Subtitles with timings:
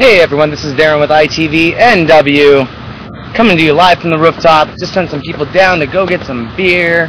[0.00, 4.74] Hey everyone, this is Darren with ITV NW, coming to you live from the rooftop.
[4.78, 7.08] Just sent some people down to go get some beer,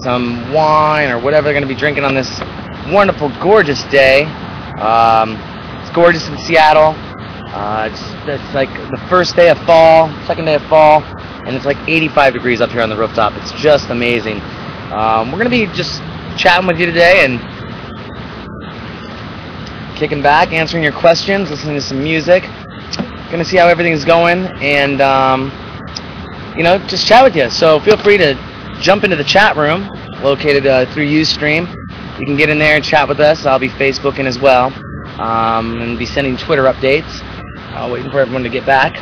[0.00, 2.40] some wine, or whatever they're going to be drinking on this
[2.90, 4.22] wonderful, gorgeous day.
[4.80, 5.36] Um,
[5.82, 6.94] it's gorgeous in Seattle.
[7.52, 11.02] Uh, it's, it's like the first day of fall, second day of fall,
[11.44, 13.34] and it's like 85 degrees up here on the rooftop.
[13.34, 14.40] It's just amazing.
[14.90, 16.00] Um, we're going to be just
[16.38, 17.55] chatting with you today and
[19.96, 22.44] kicking back, answering your questions, listening to some music.
[23.32, 25.52] To see how everything's going, and um,
[26.56, 27.50] you know, just chat with you.
[27.50, 28.34] So feel free to
[28.80, 29.90] jump into the chat room
[30.22, 31.68] located uh, through UStream.
[32.18, 33.44] You can get in there and chat with us.
[33.44, 34.72] I'll be Facebooking as well,
[35.20, 37.20] um, and be sending Twitter updates.
[37.74, 38.96] Uh, waiting for everyone to get back.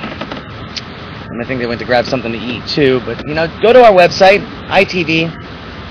[1.30, 3.00] And I think they went to grab something to eat too.
[3.04, 4.44] But you know, go to our website,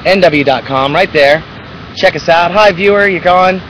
[0.03, 1.41] itvnw.com, right there.
[1.95, 2.51] Check us out.
[2.51, 3.61] Hi, viewer, you're gone.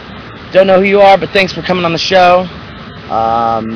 [0.54, 2.42] Don't know who you are, but thanks for coming on the show.
[3.10, 3.72] Um,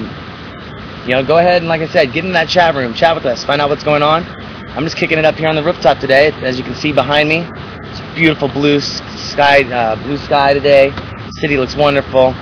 [1.08, 3.26] you know, go ahead and, like I said, get in that chat room, chat with
[3.26, 4.24] us, find out what's going on.
[4.24, 7.30] I'm just kicking it up here on the rooftop today, as you can see behind
[7.30, 7.48] me.
[7.90, 10.92] It's a beautiful blue sky, uh, blue sky today.
[10.92, 12.36] The city looks wonderful,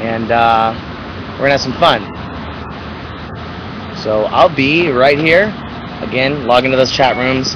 [0.00, 0.72] and uh,
[1.32, 2.04] we're gonna have some fun.
[3.98, 5.52] So I'll be right here.
[6.00, 7.54] Again, log into those chat rooms.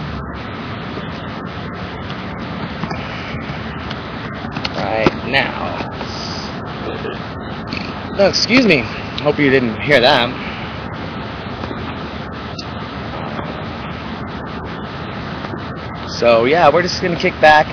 [4.77, 5.78] Right now.
[8.21, 8.79] Oh, excuse me.
[9.23, 10.29] Hope you didn't hear that.
[16.19, 17.67] So yeah, we're just gonna kick back.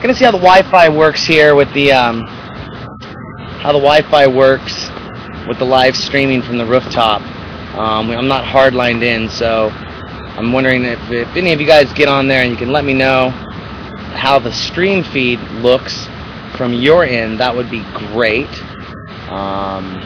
[0.00, 2.22] Gonna see how the Wi-Fi works here with the um,
[3.60, 4.88] how the Wi-Fi works
[5.46, 7.20] with the live streaming from the rooftop.
[7.76, 12.08] Um, I'm not hardlined in, so I'm wondering if, if any of you guys get
[12.08, 13.28] on there and you can let me know
[14.14, 16.08] how the stream feed looks
[16.56, 17.40] from your end.
[17.40, 18.48] That would be great.
[19.28, 20.00] Um,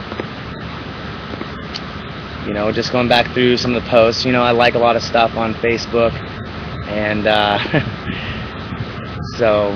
[2.46, 4.24] you know, just going back through some of the posts.
[4.24, 6.12] You know, I like a lot of stuff on Facebook,
[6.89, 7.58] and uh,
[9.36, 9.72] so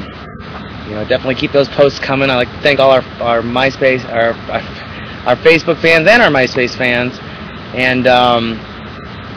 [0.89, 2.31] you know, definitely keep those posts coming.
[2.31, 4.33] I like to thank all our our MySpace, our
[5.27, 7.19] our, Facebook fans and our MySpace fans,
[7.75, 8.61] and um,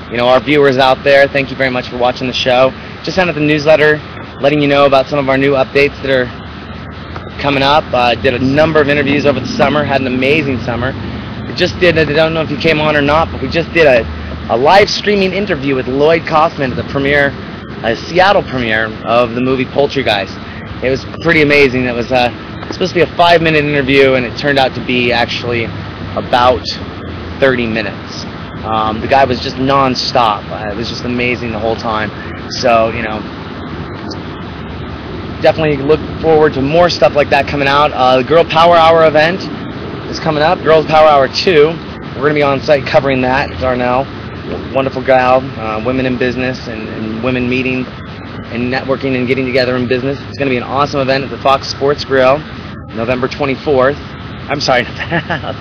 [0.09, 1.27] you know, our viewers out there.
[1.27, 2.71] Thank you very much for watching the show.
[3.03, 3.97] Just sent out the newsletter,
[4.41, 6.46] letting you know about some of our new updates that are
[7.39, 7.83] coming up.
[7.93, 10.93] I uh, did a number of interviews over the summer, had an amazing summer.
[11.47, 13.71] We just did, I don't know if you came on or not, but we just
[13.73, 14.03] did a,
[14.53, 17.29] a live streaming interview with Lloyd Kaufman at the premiere,
[17.83, 20.83] a Seattle premiere of the movie Poultrygeist.
[20.83, 21.85] It was pretty amazing.
[21.85, 22.29] It was uh,
[22.71, 25.65] supposed to be a five minute interview, and it turned out to be actually
[26.15, 26.65] about
[27.39, 28.25] 30 minutes.
[28.65, 30.43] Um, the guy was just non-stop.
[30.51, 32.11] Uh, it was just amazing the whole time.
[32.51, 33.21] So, you know,
[35.41, 37.91] definitely look forward to more stuff like that coming out.
[37.93, 39.41] Uh, the Girl Power Hour event
[40.09, 41.67] is coming up, Girls Power Hour 2.
[41.67, 43.49] We're going to be on site covering that.
[43.59, 44.05] Darnell,
[44.73, 49.75] wonderful gal, uh, women in business and, and, women meeting and networking and getting together
[49.75, 50.17] in business.
[50.21, 52.39] It's going to be an awesome event at the Fox Sports Grill,
[52.87, 53.97] November 24th.
[54.49, 54.85] I'm sorry,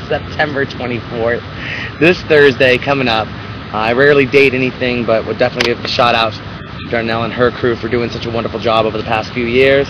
[0.08, 1.98] September 24th.
[1.98, 3.26] This Thursday coming up.
[3.74, 6.34] Uh, I rarely date anything, but would definitely give a shout out
[6.90, 9.88] Darnell and her crew for doing such a wonderful job over the past few years.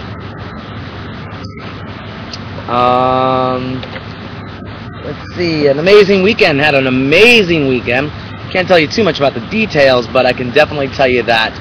[2.69, 3.81] Um,
[5.05, 6.61] let's see, an amazing weekend.
[6.61, 8.11] Had an amazing weekend.
[8.51, 11.53] Can't tell you too much about the details, but I can definitely tell you that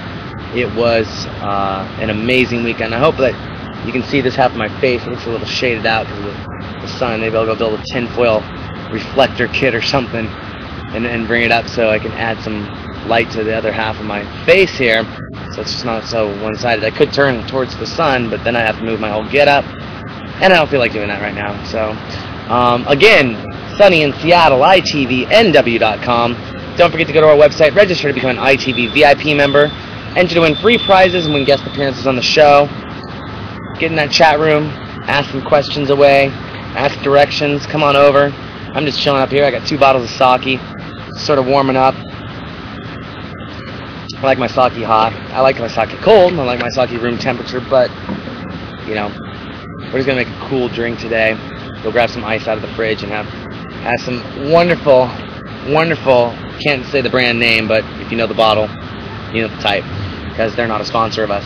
[0.55, 1.07] it was
[1.41, 2.95] uh, an amazing weekend.
[2.95, 3.33] I hope that
[3.85, 5.01] you can see this half of my face.
[5.03, 7.19] It looks a little shaded out because of the sun.
[7.21, 8.41] Maybe I'll go build a tinfoil
[8.91, 10.25] reflector kit or something
[10.95, 12.65] and, and bring it up so I can add some
[13.07, 15.03] light to the other half of my face here,
[15.53, 16.83] so it's just not so one-sided.
[16.83, 19.65] I could turn towards the sun, but then I have to move my whole get-up,
[19.65, 21.63] and I don't feel like doing that right now.
[21.65, 21.91] So,
[22.51, 23.35] um, again,
[23.77, 26.33] sunny in Seattle, itvnw.com.
[26.77, 29.67] Don't forget to go to our website, register to become an ITV VIP member,
[30.15, 32.67] enter to win free prizes and win guest appearances on the show.
[33.79, 34.65] Get in that chat room,
[35.07, 36.27] ask some questions away,
[36.75, 38.31] ask directions, come on over.
[38.75, 39.45] I'm just chilling up here.
[39.45, 40.59] I got two bottles of sake,
[41.17, 41.95] sort of warming up.
[44.17, 45.13] I like my sake hot.
[45.33, 46.33] I like my sake cold.
[46.33, 47.91] I like my sake room temperature, but
[48.87, 49.11] you know,
[49.91, 51.33] we're just gonna make a cool drink today.
[51.83, 55.09] Go grab some ice out of the fridge and have have some wonderful,
[55.71, 56.33] wonderful.
[56.61, 58.67] Can't say the brand name, but if you know the bottle,
[59.35, 59.83] you know the type,
[60.29, 61.45] because they're not a sponsor of us.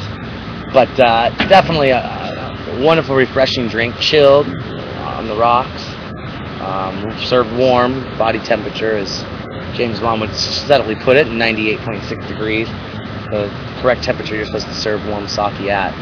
[0.72, 5.84] But uh, definitely a, a, wonderful, refreshing drink, chilled on the rocks,
[6.62, 8.04] um, served warm.
[8.18, 9.24] Body temperature is
[9.74, 12.68] James Bond would steadily put it, 98.6 degrees.
[13.32, 13.50] The
[13.82, 15.94] correct temperature you're supposed to serve warm sake at.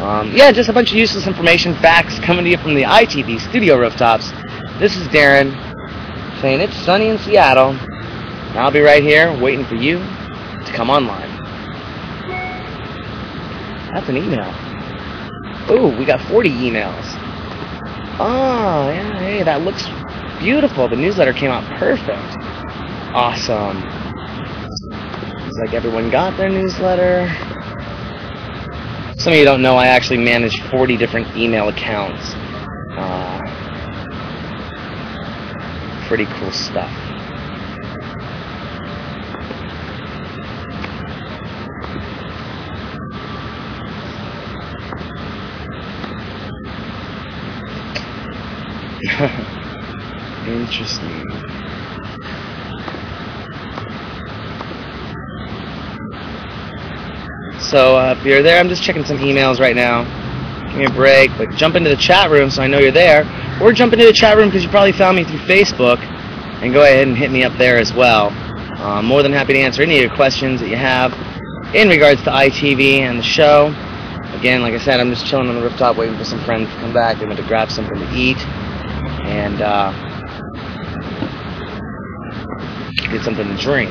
[0.00, 3.40] Um, yeah, just a bunch of useless information, facts coming to you from the ITV
[3.48, 4.30] studio rooftops.
[4.78, 5.52] This is Darren
[6.40, 7.70] saying it's sunny in Seattle.
[7.70, 11.30] And I'll be right here waiting for you to come online.
[13.94, 14.52] That's an email.
[15.70, 17.04] Ooh, we got 40 emails.
[18.18, 19.88] Oh, yeah, hey, that looks
[20.38, 20.88] beautiful.
[20.88, 22.43] The newsletter came out perfect.
[23.14, 23.78] Awesome.
[25.46, 27.28] It's like everyone got their newsletter.
[29.18, 32.34] Some of you don't know I actually manage 40 different email accounts.
[32.98, 33.38] Uh,
[36.08, 36.90] pretty cool stuff.
[50.48, 51.63] Interesting.
[57.74, 60.04] So uh, if you're there, I'm just checking some emails right now.
[60.68, 63.24] Give me a break, but jump into the chat room so I know you're there,
[63.60, 65.98] or jump into the chat room because you probably found me through Facebook,
[66.62, 68.28] and go ahead and hit me up there as well.
[68.28, 71.12] Uh, I'm more than happy to answer any of your questions that you have
[71.74, 73.74] in regards to ITV and the show.
[74.38, 76.76] Again, like I said, I'm just chilling on the rooftop waiting for some friends to
[76.76, 77.18] come back.
[77.18, 78.38] They went to grab something to eat
[79.26, 79.90] and uh,
[83.10, 83.90] get something to drink.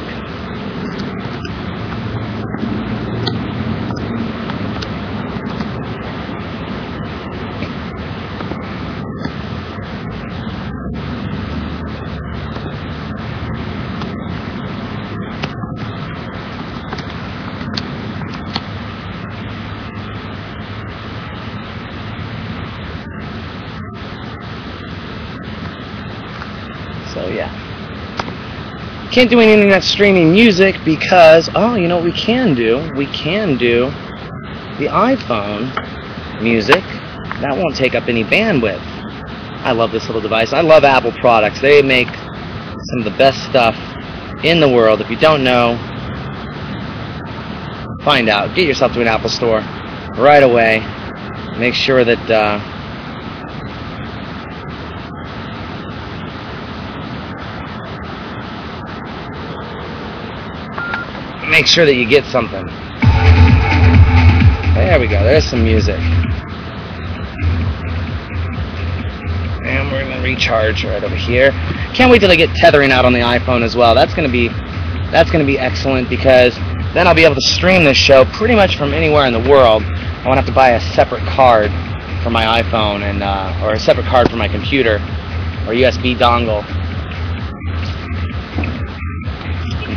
[27.14, 27.52] So yeah.
[29.14, 32.92] Can't do any internet streaming music because oh, you know what we can do?
[32.96, 33.92] We can do
[34.80, 35.70] the iPhone
[36.42, 36.84] music.
[37.40, 38.82] That won't take up any bandwidth.
[38.82, 40.52] I love this little device.
[40.52, 41.62] I love Apple products.
[41.62, 43.76] They make some of the best stuff
[44.44, 45.00] in the world.
[45.00, 45.78] If you don't know,
[48.04, 48.56] find out.
[48.56, 49.60] Get yourself to an Apple store
[50.18, 50.80] right away.
[51.60, 52.73] Make sure that uh,
[61.54, 62.66] make sure that you get something.
[64.74, 65.24] There we go.
[65.24, 66.00] There's some music.
[69.64, 71.52] And we're gonna recharge right over here.
[71.94, 73.94] Can't wait till I get tethering out on the iPhone as well.
[73.94, 74.48] That's gonna be
[75.12, 76.56] that's gonna be excellent because
[76.96, 79.84] then I'll be able to stream this show pretty much from anywhere in the world.
[79.84, 81.70] I won't have to buy a separate card
[82.24, 84.96] for my iPhone and uh, or a separate card for my computer
[85.68, 86.66] or USB dongle.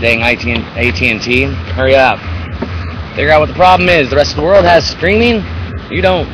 [0.01, 1.43] Dang AT&T,
[1.75, 2.19] hurry up.
[3.15, 4.11] Figure out what the problem is.
[4.11, 5.43] The rest of the world has streaming.
[5.91, 6.29] You don't.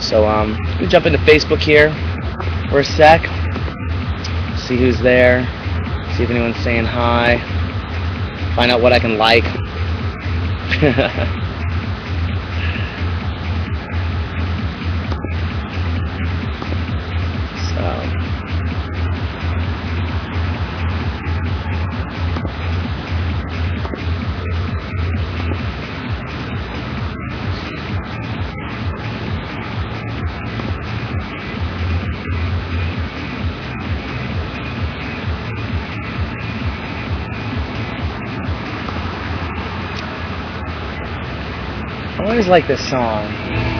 [0.00, 1.90] So um, we jump into Facebook here
[2.70, 3.22] for a sec.
[4.58, 5.44] See who's there.
[6.16, 7.38] See if anyone's saying hi.
[8.56, 9.44] Find out what I can like.
[42.42, 43.71] always like this song.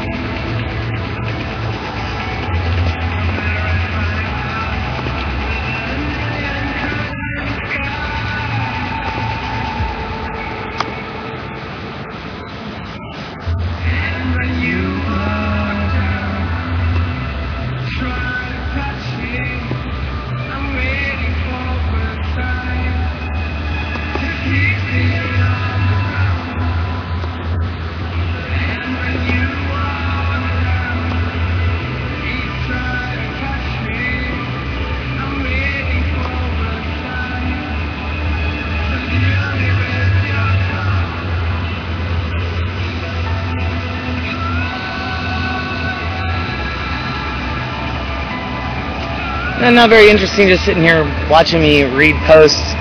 [49.75, 52.75] Not very interesting just sitting here watching me read posts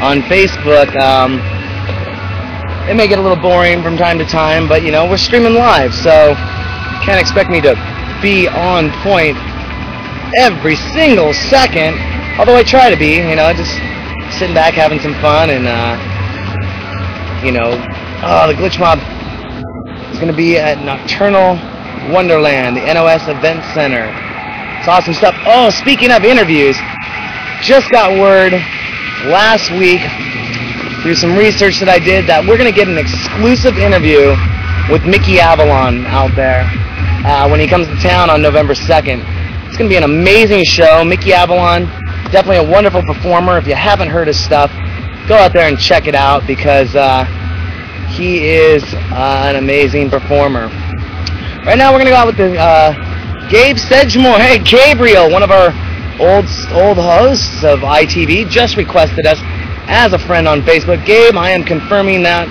[0.00, 0.94] on Facebook.
[0.94, 1.40] Um,
[2.88, 5.54] it may get a little boring from time to time, but you know, we're streaming
[5.54, 6.34] live, so
[7.02, 7.74] can't expect me to
[8.22, 9.36] be on point
[10.38, 11.98] every single second.
[12.38, 13.72] Although I try to be, you know, just
[14.38, 15.96] sitting back having some fun and uh,
[17.44, 17.70] you know,
[18.22, 18.98] oh, the glitch mob
[20.12, 21.56] is going to be at Nocturnal
[22.12, 24.25] Wonderland, the NOS Event Center.
[24.86, 25.34] It's awesome stuff.
[25.46, 26.78] Oh, speaking of interviews,
[27.60, 28.52] just got word
[29.26, 29.98] last week
[31.02, 34.30] through some research that I did that we're going to get an exclusive interview
[34.86, 36.62] with Mickey Avalon out there
[37.26, 39.26] uh, when he comes to town on November 2nd.
[39.66, 41.02] It's going to be an amazing show.
[41.02, 41.90] Mickey Avalon,
[42.30, 43.58] definitely a wonderful performer.
[43.58, 44.70] If you haven't heard his stuff,
[45.26, 47.26] go out there and check it out because uh,
[48.14, 50.70] he is uh, an amazing performer.
[51.66, 53.15] Right now, we're going to go out with the uh,
[53.48, 54.40] Gabe Sedgemore.
[54.40, 55.70] Hey, Gabriel, one of our
[56.18, 59.38] old old hosts of ITV, just requested us
[59.86, 61.06] as a friend on Facebook.
[61.06, 62.48] Gabe, I am confirming that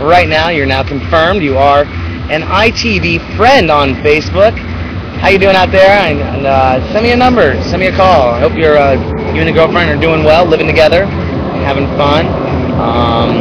[0.00, 0.48] right now.
[0.48, 1.42] You're now confirmed.
[1.42, 1.84] You are
[2.32, 4.56] an ITV friend on Facebook.
[5.20, 5.90] How you doing out there?
[5.90, 7.60] And, and uh, send me a number.
[7.64, 8.30] Send me a call.
[8.30, 8.94] I hope you're uh,
[9.34, 12.24] you and the girlfriend are doing well, living together, having fun.
[12.80, 13.36] Um,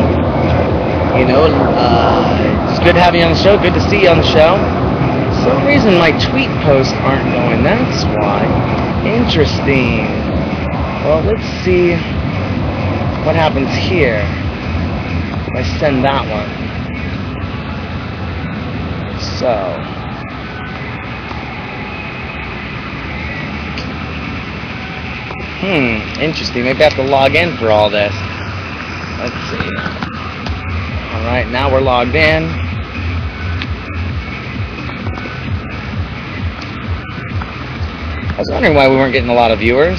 [1.17, 3.57] you know, uh, it's good having you on the show.
[3.57, 4.86] Good to see you on the show.
[5.47, 7.63] Some reason, my tweet posts aren't going.
[7.63, 8.43] That's why.
[9.05, 10.05] Interesting.
[11.05, 11.91] Well, let's see
[13.25, 14.23] what happens here
[15.57, 16.49] I send that one.
[19.39, 19.73] So.
[25.59, 26.63] Hmm, interesting.
[26.63, 28.13] Maybe I have to log in for all this.
[29.17, 29.77] Let's see.
[31.15, 32.66] Alright, now we're logged in.
[38.37, 39.97] I was wondering why we weren't getting a lot of viewers.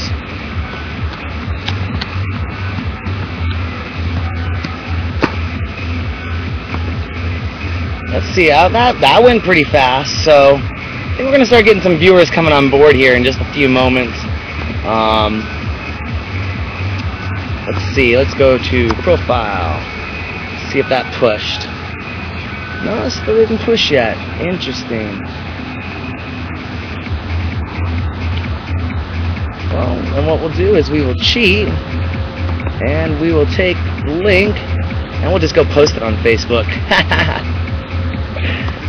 [8.13, 11.65] Let's see, uh, that, that went pretty fast, so I think we're going to start
[11.65, 14.17] getting some viewers coming on board here in just a few moments.
[14.87, 15.43] Um,
[17.67, 19.83] let's see, let's go to profile,
[20.71, 21.67] see if that pushed.
[22.85, 24.17] No, it still didn't push yet.
[24.41, 25.27] Interesting.
[29.81, 35.39] And what we'll do is we will cheat, and we will take link, and we'll
[35.39, 36.67] just go post it on Facebook.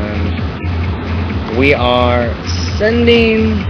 [1.57, 2.33] we are
[2.77, 3.63] sending.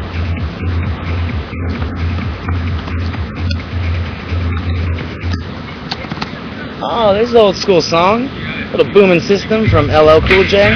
[6.86, 8.43] Oh, this is an old school song.
[8.74, 10.74] Little booming system from LL Cool J.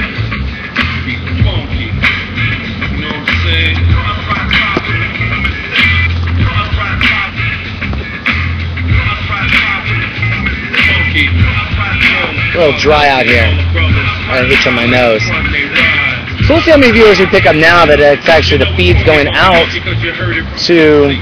[12.54, 13.42] A little dry out here.
[14.30, 15.24] I itch on my nose.
[16.46, 19.04] So we'll see how many viewers we pick up now that it's actually the feed's
[19.06, 19.66] going out
[20.68, 21.18] to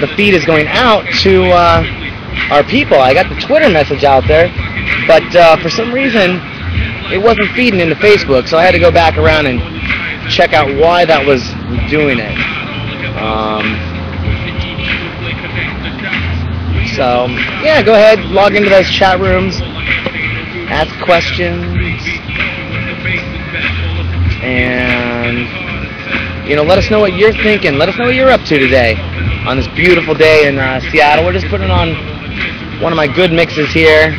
[0.00, 1.82] the feed is going out to uh,
[2.50, 2.98] our people.
[2.98, 4.46] I got the Twitter message out there,
[5.06, 6.40] but uh, for some reason
[7.12, 9.60] it wasn't feeding into Facebook, so I had to go back around and
[10.30, 11.42] check out why that was
[11.90, 12.36] doing it.
[13.16, 13.76] Um,
[16.96, 17.26] so
[17.62, 19.60] yeah, go ahead, log into those chat rooms
[20.72, 21.62] ask questions,
[24.42, 25.46] and
[26.48, 27.76] you know, let us know what you're thinking.
[27.76, 28.94] Let us know what you're up to today
[29.46, 31.26] on this beautiful day in uh, Seattle.
[31.26, 31.94] We're just putting on
[32.80, 34.16] one of my good mixes here.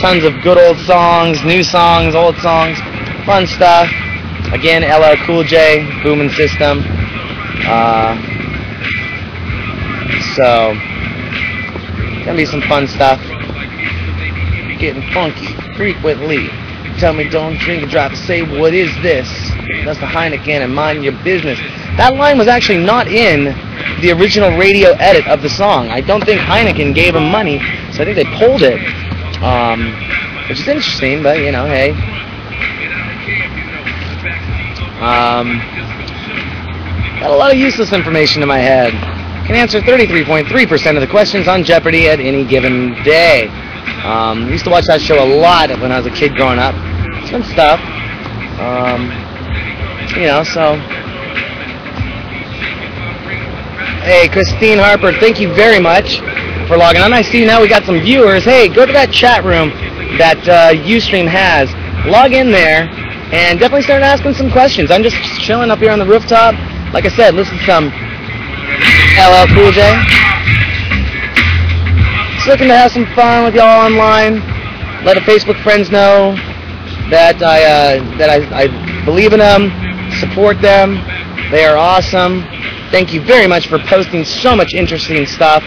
[0.00, 2.78] Tons of good old songs, new songs, old songs,
[3.24, 3.88] fun stuff.
[4.52, 6.82] Again, LL Cool J, Booming System.
[7.66, 8.16] Uh,
[10.34, 10.74] so,
[12.24, 13.20] gonna be some fun stuff.
[14.80, 16.48] Getting funky frequently.
[16.98, 18.18] Tell me don't drink and drive.
[18.18, 19.28] Say what is this?
[19.84, 21.58] That's the Heineken and mind your business.
[21.96, 23.44] That line was actually not in
[24.02, 25.88] the original radio edit of the song.
[25.90, 27.60] I don't think Heineken gave him money,
[27.92, 28.80] so I think they pulled it.
[29.44, 29.92] Um,
[30.48, 31.90] which is interesting, but you know, hey.
[35.04, 35.60] Um,
[37.20, 38.92] got a lot of useless information in my head.
[39.46, 43.48] Can answer 33.3% of the questions on Jeopardy at any given day.
[44.02, 46.74] Um, used to watch that show a lot when I was a kid growing up.
[47.28, 47.80] Some stuff.
[48.58, 49.12] Um,
[50.16, 50.76] you know, so.
[54.04, 56.22] Hey, Christine Harper, thank you very much
[56.66, 57.12] for logging on.
[57.12, 58.44] I see now we got some viewers.
[58.44, 59.70] Hey, go to that chat room
[60.18, 61.72] that uh, Ustream has.
[62.06, 62.88] Log in there
[63.32, 64.90] and definitely start asking some questions.
[64.90, 66.54] I'm just chilling up here on the rooftop.
[66.92, 67.86] Like I said, listen to some
[69.18, 69.82] LL Cool J.
[72.36, 74.40] Just looking to have some fun with y'all online.
[75.04, 76.34] Let the Facebook friends know
[77.10, 79.70] that I uh, that I, I believe in them,
[80.20, 81.00] support them.
[81.50, 82.42] They are awesome.
[82.90, 85.64] Thank you very much for posting so much interesting stuff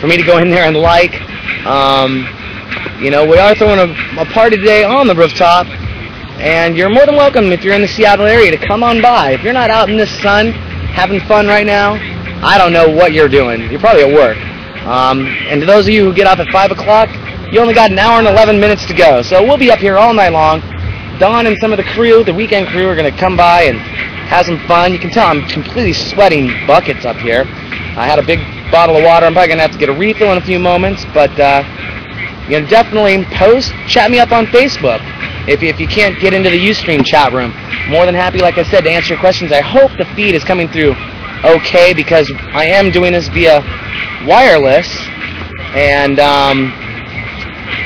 [0.00, 1.20] for me to go in there and like.
[1.66, 2.26] Um,
[3.00, 5.66] you know, we are throwing a, a party today on the rooftop
[6.38, 9.32] And you're more than welcome if you're in the Seattle area to come on by.
[9.32, 11.94] If you're not out in the sun having fun right now,
[12.46, 13.70] I don't know what you're doing.
[13.70, 14.36] You're probably at work.
[14.86, 17.08] Um, and to those of you who get off at 5 o'clock,
[17.52, 19.22] you only got an hour and 11 minutes to go.
[19.22, 20.60] So we'll be up here all night long.
[21.18, 23.78] Don and some of the crew, the weekend crew, are going to come by and
[24.28, 24.92] have some fun.
[24.92, 27.44] You can tell I'm completely sweating buckets up here.
[27.96, 28.38] I had a big
[28.70, 29.26] bottle of water.
[29.26, 31.64] I'm probably going to have to get a refill in a few moments, but uh,
[32.48, 35.00] you know, definitely post, chat me up on Facebook.
[35.48, 37.52] If, if you can't get into the Ustream chat room,
[37.88, 39.50] more than happy, like I said, to answer your questions.
[39.50, 40.94] I hope the feed is coming through
[41.44, 43.60] okay because I am doing this via
[44.26, 44.88] wireless,
[45.74, 46.72] and um,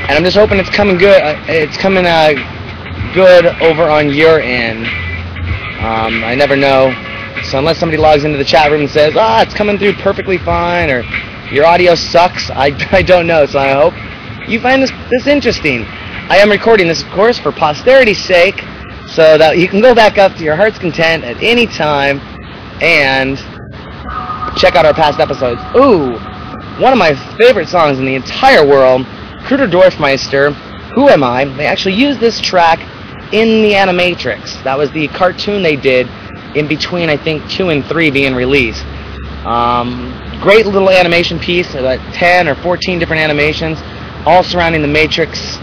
[0.09, 1.23] and I'm just hoping it's coming good.
[1.23, 2.35] Uh, it's coming uh,
[3.15, 4.87] good over on your end.
[5.83, 6.95] Um, I never know.
[7.45, 10.39] So unless somebody logs into the chat room and says, ah, it's coming through perfectly
[10.39, 11.03] fine, or
[11.51, 13.47] your audio sucks, I, I don't know.
[13.47, 13.95] So I hope
[14.49, 15.85] you find this, this interesting.
[15.85, 18.61] I am recording this, of course, for posterity's sake,
[19.09, 22.21] so that you can go back up to your heart's content at any time
[22.81, 23.37] and
[24.57, 25.61] check out our past episodes.
[25.77, 26.13] Ooh,
[26.81, 29.05] one of my favorite songs in the entire world,
[29.45, 30.55] Kruder Dorfmeister,
[30.95, 31.45] Who Am I?
[31.45, 32.81] They actually used this track
[33.33, 34.63] in the Animatrix.
[34.63, 36.07] That was the cartoon they did
[36.55, 38.85] in between, I think, 2 and 3 being released.
[39.47, 43.79] Um, great little animation piece, about 10 or 14 different animations,
[44.27, 45.57] all surrounding the Matrix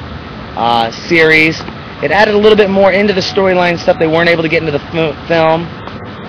[0.57, 1.59] uh, series.
[2.01, 4.63] It added a little bit more into the storyline stuff they weren't able to get
[4.63, 4.79] into the
[5.27, 5.67] film,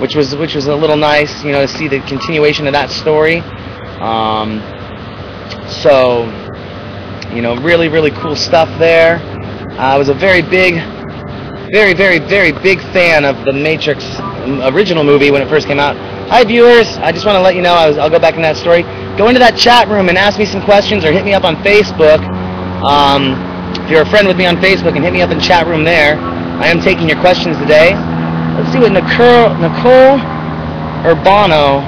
[0.00, 2.90] which was which was a little nice, you know, to see the continuation of that
[2.90, 3.38] story.
[4.00, 4.60] Um,
[5.68, 6.26] so,
[7.34, 9.18] you know, really really cool stuff there.
[9.78, 10.74] I was a very big,
[11.72, 14.04] very very very big fan of the Matrix
[14.74, 15.96] original movie when it first came out.
[16.28, 18.56] Hi viewers, I just want to let you know I will go back in that
[18.56, 18.82] story.
[19.16, 21.56] Go into that chat room and ask me some questions or hit me up on
[21.56, 22.20] Facebook.
[22.82, 23.34] Um,
[23.84, 25.84] if you're a friend with me on Facebook and hit me up in chat room
[25.84, 27.94] there, I am taking your questions today.
[28.56, 30.18] Let's see what Nicole, Nicole
[31.06, 31.82] Urbano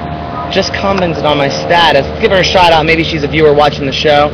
[0.53, 2.07] just commented on my status.
[2.07, 2.85] Let's give her a shout out.
[2.85, 4.29] Maybe she's a viewer watching the show.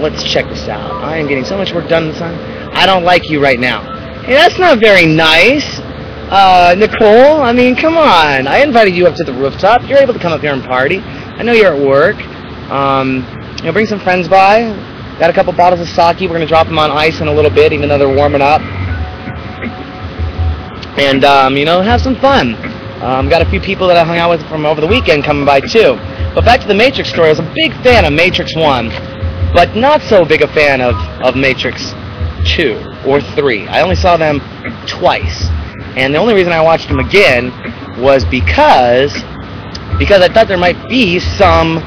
[0.00, 1.02] Let's check this out.
[1.02, 2.38] I am getting so much work done this time.
[2.74, 3.82] I don't like you right now.
[4.22, 5.80] Hey, that's not very nice.
[6.28, 8.46] Uh, Nicole, I mean, come on.
[8.46, 9.88] I invited you up to the rooftop.
[9.88, 10.98] You're able to come up here and party.
[10.98, 12.16] I know you're at work.
[12.70, 13.18] Um,
[13.58, 14.62] you know, bring some friends by.
[15.18, 16.20] Got a couple bottles of sake.
[16.20, 18.42] We're going to drop them on ice in a little bit, even though they're warming
[18.42, 18.60] up.
[20.98, 22.54] And, um, you know, have some fun.
[23.02, 25.46] Um, got a few people that I hung out with from over the weekend coming
[25.46, 25.96] by, too.
[26.34, 27.28] But back to the Matrix story.
[27.28, 28.90] I was a big fan of Matrix 1,
[29.56, 31.94] but not so big a fan of, of Matrix
[32.44, 33.66] 2 or 3.
[33.68, 34.38] I only saw them
[34.86, 35.48] twice.
[35.96, 37.50] And the only reason I watched them again
[37.98, 39.14] was because
[39.98, 41.80] because I thought there might be some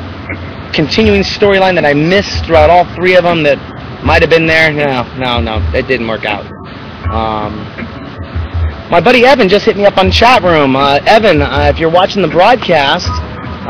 [0.74, 3.60] continuing storyline that I missed throughout all three of them that
[4.04, 4.74] might have been there.
[4.74, 6.46] No, no, no, it didn't work out.
[7.14, 7.54] Um,
[8.90, 10.76] my buddy Evan just hit me up on chat room.
[10.76, 13.10] Uh, Evan, uh, if you're watching the broadcast,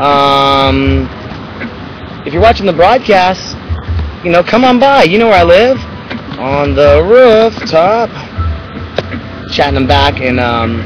[0.00, 1.06] um,
[2.26, 3.49] if you're watching the broadcast,
[4.24, 5.04] you know, come on by.
[5.04, 5.78] You know where I live,
[6.38, 8.10] on the rooftop.
[9.50, 10.80] Chatting them back and um,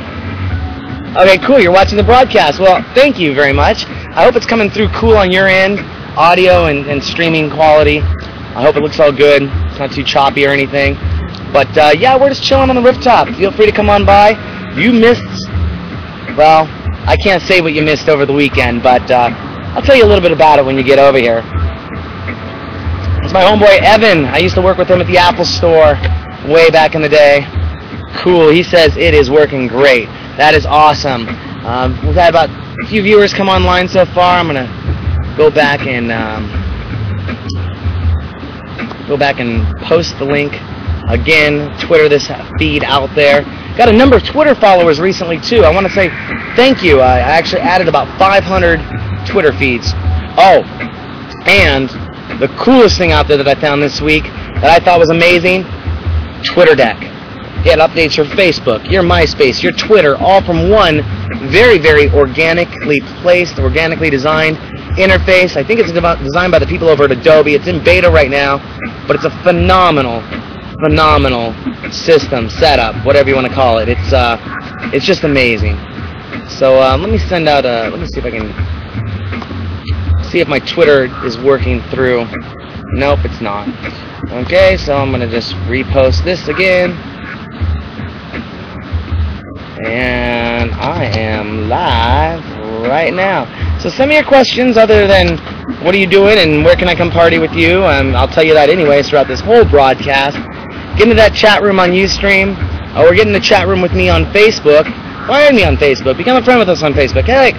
[1.16, 1.60] okay, cool.
[1.60, 2.58] You're watching the broadcast.
[2.58, 3.86] Well, thank you very much.
[3.86, 5.80] I hope it's coming through cool on your end
[6.16, 7.98] audio and, and streaming quality.
[8.00, 9.42] I hope it looks all good.
[9.42, 10.94] It's not too choppy or anything.
[11.52, 13.28] But uh, yeah, we're just chilling on the rooftop.
[13.36, 14.30] Feel free to come on by.
[14.76, 15.22] You missed,
[16.36, 16.66] well,
[17.06, 19.30] I can't say what you missed over the weekend, but uh,
[19.74, 21.42] I'll tell you a little bit about it when you get over here.
[23.24, 24.26] It's my homeboy Evan.
[24.26, 25.94] I used to work with him at the Apple Store
[26.46, 27.46] way back in the day.
[28.16, 28.50] Cool.
[28.50, 30.08] He says it is working great.
[30.36, 31.26] That is awesome.
[31.64, 34.38] Um, we've had about a few viewers come online so far.
[34.38, 34.68] I'm gonna
[35.38, 36.50] go back and um,
[39.08, 40.52] go back and post the link
[41.08, 41.74] again.
[41.80, 43.40] Twitter this feed out there.
[43.78, 45.64] Got a number of Twitter followers recently too.
[45.64, 46.10] I want to say
[46.56, 47.00] thank you.
[47.00, 49.92] I actually added about 500 Twitter feeds.
[50.36, 50.62] Oh,
[51.46, 51.88] and
[52.40, 55.62] the coolest thing out there that I found this week that I thought was amazing:
[56.42, 57.14] TweetDeck.
[57.66, 61.02] It updates your Facebook, your MySpace, your Twitter, all from one
[61.48, 64.58] very, very organically placed, organically designed
[64.98, 65.56] interface.
[65.56, 67.54] I think it's designed by the people over at Adobe.
[67.54, 68.58] It's in beta right now,
[69.06, 70.20] but it's a phenomenal,
[70.78, 71.54] phenomenal
[71.90, 73.88] system, setup, whatever you want to call it.
[73.88, 74.36] It's uh,
[74.92, 75.76] it's just amazing.
[76.48, 77.88] So um, let me send out a.
[77.88, 78.52] Let me see if I can
[80.34, 82.26] see if my Twitter is working through.
[82.94, 83.68] Nope, it's not.
[84.32, 86.90] Okay, so I'm gonna just repost this again.
[89.86, 92.42] And I am live
[92.82, 93.46] right now.
[93.78, 95.38] So send me your questions other than
[95.84, 97.84] what are you doing and where can I come party with you?
[97.84, 100.36] Um, I'll tell you that anyways throughout this whole broadcast.
[100.98, 102.58] Get into that chat room on Ustream.
[102.98, 104.82] or get in the chat room with me on Facebook.
[105.28, 106.16] Find me on Facebook.
[106.16, 107.22] Become a friend with us on Facebook.
[107.22, 107.52] Hey,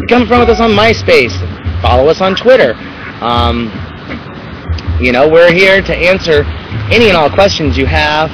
[0.00, 1.67] become a friend with us on MySpace.
[1.82, 2.74] Follow us on Twitter.
[3.22, 3.70] Um,
[5.00, 6.42] you know, we're here to answer
[6.90, 8.30] any and all questions you have.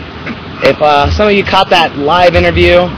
[0.65, 2.89] If uh, some of you caught that live interview,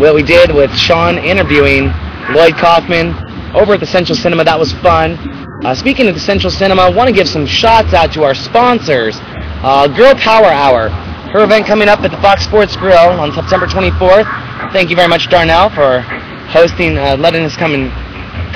[0.00, 1.92] what we did with Sean interviewing
[2.32, 3.12] Lloyd Kaufman
[3.54, 5.18] over at the Central Cinema, that was fun.
[5.64, 8.34] Uh, speaking of the Central Cinema, I want to give some shots out to our
[8.34, 9.16] sponsors.
[9.60, 13.66] Uh, Girl Power Hour, her event coming up at the Fox Sports Grill on September
[13.66, 14.72] 24th.
[14.72, 16.00] Thank you very much, Darnell, for
[16.48, 18.05] hosting, uh, letting us come and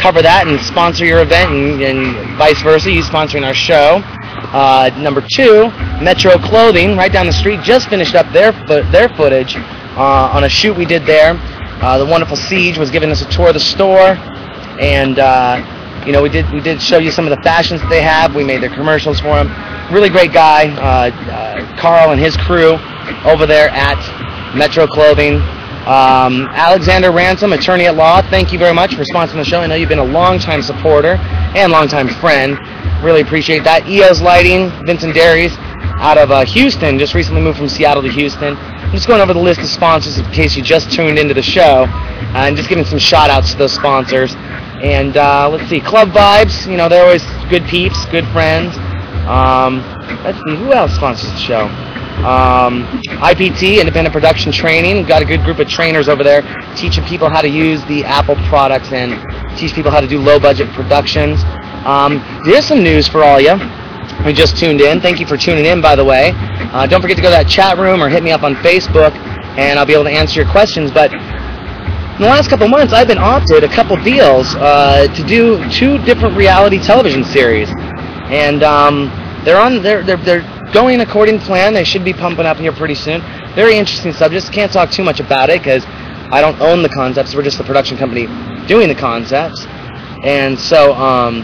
[0.00, 4.00] cover that and sponsor your event, and, and vice versa, you sponsoring our show.
[4.52, 5.68] Uh, number two,
[6.02, 8.52] Metro Clothing, right down the street, just finished up their
[8.90, 11.34] their footage uh, on a shoot we did there.
[11.82, 14.16] Uh, the wonderful Siege was giving us a tour of the store,
[14.80, 17.90] and uh, you know we did we did show you some of the fashions that
[17.90, 18.34] they have.
[18.34, 19.48] We made their commercials for them.
[19.92, 22.78] Really great guy, uh, uh, Carl and his crew
[23.24, 24.00] over there at
[24.56, 25.40] Metro Clothing.
[25.86, 29.60] Um, Alexander Ransom, attorney at law, thank you very much for sponsoring the show.
[29.60, 31.14] I know you've been a longtime supporter
[31.56, 32.58] and longtime friend.
[33.02, 33.88] Really appreciate that.
[33.88, 35.56] EOS Lighting, Vincent Dairies,
[36.00, 38.56] out of uh, Houston, just recently moved from Seattle to Houston.
[38.56, 41.42] I'm just going over the list of sponsors in case you just tuned into the
[41.42, 44.34] show, uh, and just giving some shout outs to those sponsors.
[44.82, 48.76] And uh, let's see, Club Vibes, you know, they're always good peeps, good friends.
[49.28, 49.80] Um,
[50.24, 51.68] let's see, who else sponsors the show?
[52.24, 52.84] Um,
[53.22, 54.96] IPT, Independent Production Training.
[54.96, 56.42] We've got a good group of trainers over there
[56.76, 59.16] teaching people how to use the Apple products and
[59.56, 61.42] teach people how to do low budget productions.
[61.86, 63.56] Um, there's some news for all you
[64.22, 65.00] who just tuned in.
[65.00, 66.32] Thank you for tuning in, by the way.
[66.36, 69.14] Uh, don't forget to go to that chat room or hit me up on Facebook,
[69.56, 70.90] and I'll be able to answer your questions.
[70.90, 71.18] But in
[72.20, 76.36] the last couple months, I've been opted a couple deals uh, to do two different
[76.36, 77.70] reality television series,
[78.28, 79.06] and um,
[79.42, 79.82] they're on.
[79.82, 81.74] They're they're they're going according to plan.
[81.74, 83.20] They should be pumping up here pretty soon.
[83.54, 84.48] Very interesting subjects.
[84.48, 87.34] Can't talk too much about it because I don't own the concepts.
[87.34, 88.26] We're just the production company
[88.66, 89.66] doing the concepts,
[90.22, 91.38] and so um,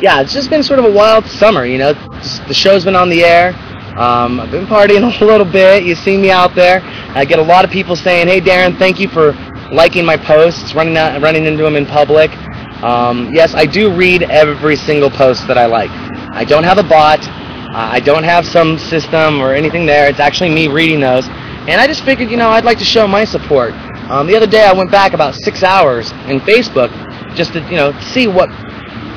[0.00, 1.64] yeah, it's just been sort of a wild summer.
[1.64, 1.92] You know,
[2.46, 3.54] the show's been on the air.
[3.98, 5.84] Um, I've been partying a little bit.
[5.84, 6.80] You see me out there.
[7.14, 9.32] I get a lot of people saying, "Hey, Darren, thank you for
[9.72, 12.30] liking my posts, running out, running into them in public."
[12.82, 15.90] Um, yes, I do read every single post that I like.
[16.32, 17.20] I don't have a bot.
[17.70, 20.08] Uh, I don't have some system or anything there.
[20.08, 21.28] It's actually me reading those.
[21.28, 23.74] And I just figured, you know, I'd like to show my support.
[24.10, 26.90] Um, the other day, I went back about six hours in Facebook
[27.36, 28.48] just to, you know, see what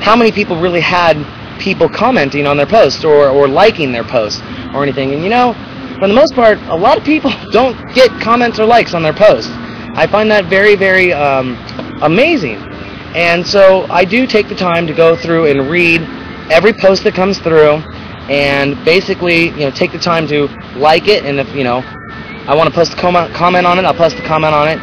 [0.04, 1.16] how many people really had
[1.58, 4.40] people commenting on their posts or, or liking their posts
[4.72, 5.12] or anything.
[5.12, 5.52] And you know,
[5.98, 9.14] for the most part, a lot of people don't get comments or likes on their
[9.14, 9.50] posts.
[9.96, 11.56] I find that very, very um,
[12.02, 12.58] amazing.
[13.16, 16.02] And so I do take the time to go through and read
[16.52, 17.82] every post that comes through
[18.30, 21.24] and basically, you know, take the time to like it.
[21.24, 21.82] And if, you know,
[22.46, 24.78] I want to post a comment, comment on it, I'll post a comment on it.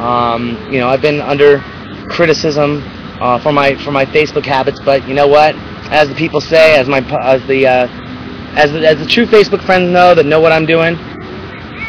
[0.00, 1.60] Um, you know, I've been under
[2.08, 2.82] criticism
[3.20, 5.54] uh, for my for my Facebook habits, but you know what?
[5.90, 7.88] As the people say, as my as the uh,
[8.56, 10.96] as the, as the true Facebook friends know that know what I'm doing,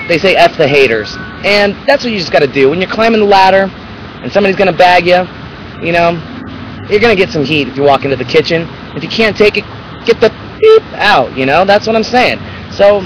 [0.08, 2.90] they say f the haters, and that's what you just got to do when you're
[2.90, 3.70] climbing the ladder,
[4.24, 5.28] and somebody's gonna bag you.
[5.86, 6.12] You know,
[6.90, 8.68] you're gonna get some heat if you walk into the kitchen.
[8.96, 9.66] If you can't take it,
[10.06, 11.36] get the beep out.
[11.38, 12.40] You know, that's what I'm saying.
[12.72, 13.02] So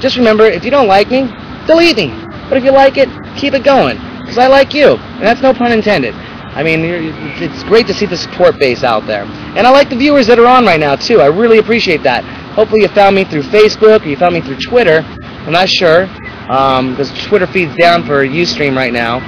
[0.00, 1.28] just remember, if you don't like me,
[1.66, 2.10] delete me.
[2.48, 3.96] But if you like it, keep it going.
[4.20, 4.96] Because I like you.
[4.96, 6.14] And that's no pun intended.
[6.14, 9.24] I mean, it's great to see the support base out there.
[9.24, 11.20] And I like the viewers that are on right now, too.
[11.20, 12.22] I really appreciate that.
[12.54, 15.00] Hopefully you found me through Facebook or you found me through Twitter.
[15.00, 16.06] I'm not sure.
[16.46, 19.18] Because Twitter feeds down for Ustream right now.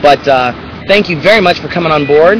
[0.00, 0.52] But uh,
[0.86, 2.38] thank you very much for coming on board.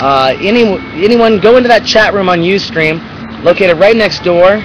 [0.00, 0.62] Uh, any,
[1.02, 3.00] anyone, go into that chat room on Ustream,
[3.46, 4.60] located right next door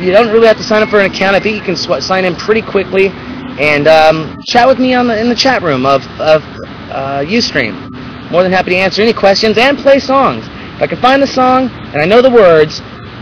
[0.00, 1.34] you don't really have to sign up for an account.
[1.34, 5.08] I think you can sw- sign in pretty quickly and um, chat with me on
[5.08, 6.42] the, in the chat room of, of
[6.90, 7.90] uh, Ustream.
[8.30, 10.46] More than happy to answer any questions and play songs.
[10.46, 12.80] If I can find the song and I know the words,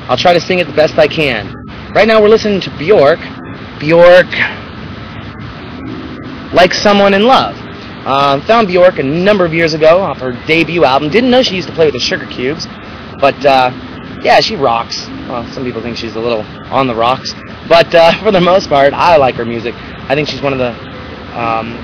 [0.08, 1.54] I'll try to sing it the best I can.
[1.94, 3.18] Right now we're listening to Bjork.
[3.80, 4.26] Bjork,
[6.52, 7.56] like someone in love.
[8.06, 11.10] Um, found Bjork a number of years ago off her debut album.
[11.10, 12.66] Didn't know she used to play with the Sugar Cubes,
[13.20, 13.70] but uh,
[14.26, 15.06] yeah, she rocks.
[15.28, 17.32] Well, some people think she's a little on the rocks,
[17.68, 19.72] but uh, for the most part, I like her music.
[20.10, 20.74] I think she's one of the
[21.38, 21.78] um,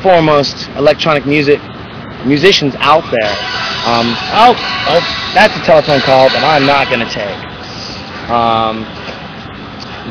[0.00, 1.60] foremost electronic music
[2.24, 3.34] musicians out there.
[3.90, 4.06] Um,
[4.38, 4.54] oh,
[4.86, 5.02] oh,
[5.34, 7.42] that's a telephone call that I'm not going to take
[8.30, 8.86] um,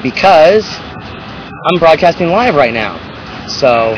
[0.04, 3.00] because I'm broadcasting live right now.
[3.48, 3.96] So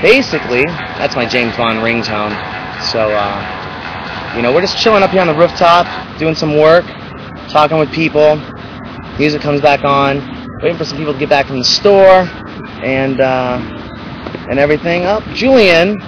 [0.00, 0.64] basically,
[0.96, 2.32] that's my James Bond ringtone.
[2.90, 3.10] So.
[3.10, 3.58] Uh,
[4.34, 5.84] you know, we're just chilling up here on the rooftop,
[6.18, 6.86] doing some work,
[7.52, 8.36] talking with people.
[9.18, 10.18] Music comes back on,
[10.62, 12.26] waiting for some people to get back from the store.
[12.82, 13.58] and uh,
[14.48, 15.04] and everything.
[15.04, 16.00] Up, oh, Julian.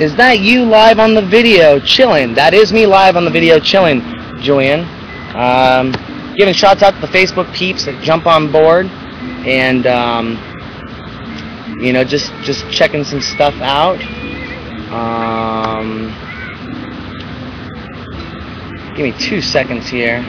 [0.00, 2.34] Is that you live on the video chilling?
[2.34, 4.00] That is me live on the video chilling,
[4.40, 4.80] Julian.
[5.36, 5.92] Um,
[6.36, 8.86] giving shots out to the Facebook peeps that jump on board,
[9.46, 10.38] and um,
[11.78, 14.00] you know, just just checking some stuff out.
[14.92, 16.10] Um,
[18.94, 20.20] give me two seconds here.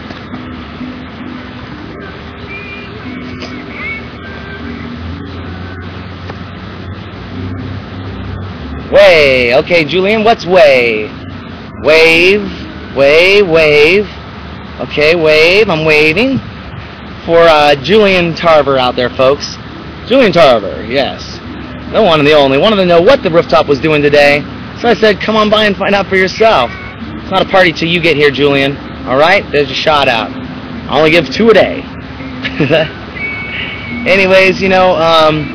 [8.91, 9.55] Way.
[9.55, 11.09] Okay, Julian, what's way?
[11.81, 12.43] Wave.
[12.95, 14.07] Wave, wave.
[14.79, 15.69] Okay, wave.
[15.69, 16.37] I'm waving.
[17.25, 19.55] For uh, Julian Tarver out there, folks.
[20.07, 21.39] Julian Tarver, yes.
[21.91, 22.57] The one and the only.
[22.57, 24.41] Wanted to know what the rooftop was doing today.
[24.79, 26.69] So I said, come on by and find out for yourself.
[27.23, 28.75] It's not a party till you get here, Julian.
[29.07, 29.49] Alright?
[29.49, 30.29] There's a shot out.
[30.29, 31.81] I only give two a day.
[34.05, 35.45] Anyways, you know, um,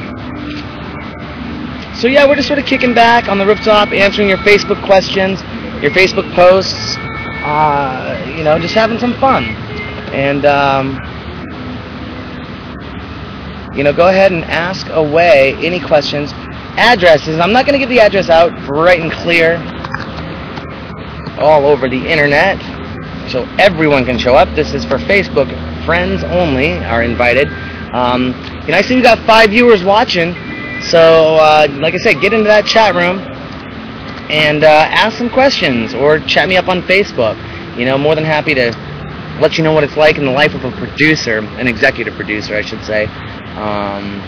[1.94, 5.42] so yeah, we're just sort of kicking back on the rooftop, answering your Facebook questions,
[5.82, 6.96] your Facebook posts,
[7.44, 9.44] uh, you know, just having some fun.
[10.14, 10.94] And, um,
[13.76, 16.32] you know, go ahead and ask away any questions.
[16.78, 19.58] Addresses, I'm not going to give the address out bright and clear
[21.38, 22.58] all over the internet
[23.30, 24.54] so everyone can show up.
[24.54, 25.48] This is for Facebook.
[25.84, 27.48] Friends only are invited.
[27.92, 28.32] Um,
[28.66, 30.34] and I see we got five viewers watching.
[30.82, 33.18] So, uh, like I said, get into that chat room
[34.30, 37.36] and uh, ask some questions or chat me up on Facebook.
[37.76, 38.72] You know, more than happy to
[39.40, 42.54] let you know what it's like in the life of a producer, an executive producer,
[42.56, 43.06] I should say.
[43.56, 44.20] Um,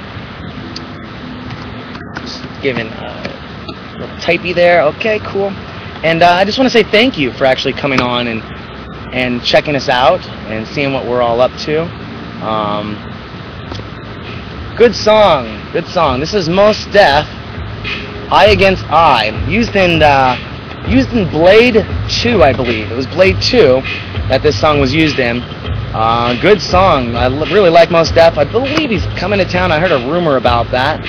[2.20, 4.82] just giving a little typey there.
[4.82, 5.52] Okay, cool.
[6.02, 8.42] And uh, I just want to say thank you for actually coming on and
[9.14, 11.82] and checking us out and seeing what we're all up to.
[12.46, 13.10] Um,
[14.80, 15.70] Good song.
[15.72, 16.20] Good song.
[16.20, 17.26] This is Mos Def.
[18.32, 19.46] I Against I.
[19.46, 20.38] Used in uh,
[20.88, 22.90] used in Blade 2, I believe.
[22.90, 23.82] It was Blade 2
[24.30, 25.42] that this song was used in.
[25.42, 27.14] Uh, good song.
[27.14, 28.38] I really like Mos Def.
[28.38, 29.70] I believe he's coming to town.
[29.70, 31.00] I heard a rumor about that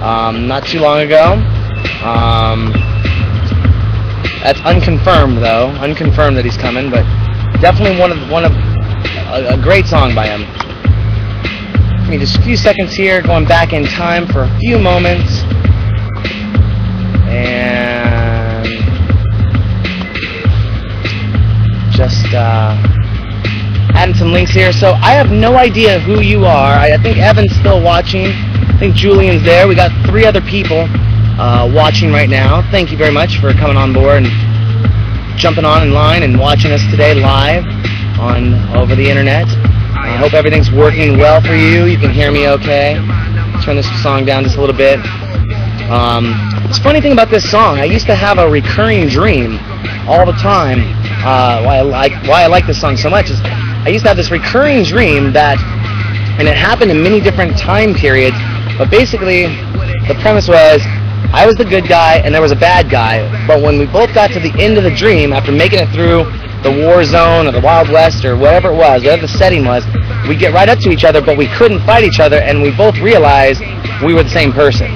[0.00, 1.34] um, not too long ago.
[2.02, 2.72] Um,
[4.42, 5.68] that's unconfirmed though.
[5.80, 7.04] Unconfirmed that he's coming, but
[7.60, 10.44] definitely one of one of a, a great song by him
[12.10, 15.44] me just a few seconds here, going back in time for a few moments.
[17.30, 18.66] And
[21.92, 22.74] just uh,
[23.94, 24.72] adding some links here.
[24.72, 26.72] So I have no idea who you are.
[26.74, 28.26] I, I think Evan's still watching.
[28.26, 29.68] I think Julian's there.
[29.68, 30.88] We got three other people
[31.40, 32.60] uh, watching right now.
[32.70, 36.70] Thank you very much for coming on board and jumping on in line and watching
[36.70, 37.64] us today live
[38.20, 39.48] on over the internet.
[39.96, 41.86] I hope everything's working well for you.
[41.86, 43.00] You can hear me okay.
[43.64, 45.00] Turn this song down just a little bit.
[45.88, 46.36] Um,
[46.68, 47.78] it's funny thing about this song.
[47.78, 49.58] I used to have a recurring dream
[50.06, 50.80] all the time.
[51.24, 54.08] Uh, why I like why I like this song so much is I used to
[54.08, 55.58] have this recurring dream that,
[56.38, 58.36] and it happened in many different time periods.
[58.76, 59.46] But basically,
[60.06, 60.82] the premise was
[61.32, 63.22] I was the good guy and there was a bad guy.
[63.46, 66.24] But when we both got to the end of the dream after making it through
[66.62, 69.84] the war zone or the Wild West or whatever it was, whatever the setting was,
[70.28, 72.70] we get right up to each other, but we couldn't fight each other, and we
[72.76, 73.60] both realized
[74.04, 74.90] we were the same person.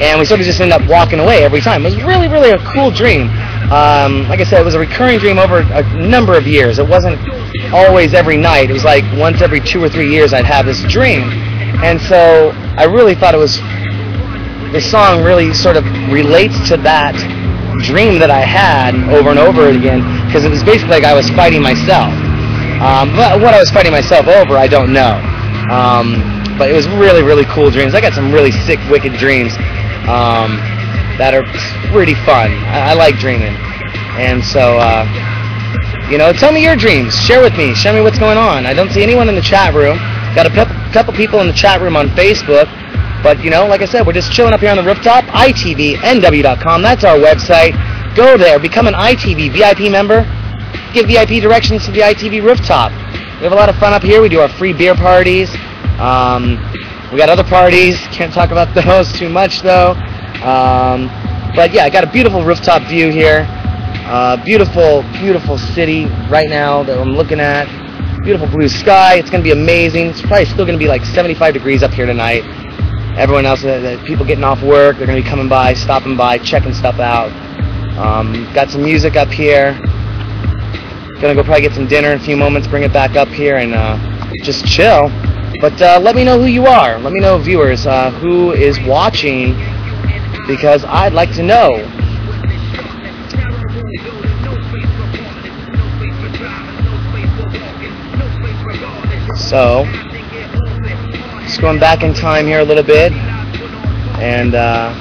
[0.00, 1.84] And we sort of just ended up walking away every time.
[1.84, 3.28] It was really, really a cool dream.
[3.70, 6.78] Um, like I said, it was a recurring dream over a number of years.
[6.78, 7.18] It wasn't
[7.72, 8.70] always every night.
[8.70, 11.22] It was like once every two or three years I'd have this dream.
[11.84, 13.58] And so I really thought it was,
[14.72, 17.18] the song really sort of relates to that
[17.82, 21.28] dream that I had over and over again because it was basically like I was
[21.30, 22.14] fighting myself.
[22.78, 25.18] Um, but what I was fighting myself over, I don't know.
[25.68, 26.22] Um,
[26.56, 27.94] but it was really, really cool dreams.
[27.94, 29.52] I got some really sick, wicked dreams
[30.06, 30.56] um,
[31.18, 31.44] that are
[31.90, 32.54] pretty fun.
[32.70, 33.52] I, I like dreaming.
[34.16, 35.04] And so, uh,
[36.10, 37.14] you know, tell me your dreams.
[37.20, 37.74] Share with me.
[37.74, 38.66] Show me what's going on.
[38.66, 39.98] I don't see anyone in the chat room.
[40.34, 42.70] Got a couple people in the chat room on Facebook.
[43.22, 45.24] But, you know, like I said, we're just chilling up here on the rooftop.
[45.24, 46.82] ITVNW.com.
[46.82, 47.76] That's our website.
[48.16, 48.58] Go there.
[48.58, 50.24] Become an ITV VIP member.
[50.94, 52.92] Give VIP directions to the ITV rooftop.
[53.38, 54.22] We have a lot of fun up here.
[54.22, 55.50] We do our free beer parties.
[56.00, 56.56] Um,
[57.12, 57.98] we got other parties.
[58.08, 59.90] Can't talk about those too much, though.
[60.40, 61.08] Um,
[61.54, 63.44] but, yeah, I got a beautiful rooftop view here.
[64.08, 67.68] Uh, beautiful, beautiful city right now that I'm looking at.
[68.22, 69.16] Beautiful blue sky.
[69.16, 70.06] It's going to be amazing.
[70.06, 72.44] It's probably still going to be like 75 degrees up here tonight
[73.16, 76.16] everyone else, uh, the people getting off work, they're going to be coming by, stopping
[76.16, 77.30] by, checking stuff out.
[77.98, 79.78] Um, got some music up here.
[81.20, 83.56] Gonna go probably get some dinner in a few moments, bring it back up here,
[83.56, 83.98] and uh,
[84.42, 85.10] just chill.
[85.60, 86.98] But uh, let me know who you are.
[86.98, 89.52] Let me know, viewers, uh, who is watching,
[90.46, 91.76] because I'd like to know.
[99.36, 99.84] So,
[101.50, 103.12] just going back in time here a little bit,
[104.22, 104.94] and uh,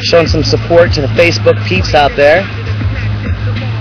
[0.00, 2.40] showing some support to the Facebook peeps out there.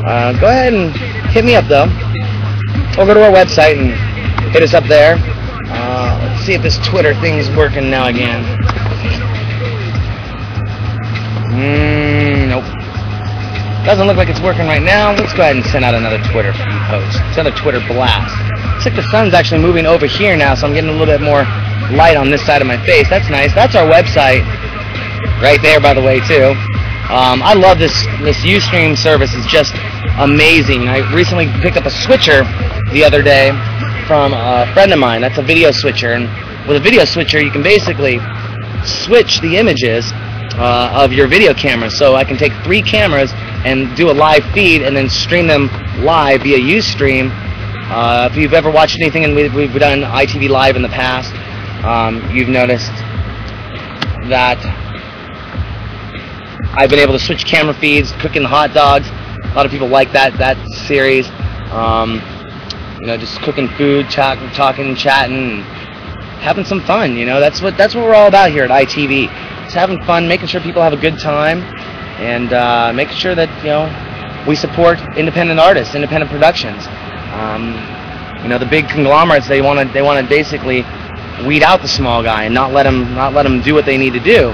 [0.06, 0.92] Uh, go ahead and
[1.32, 1.88] hit me up though,
[3.00, 5.16] or go to our website and hit us up there.
[5.18, 8.44] Uh, let's see if this Twitter thing is working now again.
[11.56, 12.66] Mm, nope.
[13.86, 15.14] Doesn't look like it's working right now.
[15.16, 16.52] Let's go ahead and send out another Twitter
[16.90, 17.18] post.
[17.34, 18.51] Send a Twitter blast.
[18.82, 21.22] Looks like the sun's actually moving over here now, so I'm getting a little bit
[21.22, 21.44] more
[21.94, 23.08] light on this side of my face.
[23.08, 23.54] That's nice.
[23.54, 24.42] That's our website
[25.40, 26.58] right there, by the way, too.
[27.14, 27.94] Um, I love this
[28.26, 29.36] this UStream service.
[29.36, 29.76] It's just
[30.18, 30.88] amazing.
[30.88, 32.42] I recently picked up a switcher
[32.92, 33.52] the other day
[34.08, 35.22] from a friend of mine.
[35.22, 36.26] That's a video switcher, and
[36.68, 38.18] with a video switcher, you can basically
[38.84, 40.12] switch the images
[40.58, 41.92] uh, of your video camera.
[41.92, 43.32] So I can take three cameras
[43.64, 45.70] and do a live feed, and then stream them
[46.04, 47.30] live via UStream.
[47.92, 51.36] Uh, if you've ever watched anything, and we've, we've done ITV Live in the past,
[51.84, 52.90] um, you've noticed
[54.30, 54.58] that
[56.74, 59.10] I've been able to switch camera feeds, cooking hot dogs.
[59.10, 60.56] A lot of people like that that
[60.88, 61.28] series.
[61.74, 62.22] Um,
[63.02, 65.60] you know, just cooking food, talk, talking, chatting,
[66.40, 67.18] having some fun.
[67.18, 69.28] You know, that's what that's what we're all about here at ITV.
[69.66, 71.60] Just having fun, making sure people have a good time,
[72.22, 76.88] and uh, making sure that you know we support independent artists, independent productions.
[77.32, 77.74] Um,
[78.44, 80.84] you know, the big conglomerates they want to they want to basically
[81.46, 83.98] weed out the small guy and not let him not let him do what they
[83.98, 84.50] need to do,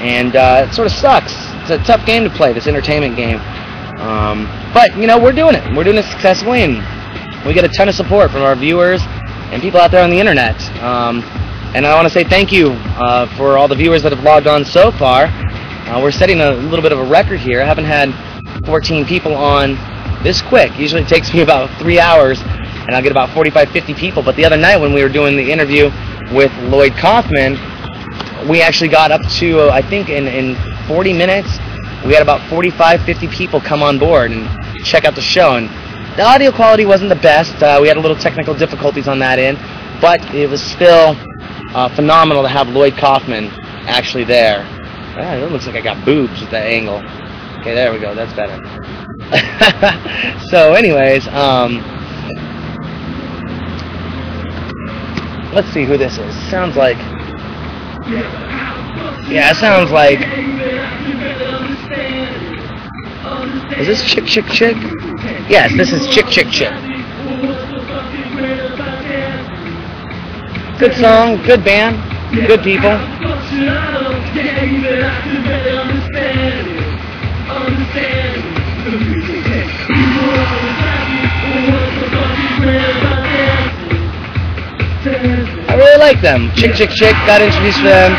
[0.00, 1.34] and uh, it sort of sucks.
[1.62, 3.38] It's a tough game to play, this entertainment game.
[4.00, 5.76] Um, but you know, we're doing it.
[5.76, 6.82] We're doing it successfully, and
[7.46, 9.00] we get a ton of support from our viewers
[9.52, 10.60] and people out there on the internet.
[10.82, 11.22] Um,
[11.74, 14.46] and I want to say thank you uh, for all the viewers that have logged
[14.46, 15.26] on so far.
[15.26, 17.60] Uh, we're setting a little bit of a record here.
[17.60, 18.12] I haven't had
[18.66, 19.76] 14 people on
[20.22, 20.76] this quick.
[20.78, 24.22] Usually it takes me about three hours, and I'll get about 45, 50 people.
[24.22, 25.90] But the other night when we were doing the interview
[26.32, 27.58] with Lloyd Kaufman,
[28.48, 30.56] we actually got up to, uh, I think, in, in
[30.88, 31.58] 40 minutes,
[32.04, 34.48] we had about 45, 50 people come on board and
[34.84, 35.56] check out the show.
[35.56, 35.68] And
[36.16, 37.62] the audio quality wasn't the best.
[37.62, 39.58] Uh, we had a little technical difficulties on that end,
[40.00, 41.16] but it was still
[41.74, 43.46] uh, phenomenal to have Lloyd Kaufman
[43.86, 44.64] actually there.
[45.14, 46.98] Ah, it looks like I got boobs with that angle.
[47.60, 48.14] Okay, there we go.
[48.14, 49.01] That's better.
[50.50, 51.78] so, anyways, um,
[55.52, 56.34] let's see who this is.
[56.50, 56.98] Sounds like.
[59.28, 60.20] Yeah, it sounds like.
[63.78, 65.48] Is this Chk Chk Chk?
[65.48, 66.92] Yes, this is Chk Chk Chk.
[70.78, 71.96] Good song, good band,
[72.46, 72.98] good people.
[85.82, 86.48] Really like them.
[86.54, 88.14] Chk Chk Chk got introduced to them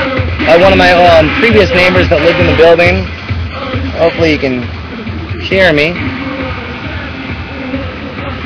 [0.45, 3.07] by one of my um, previous neighbors that lived in the building.
[3.95, 4.67] Hopefully you can
[5.39, 5.95] hear me.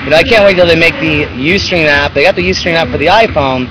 [0.05, 2.13] You know, I can't wait till they make the Ustream app.
[2.13, 3.65] They got the Ustream app for the iPhone,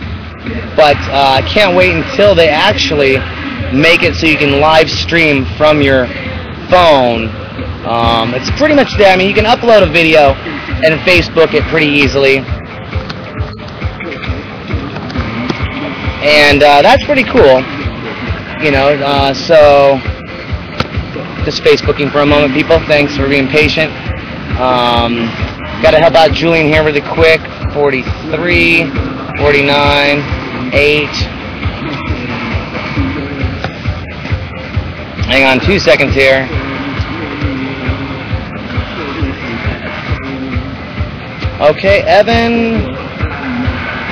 [0.74, 3.22] but uh, I can't wait until they actually
[3.70, 6.08] make it so you can live stream from your
[6.74, 7.30] phone.
[7.86, 9.14] Um, it's pretty much there.
[9.14, 10.34] I mean, you can upload a video
[10.82, 12.42] and Facebook it pretty easily.
[16.26, 17.62] And uh, that's pretty cool.
[18.62, 19.98] You know, uh, so
[21.44, 22.78] just Facebooking for a moment, people.
[22.80, 23.92] Thanks for being patient.
[24.58, 25.30] Um,
[25.82, 27.40] Got to help out Julian here really quick.
[27.74, 28.90] 43,
[29.36, 30.18] 49,
[30.72, 31.06] 8.
[35.28, 36.48] Hang on two seconds here.
[41.60, 42.95] Okay, Evan.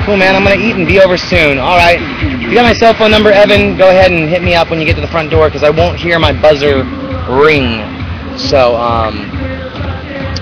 [0.05, 0.35] Cool, man.
[0.35, 1.57] I'm going to eat and be over soon.
[1.57, 1.97] All right.
[1.99, 4.79] If you got my cell phone number, Evan, go ahead and hit me up when
[4.79, 6.83] you get to the front door because I won't hear my buzzer
[7.41, 7.81] ring.
[8.37, 9.15] So, um,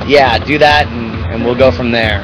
[0.06, 2.24] yeah, do that and, and we'll go from there.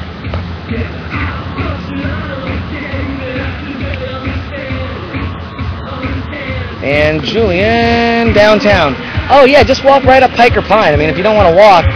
[6.84, 8.94] And Julian downtown.
[9.30, 10.92] Oh yeah, just walk right up Piker Pine.
[10.92, 11.86] I mean, if you don't want to walk,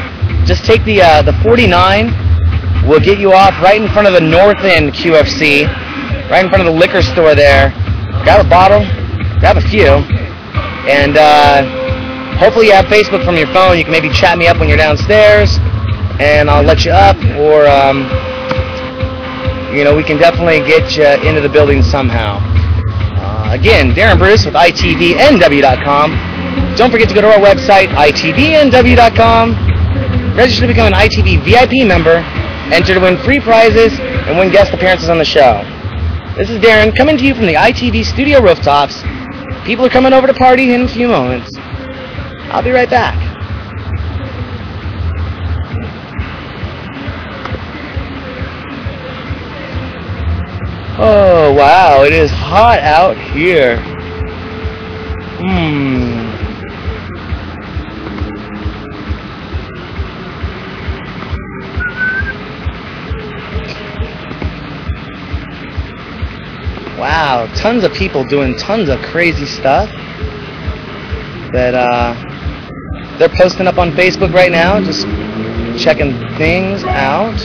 [0.47, 2.24] just take the uh, the 49.
[2.87, 5.67] We'll get you off right in front of the North End QFC,
[6.31, 7.71] right in front of the liquor store there.
[8.25, 8.85] Grab a bottle,
[9.41, 9.89] grab a few,
[10.85, 11.65] and uh,
[12.37, 13.79] hopefully you have Facebook from your phone.
[13.79, 15.57] You can maybe chat me up when you're downstairs,
[16.21, 18.05] and I'll let you up, or um,
[19.75, 22.39] you know, we can definitely get you into the building somehow.
[23.17, 26.77] Uh, again, Darren Bruce with ITVNW.com.
[26.77, 29.57] Don't forget to go to our website, ITVNW.com.
[30.37, 32.23] Register to become an ITV VIP member.
[32.73, 35.63] Enter to win free prizes and win guest appearances on the show.
[36.37, 39.03] This is Darren coming to you from the ITV studio rooftops.
[39.65, 41.57] People are coming over to party in a few moments.
[41.57, 43.15] I'll be right back.
[50.97, 53.77] Oh, wow, it is hot out here.
[55.41, 56.24] Hmm.
[66.99, 69.91] Wow, tons of people doing tons of crazy stuff
[71.51, 72.15] that uh,
[73.19, 75.03] they're posting up on Facebook right now, just
[75.77, 77.37] checking things out.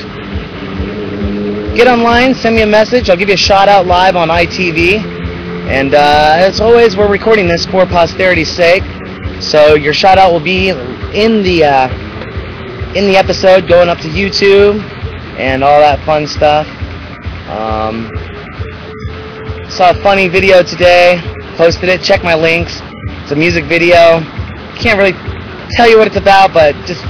[1.75, 3.09] Get online, send me a message.
[3.09, 4.99] I'll give you a shout out live on ITV.
[5.67, 8.83] And uh, as always, we're recording this for posterity's sake,
[9.41, 11.87] so your shout out will be in the uh,
[12.95, 14.79] in the episode, going up to YouTube
[15.39, 16.67] and all that fun stuff.
[17.49, 18.11] Um,
[19.69, 21.21] saw a funny video today,
[21.55, 22.01] posted it.
[22.01, 22.79] Check my links.
[23.21, 24.19] It's a music video.
[24.75, 25.13] Can't really
[25.71, 27.03] tell you what it's about, but just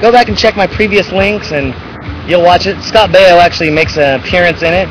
[0.00, 1.74] go back and check my previous links and
[2.28, 2.80] you'll watch it.
[2.82, 4.88] Scott Baio actually makes an appearance in it.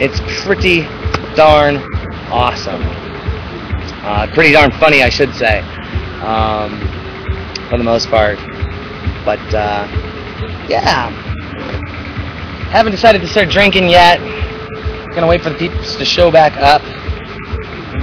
[0.00, 0.82] It's pretty
[1.34, 1.76] darn
[2.30, 2.82] awesome.
[4.02, 5.60] Uh, pretty darn funny, I should say,
[6.22, 6.80] um,
[7.68, 8.38] for the most part.
[9.24, 9.86] But uh,
[10.68, 11.10] yeah,
[12.70, 14.20] haven't decided to start drinking yet.
[15.16, 16.82] Gonna wait for the people to show back up.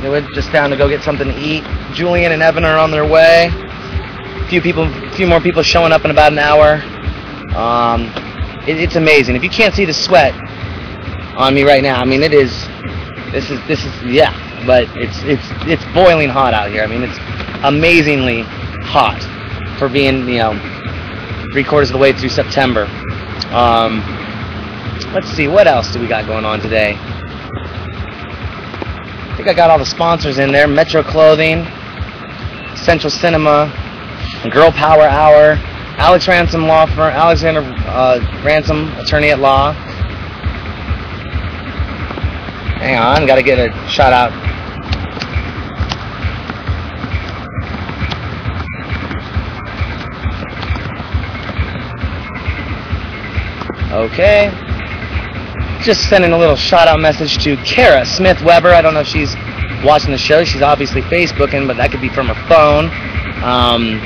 [0.01, 1.64] They went just down to go get something to eat.
[1.93, 3.51] Julian and Evan are on their way.
[3.53, 6.82] A few people, a few more people showing up in about an hour.
[7.55, 8.11] Um,
[8.68, 9.36] it, it's amazing.
[9.36, 10.34] If you can't see the sweat
[11.38, 12.51] on me right now, I mean, it is.
[13.32, 14.34] This is this is yeah,
[14.66, 16.82] but it's it's it's boiling hot out here.
[16.82, 17.20] I mean, it's
[17.64, 18.41] amazingly
[18.82, 19.22] hot
[19.78, 22.86] for being you know three quarters of the way through September.
[23.51, 24.01] Um,
[25.14, 26.96] let's see, what else do we got going on today?
[29.34, 31.66] I think I got all the sponsors in there: Metro Clothing,
[32.76, 33.72] Central Cinema,
[34.52, 35.58] Girl Power Hour,
[35.98, 39.74] Alex Ransom Law Firm, Alexander uh, Ransom, attorney at law.
[42.80, 44.32] Hang on, got to get a shout out.
[53.94, 54.72] Okay.
[55.84, 58.69] Just sending a little shout out message to Kara Smith Weber.
[58.69, 59.36] I don't know if she's
[59.84, 60.45] watching the show.
[60.45, 62.86] She's obviously Facebooking, but that could be from her phone.
[63.43, 63.99] Um,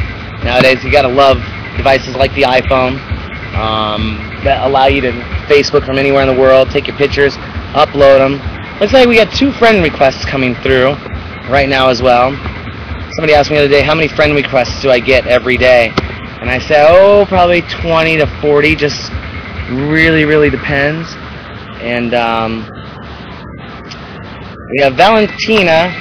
[0.43, 1.38] nowadays, you gotta love
[1.78, 2.97] devices like the iPhone
[3.53, 5.11] um, that allow you to
[5.45, 7.38] Facebook from anywhere in the world, take your pictures,
[7.78, 8.41] upload them.
[8.80, 10.93] Looks like we got two friend requests coming through
[11.45, 12.32] right now as well.
[13.13, 15.93] Somebody asked me the other day, how many friend requests do I get every day?
[16.41, 19.11] And I said, oh, probably 20 to 40, just
[19.69, 21.15] really, really depends.
[21.82, 22.65] And um,
[24.71, 25.93] we have Valentina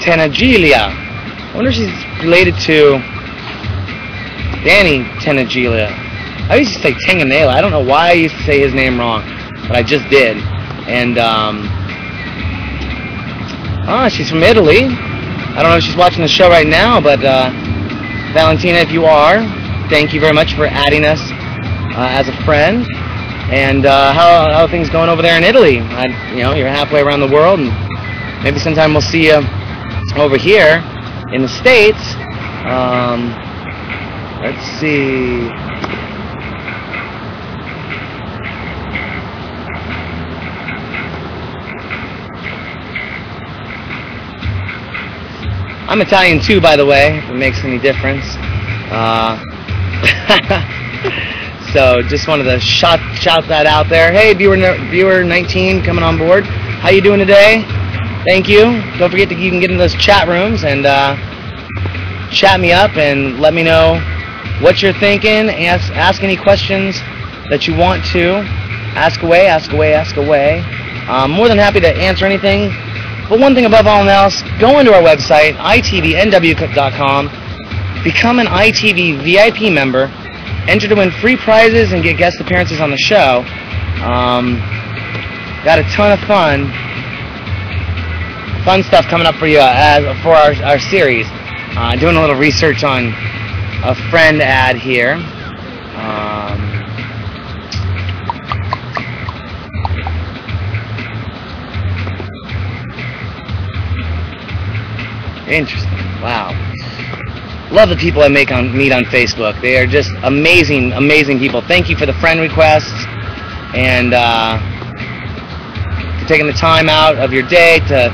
[0.00, 0.92] Tenaglia.
[0.92, 2.98] I wonder if she's related to
[4.62, 5.88] Danny Tenaglia.
[6.48, 7.48] I used to say Tanganela.
[7.48, 9.22] I don't know why I used to say his name wrong,
[9.66, 10.36] but I just did.
[10.86, 11.66] And um,
[13.88, 14.84] ah, she's from Italy.
[14.84, 17.50] I don't know if she's watching the show right now, but uh,
[18.32, 19.38] Valentina, if you are,
[19.88, 21.20] thank you very much for adding us
[21.96, 22.86] uh, as a friend.
[23.50, 25.78] And uh, how, how things going over there in Italy?
[25.78, 27.70] I, you know, you're halfway around the world, and
[28.42, 29.40] maybe sometime we'll see you
[30.16, 30.82] over here
[31.32, 32.16] in the States.
[32.66, 33.30] Um,
[34.42, 35.48] let's see.
[45.88, 48.24] I'm Italian too, by the way, if it makes any difference.
[48.90, 49.40] Uh,
[51.76, 54.10] so just wanted to shout shout that out there.
[54.10, 54.56] Hey, viewer
[54.88, 56.46] viewer 19 coming on board.
[56.46, 57.64] How you doing today?
[58.24, 58.80] Thank you.
[58.96, 61.14] Don't forget that you can get in those chat rooms and uh,
[62.32, 64.00] chat me up and let me know
[64.62, 65.50] what you're thinking.
[65.50, 66.96] Ask ask any questions
[67.50, 68.36] that you want to.
[68.96, 70.62] Ask away, ask away, ask away.
[71.08, 72.70] I'm more than happy to answer anything.
[73.28, 77.26] But one thing above all else, go into our website, itvnw.com,
[78.02, 80.10] become an ITV VIP member,
[80.68, 83.44] Enter to win free prizes and get guest appearances on the show.
[84.02, 84.58] Um,
[85.64, 86.66] got a ton of fun,
[88.64, 91.26] fun stuff coming up for you uh, as, for our, our series.
[91.78, 93.12] Uh, doing a little research on
[93.84, 95.14] a friend ad here.
[95.94, 96.76] Um,
[105.46, 105.92] Interesting.
[106.20, 106.65] Wow.
[107.70, 109.60] Love the people I make on meet on Facebook.
[109.60, 111.60] They are just amazing, amazing people.
[111.62, 112.94] Thank you for the friend requests
[113.74, 114.58] and uh,
[116.20, 118.10] for taking the time out of your day to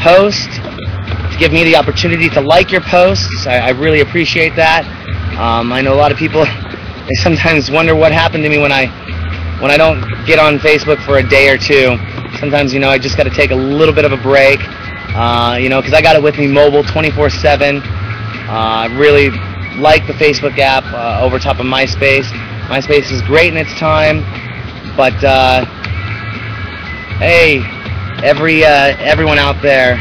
[0.00, 3.46] post, to give me the opportunity to like your posts.
[3.46, 4.84] I, I really appreciate that.
[5.38, 6.44] Um, I know a lot of people.
[7.08, 8.84] They sometimes wonder what happened to me when I
[9.62, 11.96] when I don't get on Facebook for a day or two.
[12.36, 14.60] Sometimes you know I just got to take a little bit of a break.
[15.16, 17.80] Uh, you know, because I got it with me mobile 24/7.
[18.48, 19.28] Uh, I really
[19.78, 22.24] like the Facebook app uh, over top of MySpace.
[22.68, 24.20] MySpace is great in its time,
[24.96, 25.66] but uh,
[27.18, 27.58] hey,
[28.24, 29.94] every everyone out there,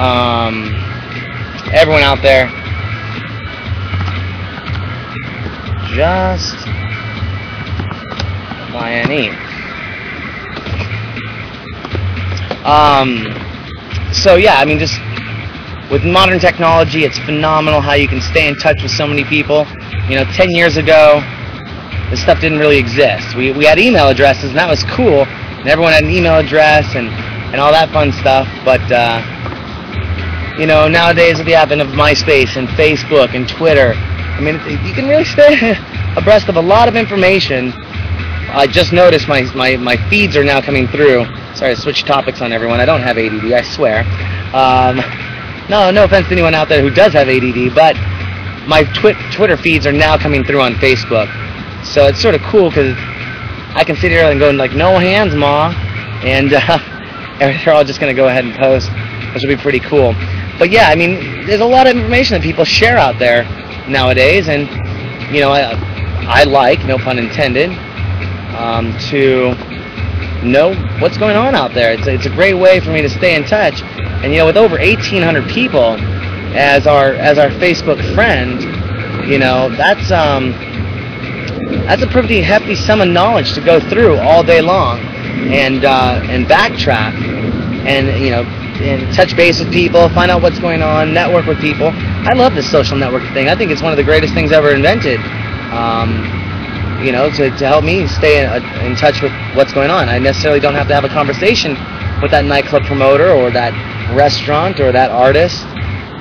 [0.00, 0.72] um,
[1.70, 2.48] everyone out there,
[5.94, 6.56] just
[8.88, 9.48] and eat.
[12.64, 13.24] Um,
[14.12, 14.98] so yeah, I mean, just
[15.90, 19.66] with modern technology, it's phenomenal how you can stay in touch with so many people.
[20.08, 21.20] You know, 10 years ago,
[22.10, 23.34] this stuff didn't really exist.
[23.34, 26.94] We, we had email addresses, and that was cool, and everyone had an email address
[26.94, 27.08] and,
[27.52, 29.24] and all that fun stuff, but, uh,
[30.58, 34.54] you know, nowadays with the advent of MySpace and Facebook and Twitter, I mean,
[34.86, 35.74] you can really stay
[36.16, 37.72] abreast of a lot of information.
[38.50, 41.24] I just noticed my, my, my feeds are now coming through.
[41.54, 42.80] Sorry to switch topics on everyone.
[42.80, 44.00] I don't have ADD, I swear.
[44.54, 45.00] Um,
[45.68, 47.94] no, no offense to anyone out there who does have ADD, but
[48.66, 51.28] my twi- Twitter feeds are now coming through on Facebook.
[51.84, 52.94] So it's sort of cool because
[53.74, 55.72] I can sit here and go like, no hands, ma,
[56.24, 56.78] and uh,
[57.38, 58.90] they're all just going to go ahead and post,
[59.34, 60.14] which will be pretty cool.
[60.58, 63.44] But yeah, I mean, there's a lot of information that people share out there
[63.88, 64.68] nowadays, and
[65.32, 65.72] you know, I,
[66.26, 67.70] I like, no pun intended,
[68.56, 69.52] um, to
[70.42, 71.92] know what's going on out there.
[71.92, 73.82] It's a, it's a great way for me to stay in touch.
[73.82, 75.96] And you know, with over 1,800 people
[76.56, 78.60] as our as our Facebook friend,
[79.28, 80.52] you know, that's um,
[81.86, 86.20] that's a pretty hefty sum of knowledge to go through all day long, and uh,
[86.24, 87.14] and backtrack,
[87.86, 88.42] and you know,
[88.80, 91.90] and touch base with people, find out what's going on, network with people.
[91.92, 93.48] I love this social networking thing.
[93.48, 95.20] I think it's one of the greatest things ever invented.
[95.72, 96.47] Um,
[97.04, 100.08] you know, to, to help me stay in, uh, in touch with what's going on.
[100.08, 101.72] I necessarily don't have to have a conversation
[102.22, 103.72] with that nightclub promoter or that
[104.14, 105.64] restaurant or that artist.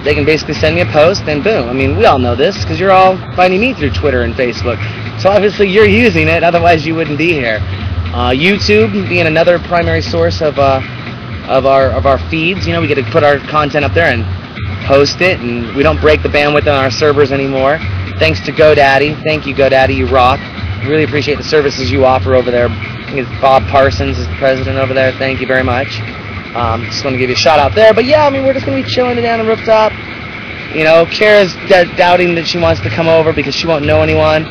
[0.03, 1.67] They can basically send me a post and boom.
[1.69, 4.77] I mean, we all know this because you're all finding me through Twitter and Facebook.
[5.19, 7.59] So obviously you're using it, otherwise you wouldn't be here.
[8.13, 10.81] Uh, YouTube being another primary source of uh,
[11.47, 12.65] of our of our feeds.
[12.65, 14.23] You know, we get to put our content up there and
[14.85, 17.79] post it, and we don't break the bandwidth on our servers anymore.
[18.19, 19.23] Thanks to GoDaddy.
[19.23, 19.95] Thank you, GoDaddy.
[19.95, 20.39] You rock.
[20.85, 22.69] Really appreciate the services you offer over there.
[23.41, 25.11] Bob Parsons is the president over there.
[25.13, 25.99] Thank you very much.
[26.55, 27.93] Um, just want to give you a shout out there.
[27.93, 29.91] But yeah, I mean, we're just going to be chilling down the rooftop.
[30.75, 34.01] You know, Kara's d- doubting that she wants to come over because she won't know
[34.01, 34.43] anyone.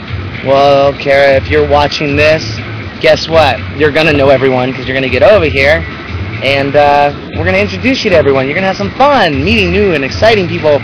[0.47, 2.45] Well, Kara, if you're watching this,
[3.01, 3.59] guess what?
[3.79, 5.83] You're going to know everyone because you're going to get over here.
[6.43, 8.47] And uh, we're going to introduce you to everyone.
[8.47, 10.81] You're going to have some fun meeting new and exciting people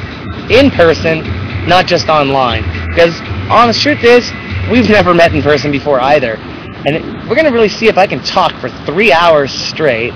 [0.50, 1.22] in person,
[1.68, 2.64] not just online.
[2.92, 3.18] Because
[3.48, 4.30] honest truth is,
[4.70, 6.36] we've never met in person before either.
[6.84, 10.12] And we're going to really see if I can talk for three hours straight.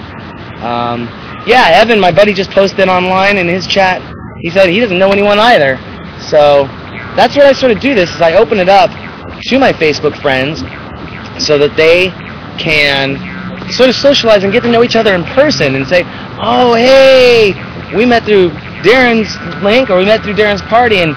[0.61, 1.09] Um,
[1.47, 4.03] yeah, Evan, my buddy, just posted online in his chat.
[4.41, 5.79] He said he doesn't know anyone either.
[6.21, 6.67] So
[7.17, 10.21] that's what I sort of do this is I open it up to my Facebook
[10.21, 10.61] friends
[11.43, 12.11] so that they
[12.59, 13.17] can
[13.73, 16.03] sort of socialize and get to know each other in person and say,
[16.41, 17.55] oh, hey,
[17.97, 18.51] we met through
[18.83, 21.17] Darren's link or we met through Darren's party and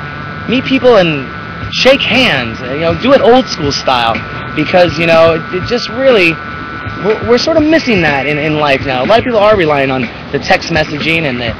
[0.49, 1.38] meet people and
[1.71, 4.15] shake hands, you know, do it old school style
[4.55, 6.33] because, you know, it, it just really,
[7.05, 9.03] we're, we're, sort of missing that in, in life now.
[9.03, 10.01] A lot of people are relying on
[10.31, 11.53] the text messaging and the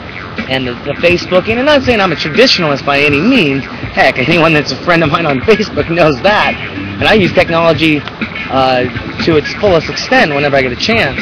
[0.50, 1.60] and the, the Facebooking.
[1.60, 3.64] And I'm not saying I'm a traditionalist by any means.
[3.66, 6.56] Heck, anyone that's a friend of mine on Facebook knows that.
[6.56, 8.00] And I use technology
[8.50, 8.84] uh,
[9.26, 11.22] to its fullest extent whenever I get a chance.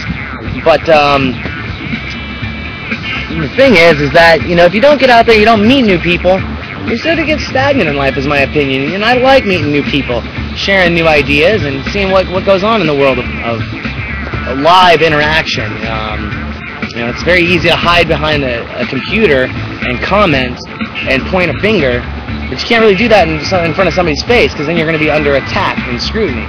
[0.63, 1.31] But um,
[3.41, 5.67] the thing is, is that you know, if you don't get out there, you don't
[5.67, 6.39] meet new people.
[6.87, 8.93] You sort of get stagnant in life, is my opinion.
[8.93, 10.21] And I like meeting new people,
[10.55, 13.59] sharing new ideas, and seeing what, what goes on in the world of, of
[14.59, 15.67] live interaction.
[15.85, 16.31] Um,
[16.95, 20.57] you know, it's very easy to hide behind a, a, computer and comment
[21.11, 21.99] and point a finger,
[22.49, 24.87] but you can't really do that in, in front of somebody's face because then you're
[24.87, 26.47] going to be under attack and scrutiny.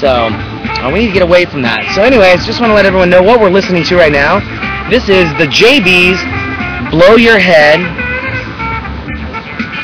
[0.00, 1.84] So uh, we need to get away from that.
[1.94, 4.40] So, anyways, just want to let everyone know what we're listening to right now.
[4.88, 7.84] This is the JBs Blow Your Head.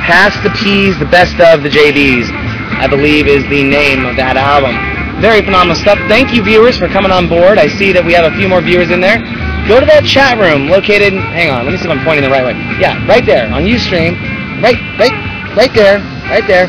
[0.02, 2.26] Pass the Peas, the best of the JBs,
[2.82, 4.74] I believe is the name of that album.
[5.22, 5.94] Very phenomenal stuff.
[6.10, 7.54] Thank you, viewers, for coming on board.
[7.54, 9.22] I see that we have a few more viewers in there.
[9.70, 11.14] go to that chat room located.
[11.14, 12.58] Hang on, let me see if I'm pointing the right way.
[12.82, 14.18] Yeah, right there on UStream.
[14.58, 15.14] Right, right,
[15.54, 16.66] right there, right there.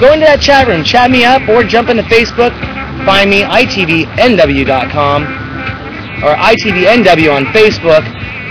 [0.00, 2.56] Go into that chat room, chat me up, or jump into Facebook.
[3.04, 5.20] Find me itvnw.com
[6.24, 8.04] or itvnw on Facebook.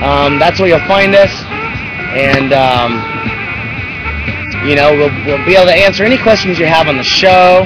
[0.06, 1.34] Um, that's where you'll find us,
[2.14, 3.02] and um,
[4.68, 7.64] you know we'll, we'll be able to answer any questions you have on the show,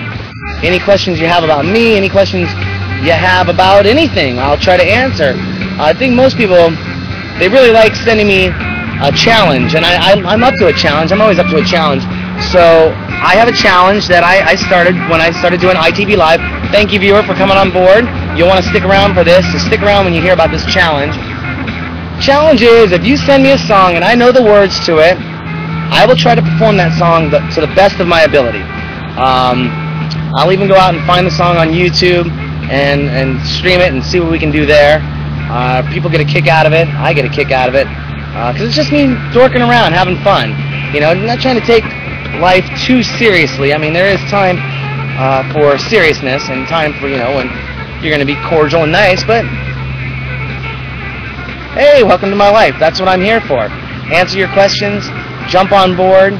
[0.61, 2.49] any questions you have about me, any questions
[3.03, 4.39] you have about anything.
[4.39, 5.33] I'll try to answer.
[5.79, 6.69] I think most people
[7.39, 8.47] they really like sending me
[9.01, 11.11] a challenge, and I, I'm, I'm up to a challenge.
[11.11, 12.03] I'm always up to a challenge.
[12.51, 16.39] So I have a challenge that I, I started when I started doing ITV Live.
[16.71, 18.05] Thank you, viewer, for coming on board.
[18.37, 19.43] You'll want to stick around for this.
[19.51, 21.15] So stick around when you hear about this challenge.
[22.21, 25.17] Challenge is if you send me a song and I know the words to it,
[25.93, 28.65] I will try to perform that song to the best of my ability.
[29.13, 29.69] Um,
[30.33, 32.25] I'll even go out and find the song on YouTube
[32.73, 35.05] and, and stream it and see what we can do there.
[35.53, 36.87] Uh, people get a kick out of it.
[36.89, 37.85] I get a kick out of it.
[38.33, 40.57] Because uh, it's just me dorking around, having fun.
[40.97, 41.85] You know, not trying to take
[42.41, 43.71] life too seriously.
[43.71, 44.57] I mean, there is time
[45.21, 47.45] uh, for seriousness and time for, you know, when
[48.01, 49.45] you're going to be cordial and nice, but
[51.77, 52.73] hey, welcome to my life.
[52.79, 53.69] That's what I'm here for.
[54.09, 55.05] Answer your questions,
[55.47, 56.33] jump on board.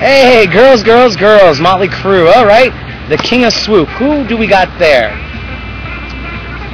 [0.00, 2.32] Hey, girls, girls, girls, Motley Crue.
[2.34, 2.72] All right,
[3.08, 3.88] the King of Swoop.
[3.88, 5.10] Who do we got there?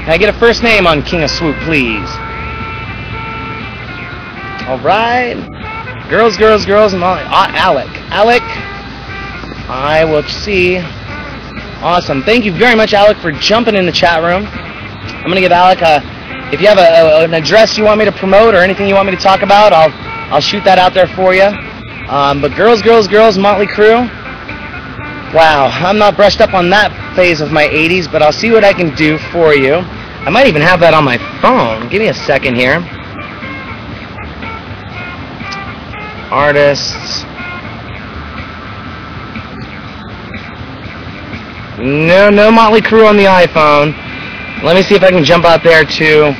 [0.06, 2.08] Can I get a first name on King of Swoop, please?
[4.68, 5.34] All right.
[6.08, 7.22] Girls, girls, girls, Molly.
[7.22, 7.88] Uh, Alec.
[8.12, 8.42] Alec.
[9.68, 10.78] I will see.
[11.82, 12.22] Awesome.
[12.22, 14.46] Thank you very much, Alec, for jumping in the chat room.
[14.46, 16.00] I'm going to give Alec a.
[16.52, 18.94] If you have a, a, an address you want me to promote or anything you
[18.94, 19.90] want me to talk about, I'll
[20.32, 21.50] I'll shoot that out there for you.
[22.08, 24.08] Um, but girls, girls, girls, Motley Crue.
[25.34, 28.62] Wow, I'm not brushed up on that phase of my 80s, but I'll see what
[28.62, 29.74] I can do for you.
[29.74, 31.88] I might even have that on my phone.
[31.88, 32.78] Give me a second here.
[36.30, 37.24] Artists.
[41.78, 43.94] No, no Motley Crue on the iPhone.
[44.62, 46.32] Let me see if I can jump out there to.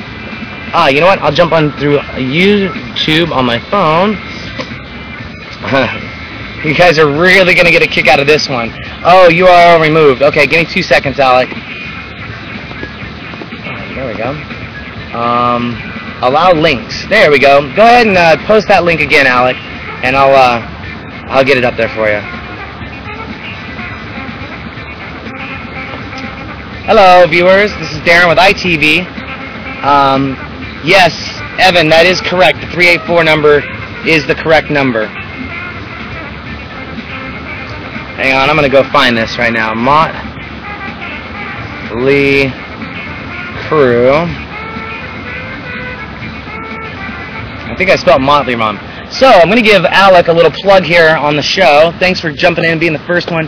[0.73, 1.19] Ah, you know what?
[1.19, 4.15] I'll jump on through YouTube on my phone.
[6.63, 8.71] you guys are really gonna get a kick out of this one.
[9.03, 10.21] Oh, URL removed.
[10.21, 11.49] Okay, give me two seconds, Alec.
[13.93, 14.29] There we go.
[15.17, 15.75] Um,
[16.21, 17.05] allow links.
[17.07, 17.61] There we go.
[17.75, 19.57] Go ahead and uh, post that link again, Alec,
[20.05, 20.65] and I'll uh,
[21.27, 22.21] I'll get it up there for you.
[26.87, 27.73] Hello, viewers.
[27.75, 29.05] This is Darren with ITV.
[29.83, 30.37] Um,
[30.85, 31.11] yes,
[31.59, 32.61] Evan, that is correct.
[32.61, 33.59] The 384 number
[34.07, 35.11] is the correct number.
[38.17, 39.75] Hang on, I'm to go find this right now.
[39.75, 40.11] Mott
[41.95, 42.49] Lee
[43.67, 44.11] Crew.
[47.63, 48.79] I think I spelled Motley wrong.
[49.11, 51.93] So, I'm to give Alec a little plug here on the show.
[51.99, 53.47] Thanks for jumping in and being the first one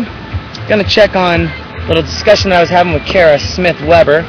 [0.68, 4.22] Gonna check on a little discussion that I was having with Kara Smith Weber.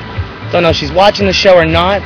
[0.52, 2.04] Don't know if she's watching the show or not,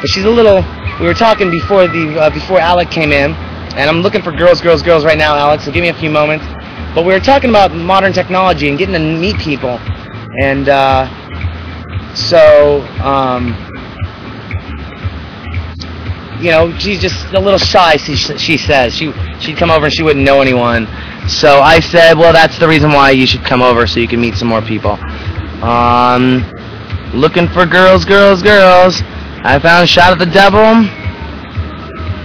[0.00, 0.62] but she's a little.
[1.00, 4.60] We were talking before the uh, before Alec came in, and I'm looking for girls,
[4.60, 5.64] girls, girls right now, Alex.
[5.64, 6.44] So give me a few moments.
[6.94, 9.78] But we were talking about modern technology and getting to meet people,
[10.40, 11.06] and uh,
[12.14, 13.52] so um,
[16.40, 17.96] you know, she's just a little shy.
[17.96, 20.86] She, she says she she'd come over and she wouldn't know anyone.
[21.28, 24.20] So I said, well, that's the reason why you should come over so you can
[24.20, 24.92] meet some more people.
[25.62, 26.44] Um,
[27.14, 29.02] looking for girls, girls, girls.
[29.46, 30.60] I found "Shout at the Devil."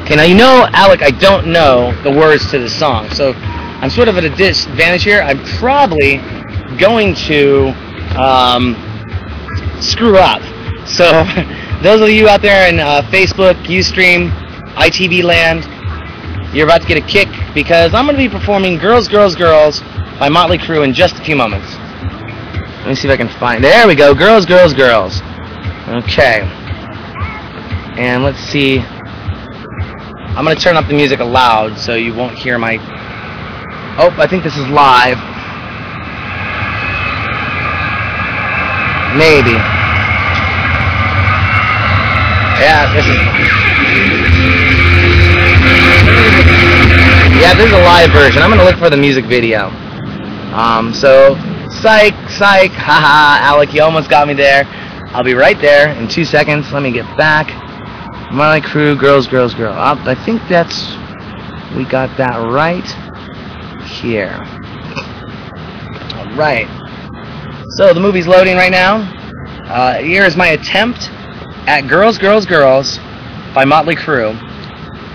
[0.04, 3.92] Okay, now you know, Alec, I don't know the words to the song, so I'm
[3.92, 5.22] sort of at a disadvantage here.
[5.22, 6.18] I'm probably
[6.80, 7.70] going to
[8.20, 8.76] um,
[9.80, 10.42] screw up.
[10.88, 11.24] So
[11.84, 14.32] those of you out there in uh, Facebook, Ustream,
[14.74, 15.64] ITV land,
[16.56, 19.82] you're about to get a kick because I'm going to be performing Girls, Girls, Girls
[20.18, 21.72] by Motley Crue in just a few moments.
[22.80, 23.64] Let me see if I can find.
[23.64, 24.16] There we go.
[24.16, 25.22] Girls, Girls, Girls.
[25.88, 26.61] Okay.
[27.98, 28.80] And let's see.
[28.80, 32.78] I'm going to turn up the music loud so you won't hear my.
[33.98, 35.18] Oh, I think this is live.
[39.18, 39.52] Maybe.
[42.62, 43.18] Yeah, this is.
[47.42, 48.42] Yeah, this is a live version.
[48.42, 49.68] I'm gonna look for the music video.
[50.54, 51.36] Um, so,
[51.82, 54.64] psych, psych, haha, Alec, you almost got me there.
[55.14, 56.72] I'll be right there in two seconds.
[56.72, 57.71] Let me get back.
[58.32, 59.74] My crew, girls, girls, girl.
[59.74, 60.96] Uh, I think that's,
[61.76, 62.88] we got that right
[63.90, 64.38] here.
[66.16, 66.68] Alright.
[67.72, 69.02] So, the movie's loading right now.
[69.68, 71.10] Uh, here is my attempt
[71.68, 73.00] at Girls, Girls, Girls
[73.54, 74.34] by Motley Crue.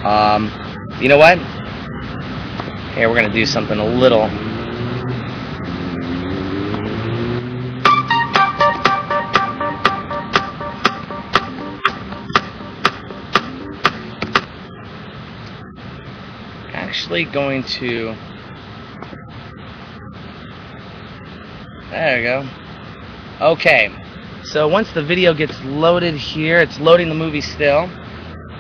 [0.05, 0.51] Um,
[1.01, 1.39] you know what?
[2.95, 4.29] Here, we're going to do something a little.
[17.17, 18.15] Actually, going to.
[21.91, 22.47] There we go.
[23.41, 23.91] Okay.
[24.45, 27.85] So once the video gets loaded here, it's loading the movie still.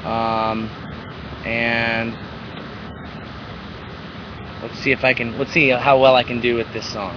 [0.07, 0.71] Um,
[1.45, 2.17] and
[4.63, 7.15] let's see if I can let's see how well I can do with this song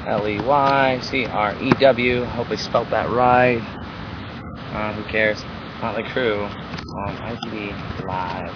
[0.06, 1.34] L-E-Y-C-R-E-W.
[2.24, 3.60] Hope I spelled that right.
[4.72, 5.42] Uh, who cares?
[5.80, 6.44] Not Motley Crue
[6.94, 8.52] on ITV Live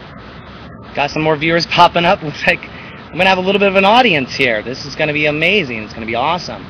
[0.95, 2.23] Got some more viewers popping up.
[2.23, 4.63] Looks like I'm going to have a little bit of an audience here.
[4.63, 5.83] This is going to be amazing.
[5.83, 6.65] It's going to be awesome.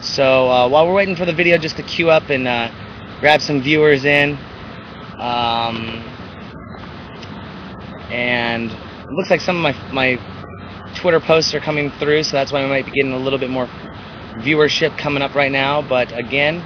[0.00, 2.70] So uh, while we're waiting for the video just to queue up and uh,
[3.26, 4.38] grab some viewers in,
[5.18, 6.00] um,
[8.08, 12.52] and it looks like some of my, my Twitter posts are coming through, so that's
[12.52, 13.66] why we might be getting a little bit more
[14.36, 15.82] viewership coming up right now.
[15.82, 16.64] But again,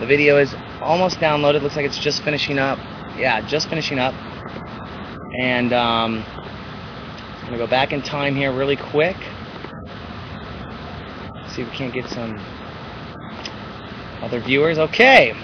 [0.00, 1.62] the video is almost downloaded.
[1.62, 2.80] Looks like it's just finishing up.
[3.16, 4.14] Yeah, just finishing up.
[5.38, 9.16] And um, I'm gonna go back in time here really quick.
[11.54, 12.36] See if we can't get some
[14.22, 14.76] other viewers.
[14.76, 15.36] Okay,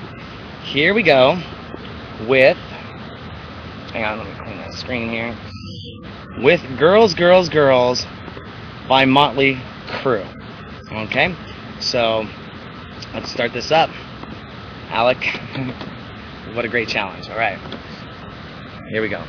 [0.66, 1.40] here we go
[2.28, 2.56] with.
[3.92, 5.36] Hang on, let me clean that screen here.
[6.42, 8.04] With Girls, Girls, Girls
[8.88, 9.54] by Motley
[9.86, 10.26] Crue.
[10.90, 11.34] Okay,
[11.80, 12.26] so
[13.14, 13.90] let's start this up.
[14.88, 15.18] Alec,
[16.54, 17.28] what a great challenge.
[17.30, 17.58] All right,
[18.88, 19.24] here we go.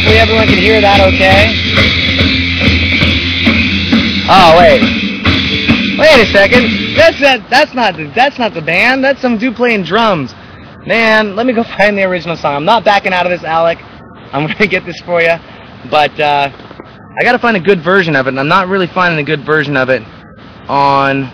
[0.00, 1.52] Can hear that okay.
[4.26, 4.80] Oh wait,
[5.98, 6.96] wait a second.
[6.96, 7.48] That's that.
[7.50, 8.10] That's not the.
[8.14, 9.04] That's not the band.
[9.04, 10.34] That's some dude playing drums.
[10.86, 12.56] Man, let me go find the original song.
[12.56, 13.78] I'm not backing out of this, Alec.
[14.32, 15.36] I'm gonna get this for you,
[15.90, 19.20] but uh, I gotta find a good version of it, and I'm not really finding
[19.20, 20.02] a good version of it
[20.68, 21.24] on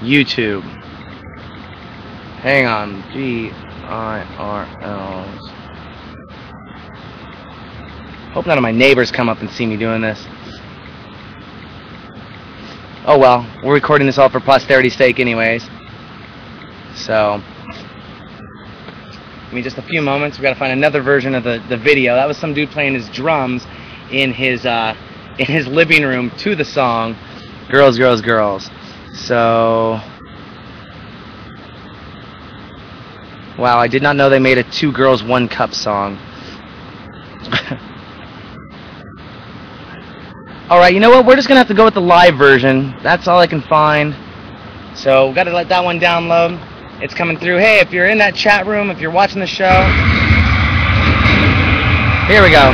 [0.00, 0.62] YouTube.
[2.42, 5.53] Hang on, G I R L's.
[8.34, 10.20] Hope none of my neighbors come up and see me doing this.
[13.06, 15.64] Oh well, we're recording this all for posterity's sake, anyways.
[16.96, 17.40] So,
[19.44, 20.36] give me just a few moments.
[20.36, 22.16] We've gotta find another version of the, the video.
[22.16, 23.64] That was some dude playing his drums
[24.10, 24.96] in his uh,
[25.38, 27.16] in his living room to the song
[27.70, 28.68] "Girls, Girls, Girls."
[29.14, 30.00] So,
[33.56, 36.18] wow, I did not know they made a two girls one cup song.
[40.70, 41.26] Alright, you know what?
[41.26, 42.96] We're just going to have to go with the live version.
[43.02, 44.16] That's all I can find.
[44.96, 46.56] So, got to let that one download.
[47.02, 47.58] It's coming through.
[47.58, 49.84] Hey, if you're in that chat room, if you're watching the show,
[52.32, 52.72] here we go.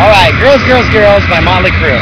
[0.00, 2.00] Alright, Girls, Girls, Girls by Motley Crue.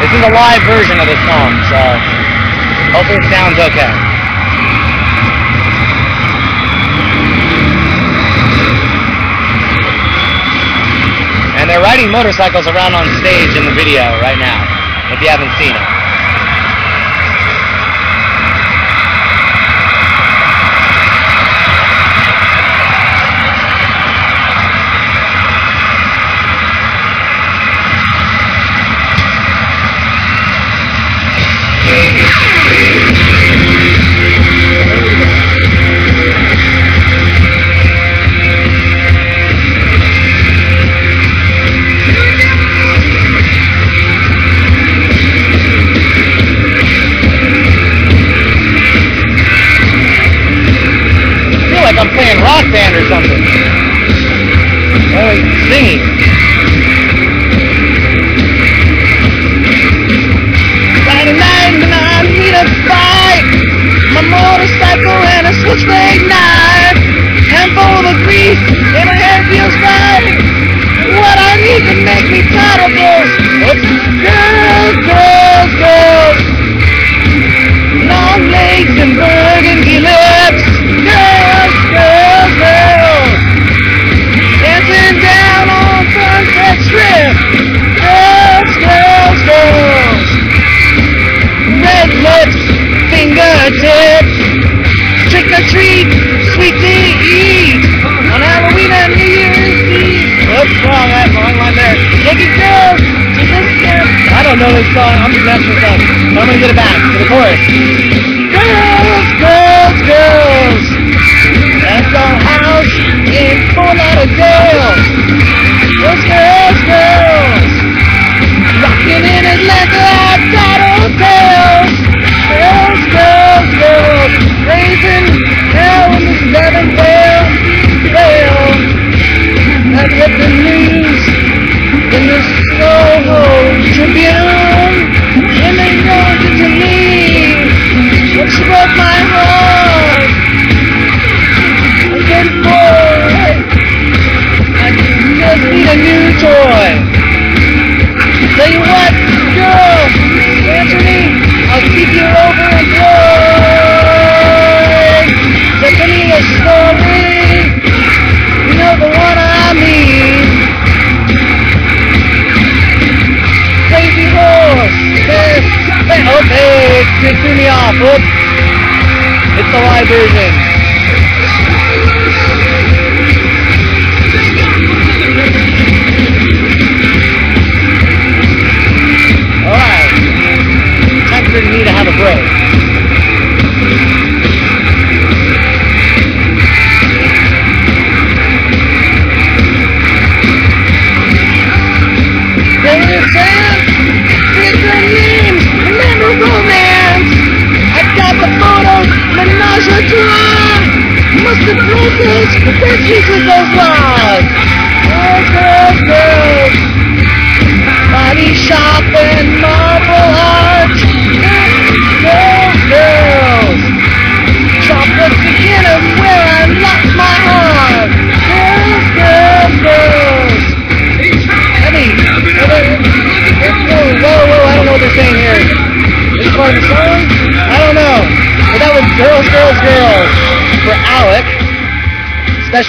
[0.00, 1.80] This is a live version of the song, so
[2.96, 4.11] hopefully it sounds okay.
[11.72, 14.60] They're riding motorcycles around on stage in the video right now,
[15.10, 16.01] if you haven't seen it.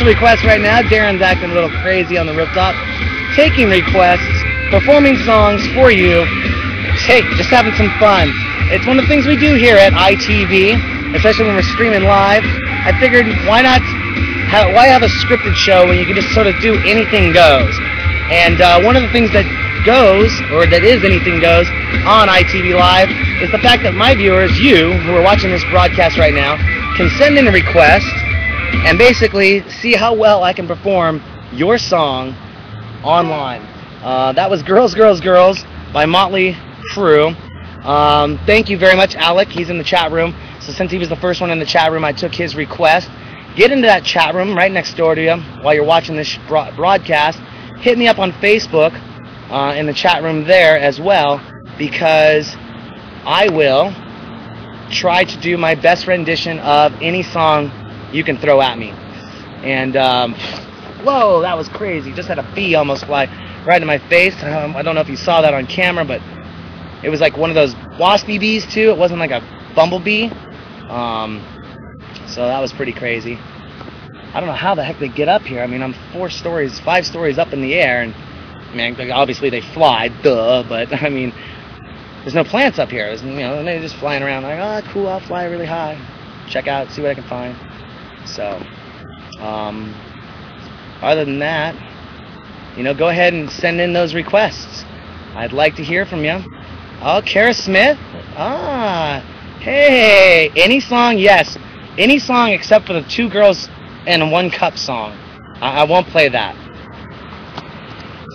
[0.03, 0.81] Special requests right now.
[0.81, 2.75] Darren's acting a little crazy on the rooftop,
[3.35, 6.25] taking requests, performing songs for you.
[7.07, 8.27] Hey, just having some fun.
[8.67, 12.43] It's one of the things we do here at ITV, especially when we're streaming live.
[12.83, 13.79] I figured why not?
[14.51, 17.71] Have, why have a scripted show when you can just sort of do anything goes?
[18.27, 19.47] And uh, one of the things that
[19.87, 21.67] goes, or that is anything goes,
[22.03, 23.07] on ITV Live
[23.39, 26.59] is the fact that my viewers, you who are watching this broadcast right now,
[26.99, 28.11] can send in a request
[28.73, 31.21] and basically see how well I can perform
[31.53, 32.35] your song
[33.03, 33.61] online.
[34.01, 35.63] Uh, that was Girls, Girls, Girls
[35.93, 36.57] by Motley
[36.91, 37.35] Crue.
[37.85, 39.49] Um, thank you very much, Alec.
[39.49, 40.35] He's in the chat room.
[40.61, 43.09] So since he was the first one in the chat room, I took his request.
[43.55, 47.39] Get into that chat room right next door to you while you're watching this broadcast.
[47.79, 48.93] Hit me up on Facebook
[49.51, 51.41] uh, in the chat room there as well
[51.77, 52.55] because
[53.25, 53.93] I will
[54.89, 57.71] try to do my best rendition of any song
[58.13, 58.91] you can throw at me.
[59.63, 60.35] And, um,
[61.03, 62.13] whoa, that was crazy.
[62.13, 63.25] Just had a bee almost fly
[63.65, 64.41] right in my face.
[64.43, 66.21] Um, I don't know if you saw that on camera, but
[67.03, 68.89] it was like one of those waspy bees, too.
[68.89, 69.41] It wasn't like a
[69.75, 70.29] bumblebee.
[70.89, 71.41] Um,
[72.27, 73.37] so that was pretty crazy.
[74.33, 75.61] I don't know how the heck they get up here.
[75.61, 78.13] I mean, I'm four stories, five stories up in the air, and
[78.71, 81.31] I mean, obviously they fly, duh, but I mean,
[82.21, 83.07] there's no plants up here.
[83.07, 85.99] There's, you know, they're just flying around like, oh, cool, I'll fly really high.
[86.47, 87.55] Check out, see what I can find.
[88.35, 88.59] So,
[89.39, 89.93] um,
[91.01, 91.75] other than that,
[92.75, 94.83] you know, go ahead and send in those requests.
[95.35, 96.39] I'd like to hear from you.
[97.01, 97.97] Oh, Kara Smith?
[98.35, 99.23] Ah,
[99.59, 101.19] hey, any song?
[101.19, 101.57] Yes,
[101.99, 103.69] any song except for the two girls
[104.07, 105.11] and one cup song.
[105.61, 106.55] I, I won't play that.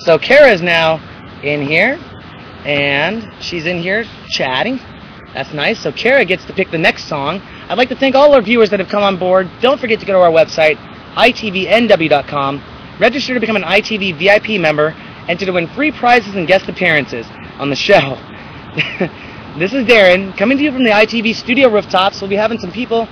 [0.05, 1.01] So Kara is now
[1.42, 1.99] in here,
[2.64, 4.78] and she's in here chatting.
[5.34, 5.80] That's nice.
[5.80, 7.42] So Kara gets to pick the next song.
[7.69, 9.47] I'd like to thank all our viewers that have come on board.
[9.61, 10.77] Don't forget to go to our website,
[11.16, 12.62] itvnw.com,
[12.99, 14.95] register to become an ITV VIP member,
[15.29, 17.27] and to win free prizes and guest appearances
[17.59, 18.16] on the show.
[19.59, 22.23] this is Darren, coming to you from the ITV studio rooftops.
[22.23, 23.07] We'll be having some people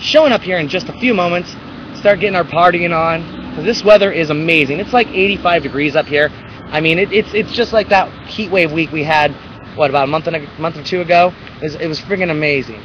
[0.00, 1.54] showing up here in just a few moments,
[1.94, 3.22] start getting our partying on.
[3.50, 4.80] Because this weather is amazing.
[4.80, 6.30] It's like 85 degrees up here.
[6.32, 9.32] I mean, it, it's it's just like that heat wave week we had,
[9.76, 11.32] what, about a month and a month or two ago?
[11.60, 12.82] It was, it was friggin' amazing.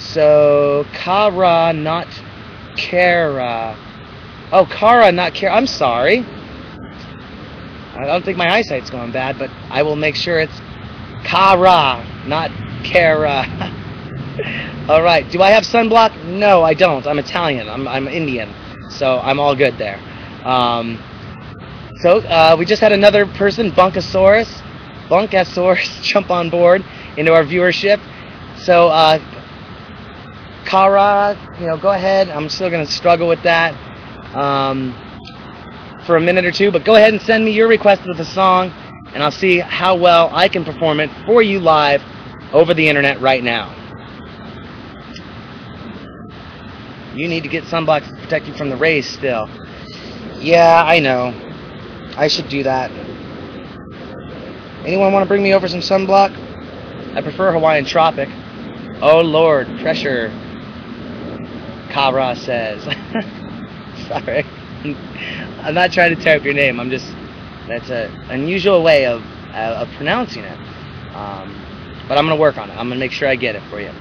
[0.00, 2.08] So, Kara, not
[2.76, 3.76] Kara.
[4.50, 5.54] Oh, Kara, not Kara.
[5.54, 6.24] I'm sorry.
[7.94, 10.60] I don't think my eyesight's going bad, but I will make sure it's
[11.24, 12.50] Kara, not
[12.82, 13.44] Kara.
[14.88, 15.30] all right.
[15.30, 16.24] Do I have sunblock?
[16.24, 17.06] No, I don't.
[17.06, 17.68] I'm Italian.
[17.68, 18.90] I'm, I'm Indian.
[18.90, 20.00] So I'm all good there.
[20.44, 20.98] Um,
[22.00, 24.50] so uh, we just had another person, Bunkasaurus,
[25.10, 26.82] Bunkasaurus, jump on board
[27.18, 28.00] into our viewership.
[28.64, 29.18] So uh,
[30.64, 32.28] Kara, you know, go ahead.
[32.28, 33.74] I'm still going to struggle with that
[34.34, 34.94] um,
[36.06, 38.24] for a minute or two, but go ahead and send me your request of the
[38.24, 38.70] song,
[39.12, 42.02] and I'll see how well I can perform it for you live
[42.52, 43.76] over the internet right now.
[47.14, 49.48] You need to get sunblock to protect you from the rays still.
[50.38, 51.34] Yeah, I know.
[52.16, 52.90] I should do that.
[54.84, 56.34] Anyone want to bring me over some sunblock?
[57.14, 58.28] I prefer Hawaiian Tropic.
[59.02, 60.32] Oh lord, pressure.
[61.90, 62.82] Kara says.
[64.08, 64.44] Sorry.
[65.62, 66.80] I'm not trying to tear up your name.
[66.80, 67.06] I'm just,
[67.68, 69.22] that's an unusual way of,
[69.52, 70.58] uh, of pronouncing it.
[71.14, 71.54] Um,
[72.08, 72.74] but I'm going to work on it.
[72.74, 73.92] I'm going to make sure I get it for you.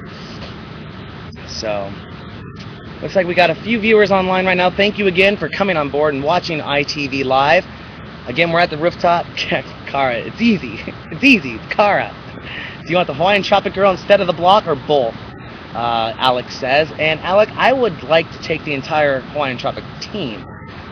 [1.48, 1.92] So,
[3.02, 4.70] Looks like we got a few viewers online right now.
[4.70, 7.66] Thank you again for coming on board and watching ITV Live.
[8.28, 9.26] Again, we're at the rooftop.
[9.38, 10.80] Kara, it's easy.
[11.12, 11.56] It's easy.
[11.56, 12.14] It's Kara.
[12.84, 15.16] Do you want the Hawaiian Tropic Girl instead of the block or both?
[15.74, 16.92] Uh, Alex says.
[16.98, 20.46] And Alec, I would like to take the entire Hawaiian Tropic team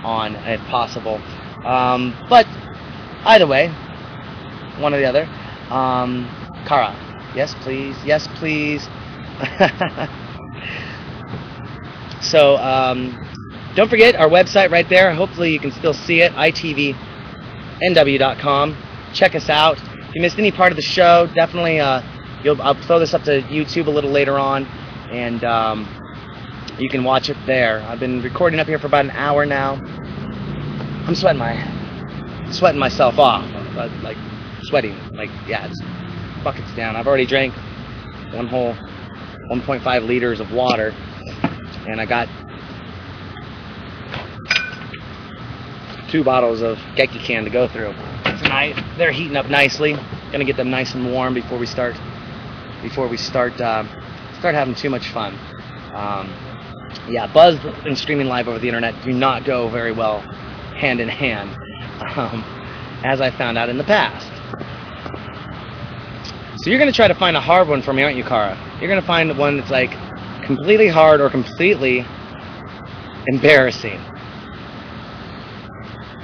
[0.03, 1.21] on if possible.
[1.65, 2.47] Um, but
[3.25, 3.69] either way,
[4.79, 5.25] one or the other.
[5.73, 6.29] Um,
[6.67, 6.95] Kara,
[7.35, 8.87] yes please, yes please.
[12.21, 13.17] So um,
[13.75, 15.13] don't forget our website right there.
[15.13, 16.97] Hopefully you can still see it, itvnw.com.
[19.13, 19.77] Check us out.
[19.77, 22.01] If you missed any part of the show, definitely uh,
[22.45, 24.65] I'll throw this up to YouTube a little later on,
[25.09, 25.87] and um,
[26.77, 27.81] you can watch it there.
[27.81, 29.73] I've been recording up here for about an hour now.
[31.07, 31.73] I'm sweating my
[32.51, 34.17] sweating myself off, but like
[34.63, 35.81] sweating, like yeah, it's
[36.43, 36.95] buckets down.
[36.95, 37.53] I've already drank
[38.33, 38.73] one whole
[39.49, 40.93] 1.5 liters of water
[41.87, 42.27] and I got
[46.09, 47.93] two bottles of Gekkeikan to go through
[48.41, 48.75] tonight.
[48.97, 49.95] They're heating up nicely.
[50.31, 51.95] Gonna get them nice and warm before we start
[52.81, 53.83] before we start uh,
[54.39, 55.33] start having too much fun.
[55.93, 56.33] Um,
[57.07, 60.21] yeah, buzz and streaming live over the internet do not go very well
[60.77, 61.49] hand in hand,
[62.17, 62.43] um,
[63.03, 64.27] as I found out in the past.
[66.57, 68.57] So you're going to try to find a hard one for me, aren't you, Kara?
[68.79, 69.91] You're going to find one that's like
[70.43, 72.05] completely hard or completely
[73.27, 73.99] embarrassing.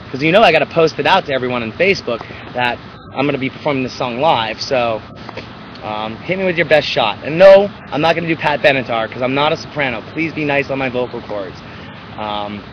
[0.05, 2.19] Because you know I got to post it out to everyone on Facebook
[2.53, 2.77] that
[3.15, 4.61] I'm going to be performing this song live.
[4.61, 5.01] So
[5.83, 7.23] um, hit me with your best shot.
[7.23, 10.01] And no, I'm not going to do Pat Benatar because I'm not a soprano.
[10.13, 11.59] Please be nice on my vocal cords.
[12.17, 12.63] Um,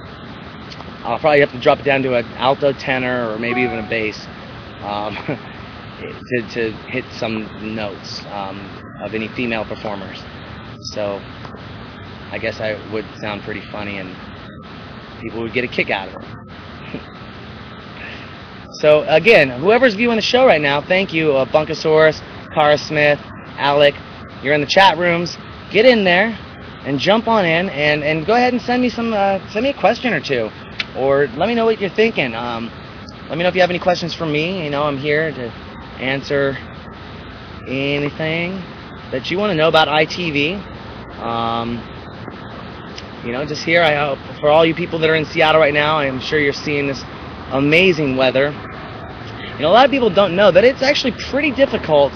[1.02, 3.88] I'll probably have to drop it down to an alto tenor or maybe even a
[3.88, 4.26] bass
[4.82, 5.16] um,
[5.98, 8.60] to, to hit some notes um,
[9.02, 10.22] of any female performers.
[10.82, 11.20] So
[12.30, 14.14] I guess I would sound pretty funny and
[15.20, 17.00] people would get a kick out of it.
[18.74, 22.22] so again, whoever's viewing the show right now, thank you, uh, Bunkasaurus,
[22.52, 23.20] Cara Smith,
[23.58, 23.94] Alec.
[24.42, 25.36] You're in the chat rooms.
[25.70, 26.36] Get in there
[26.84, 29.70] and jump on in and, and go ahead and send me some uh, send me
[29.70, 30.50] a question or two,
[30.96, 32.34] or let me know what you're thinking.
[32.34, 32.70] Um,
[33.28, 34.64] let me know if you have any questions for me.
[34.64, 35.50] You know, I'm here to
[36.00, 36.56] answer
[37.68, 38.54] anything
[39.12, 40.56] that you want to know about ITV.
[41.18, 41.76] Um,
[43.24, 45.74] you know, just here, I hope for all you people that are in Seattle right
[45.74, 47.02] now, I'm sure you're seeing this
[47.50, 48.50] amazing weather.
[49.52, 52.14] You know, a lot of people don't know that it's actually pretty difficult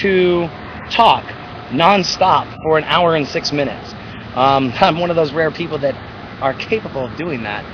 [0.00, 0.48] to
[0.90, 1.24] talk
[1.70, 3.94] nonstop for an hour and six minutes.
[4.34, 5.94] Um, I'm one of those rare people that
[6.40, 7.64] are capable of doing that.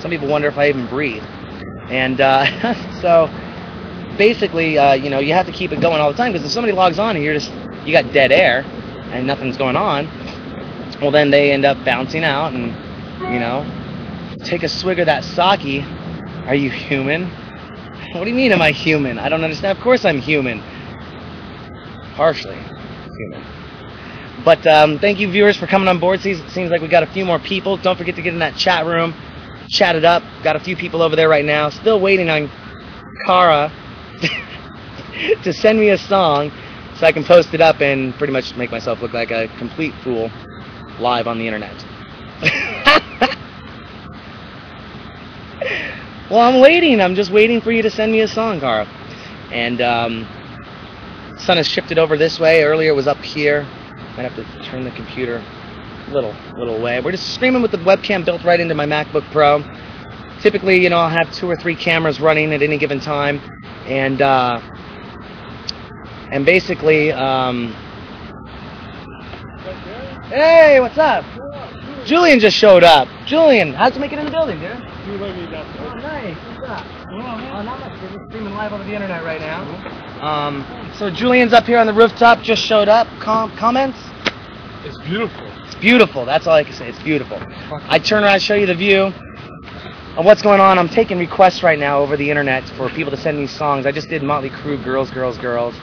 [0.00, 1.24] Some people wonder if I even breathe.
[1.88, 2.44] And uh,
[3.00, 3.28] so,
[4.16, 6.52] basically, uh, you know, you have to keep it going all the time because if
[6.52, 7.52] somebody logs on and you're just
[7.86, 8.64] you got dead air
[9.12, 10.06] and nothing's going on,
[11.00, 12.68] well, then they end up bouncing out and,
[13.32, 13.64] you know,
[14.44, 15.84] take a swig of that sake.
[16.46, 17.30] Are you human?
[18.14, 19.18] What do you mean, am I human?
[19.18, 19.76] I don't understand.
[19.76, 20.62] Of course I'm human.
[22.14, 22.58] Partially
[23.16, 23.44] human.
[24.44, 26.20] But um, thank you, viewers, for coming on board.
[26.20, 27.76] Seems, seems like we got a few more people.
[27.76, 29.14] Don't forget to get in that chat room,
[29.68, 30.22] chat it up.
[30.42, 31.70] Got a few people over there right now.
[31.70, 32.50] Still waiting on
[33.26, 33.72] Kara
[35.42, 36.52] to send me a song
[36.96, 39.94] so I can post it up and pretty much make myself look like a complete
[40.02, 40.30] fool
[41.00, 41.74] live on the internet.
[46.30, 47.00] well, I'm waiting.
[47.00, 48.86] I'm just waiting for you to send me a song, Kara.
[49.50, 50.28] And um,
[51.44, 52.64] sun has shifted over this way.
[52.64, 53.62] Earlier it was up here.
[54.16, 55.44] Might have to turn the computer
[56.06, 57.00] a little, little way.
[57.00, 59.62] We're just streaming with the webcam built right into my MacBook Pro.
[60.40, 63.40] Typically, you know, I'll have two or three cameras running at any given time,
[63.86, 64.60] and uh,
[66.30, 67.72] and basically, um,
[70.28, 71.24] hey, what's up?
[72.04, 73.08] Julian just showed up.
[73.26, 74.72] Julian, how's it make it in the building, dude?
[75.78, 76.36] Oh, nice.
[76.36, 76.86] What's up?
[77.22, 78.00] Oh, not much.
[78.02, 79.62] We're just streaming live over the internet right now.
[80.20, 80.64] Um,
[80.96, 83.06] so Julian's up here on the rooftop, just showed up.
[83.20, 83.98] Com- comments?
[84.84, 85.46] It's beautiful.
[85.64, 86.24] It's beautiful.
[86.24, 86.88] That's all I can say.
[86.88, 87.38] It's beautiful.
[87.88, 89.12] I turn around and show you the view
[90.16, 90.78] of what's going on.
[90.78, 93.86] I'm taking requests right now over the internet for people to send me songs.
[93.86, 95.74] I just did Motley Crue, Girls, Girls, Girls.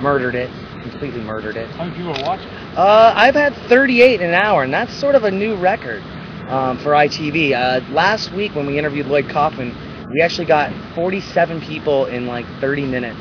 [0.00, 0.50] Murdered it.
[0.82, 1.68] Completely murdered it.
[1.70, 2.48] How many people are watching?
[2.76, 6.02] Uh, I've had 38 in an hour, and that's sort of a new record
[6.48, 7.52] um, for ITV.
[7.52, 9.76] Uh, last week when we interviewed Lloyd Kaufman,
[10.12, 13.20] we actually got 47 people in like 30 minutes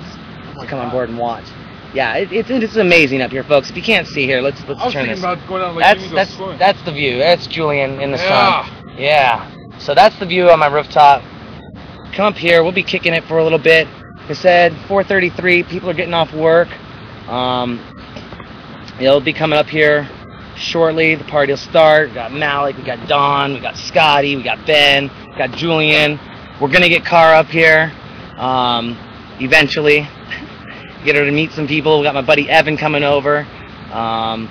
[0.60, 1.46] to come on board and watch.
[1.94, 3.70] Yeah, it, it's it's amazing up here, folks.
[3.70, 5.20] If you can't see here, let's let's I was turn this.
[5.20, 6.60] about going out like That's that's swimming.
[6.60, 7.18] that's the view.
[7.18, 8.66] That's Julian in the Yeah.
[8.66, 8.96] sun.
[8.98, 9.52] Yeah.
[9.80, 11.24] So that's the view on my rooftop.
[12.14, 12.64] Come up here.
[12.64, 13.88] We'll be kicking it for a little bit.
[14.22, 15.64] Like I said 4:33.
[15.68, 16.68] People are getting off work.
[17.28, 17.80] Um,
[19.00, 20.08] they'll be coming up here
[20.56, 21.16] shortly.
[21.16, 22.10] The party will start.
[22.10, 22.78] We got Malik.
[22.78, 23.54] We got Don.
[23.54, 24.36] We got Scotty.
[24.36, 25.10] We got Ben.
[25.32, 26.20] We got Julian.
[26.62, 27.94] We're gonna get Car up here.
[28.38, 28.98] Um,
[29.40, 30.08] eventually.
[31.06, 32.00] Get her to meet some people.
[32.00, 33.48] We got my buddy Evan coming over.
[33.92, 34.50] Um,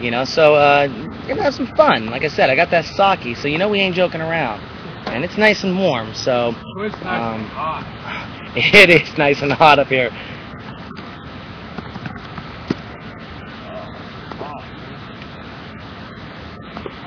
[0.00, 2.06] you know, so uh, we're gonna have some fun.
[2.06, 4.60] Like I said, I got that sake, so you know we ain't joking around,
[5.06, 6.12] and it's nice and warm.
[6.14, 8.52] So So it's nice um, and hot.
[8.56, 10.10] it is nice and hot up here.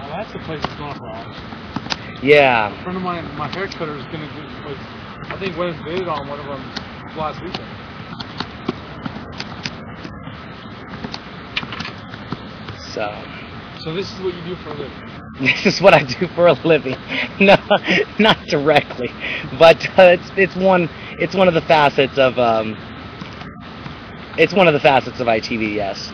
[0.01, 1.48] Oh, that's the place it's going
[2.21, 2.71] for.
[2.71, 4.43] A Yeah, friend of mine, my hair cutter is gonna do.
[4.65, 4.77] Was,
[5.29, 6.73] I think and bid on one of them
[7.15, 7.69] last weekend.
[12.93, 13.11] so
[13.79, 14.99] So this is what you do for a living.
[15.39, 16.95] this is what I do for a living.
[17.39, 17.55] no,
[18.19, 19.09] not directly,
[19.59, 20.89] but uh, it's it's one
[21.19, 22.77] it's one of the facets of um,
[24.37, 25.73] it's one of the facets of ITV.
[25.75, 26.11] Yes,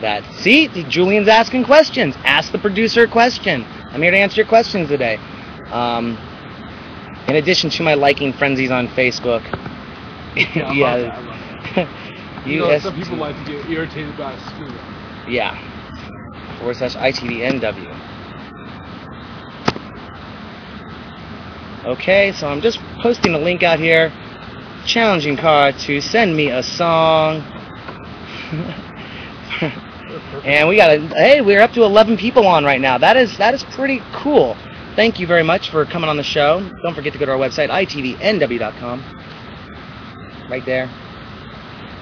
[0.00, 2.16] that see Julian's asking questions.
[2.24, 3.64] Ask the producer a question.
[3.92, 5.18] I'm here to answer your questions today.
[5.70, 6.18] Um,
[7.28, 9.42] in addition to my liking frenzies on Facebook.
[10.54, 11.40] Yeah, I love that, I love
[11.76, 11.88] that.
[12.46, 14.82] You know, some people like to get irritated by a screw.
[15.26, 15.56] Yeah.
[16.58, 18.00] forward slash ITVNW.
[21.84, 24.12] Okay, so I'm just posting a link out here,
[24.86, 27.38] challenging Car to send me a song.
[30.44, 32.98] and we got a hey, we're up to 11 people on right now.
[32.98, 34.56] That is that is pretty cool.
[35.00, 36.60] Thank you very much for coming on the show.
[36.82, 39.00] Don't forget to go to our website itvnw.com.
[40.50, 40.90] Right there.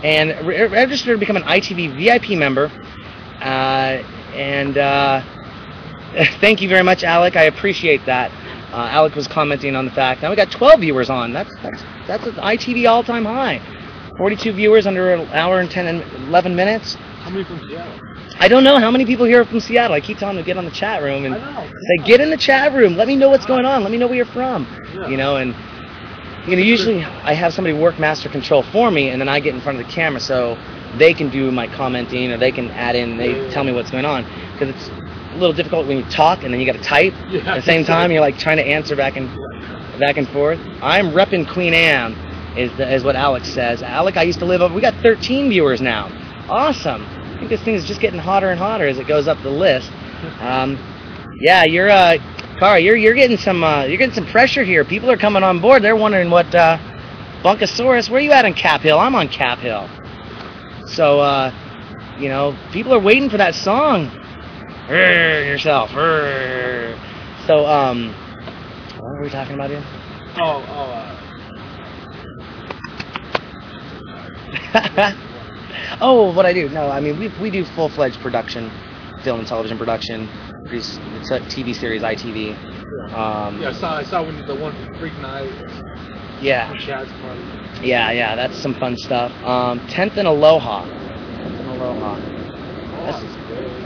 [0.02, 2.72] And re- register to become an ITV VIP member.
[3.40, 4.02] Uh,
[4.34, 5.22] and uh,
[6.40, 7.36] thank you very much, Alec.
[7.36, 8.32] I appreciate that.
[8.72, 11.32] Uh, Alec was commenting on the fact now we got 12 viewers on.
[11.32, 13.60] That's that's that's an ITV all-time high.
[14.16, 16.96] 42 viewers under an hour and 10 and 11 minutes.
[17.20, 18.07] How many from Seattle?
[18.40, 19.94] I don't know how many people here are from Seattle.
[19.94, 22.36] I keep telling them to get on the chat room and say get in the
[22.36, 22.94] chat room.
[22.96, 23.82] Let me know what's going on.
[23.82, 24.66] Let me know where you're from.
[24.94, 25.08] Yeah.
[25.08, 25.54] You know, and
[26.48, 29.54] you know usually I have somebody work master control for me, and then I get
[29.54, 30.56] in front of the camera so
[30.98, 33.16] they can do my commenting or they can add in.
[33.18, 36.52] They tell me what's going on because it's a little difficult when you talk and
[36.52, 37.40] then you got to type Yeah.
[37.52, 38.12] at the same time.
[38.12, 39.28] You're like trying to answer back and
[39.98, 40.60] back and forth.
[40.80, 43.82] I'm repping Queen Anne, is the, is what Alex says.
[43.82, 44.72] Alec, I used to live over.
[44.74, 46.08] We got 13 viewers now.
[46.48, 47.17] Awesome.
[47.38, 49.50] I think this thing is just getting hotter and hotter as it goes up the
[49.50, 49.92] list.
[50.40, 50.76] Um,
[51.40, 52.18] yeah, you're uh,
[52.58, 54.84] Cara, you're you're getting some uh, you're getting some pressure here.
[54.84, 55.80] People are coming on board.
[55.84, 56.76] They're wondering what uh,
[57.44, 58.10] Bunkasaurus.
[58.10, 58.98] Where you at on Cap Hill?
[58.98, 59.88] I'm on Cap Hill.
[60.88, 61.52] So uh,
[62.18, 64.08] you know, people are waiting for that song.
[64.88, 65.90] Rrr, yourself.
[65.90, 66.98] Rrr.
[67.46, 68.12] So um,
[68.98, 69.84] what were we talking about here?
[70.40, 70.90] Oh, oh,
[74.74, 75.24] uh,
[76.00, 76.68] oh, what I do?
[76.68, 78.70] No, I mean we we do full fledged production,
[79.22, 80.28] film and television production.
[80.66, 82.54] Produce it's a TV series, ITV.
[83.12, 85.50] Um, yeah, I saw, I saw when the one from Freak Night,
[86.40, 86.72] yeah,
[87.82, 88.36] yeah, yeah.
[88.36, 89.32] That's some fun stuff.
[89.44, 90.84] Um, Tenth and Aloha.
[90.84, 92.16] Tenth and Aloha.
[93.06, 93.24] That's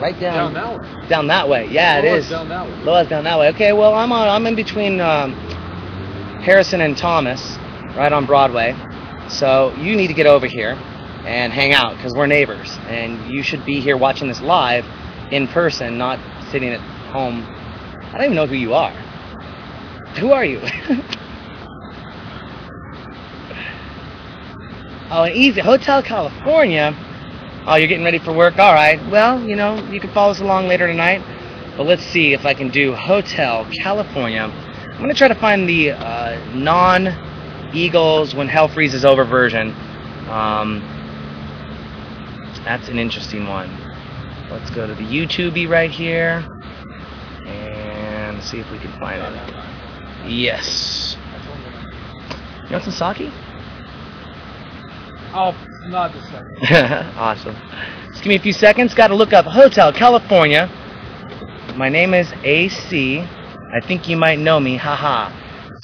[0.01, 1.09] right down Down that way.
[1.09, 1.69] down that way.
[1.71, 2.29] Yeah, it is.
[2.29, 2.77] Down that way.
[2.83, 3.49] Loa's down that way.
[3.51, 4.29] Okay, well I'm on.
[4.29, 5.33] I'm in between um,
[6.43, 7.57] Harrison and Thomas,
[7.97, 8.75] right on Broadway.
[9.29, 10.77] So you need to get over here
[11.25, 14.85] and hang out because we're neighbors, and you should be here watching this live
[15.31, 16.19] in person, not
[16.51, 16.81] sitting at
[17.11, 17.43] home.
[17.43, 18.93] I don't even know who you are.
[20.19, 20.61] Who are you?
[25.11, 26.95] oh, an easy Hotel California.
[27.67, 28.59] Oh, you're getting ready for work?
[28.59, 29.01] All right.
[29.09, 31.23] Well, you know, you can follow us along later tonight.
[31.77, 34.43] But let's see if I can do Hotel California.
[34.43, 37.09] I'm going to try to find the uh, non
[37.73, 39.71] Eagles When Hell Freezes Over version.
[40.29, 40.83] Um,
[42.65, 43.71] that's an interesting one.
[44.51, 46.47] Let's go to the YouTube right here
[47.47, 50.31] and see if we can find it.
[50.31, 51.17] Yes.
[52.65, 53.31] You want some sake?
[55.35, 55.55] Oh,
[55.89, 56.57] not the second.
[57.19, 57.57] awesome.
[58.09, 58.95] Just give me a few seconds.
[58.95, 60.69] Got to look up Hotel California.
[61.77, 63.19] My name is AC.
[63.21, 64.77] I think you might know me.
[64.77, 65.33] Haha.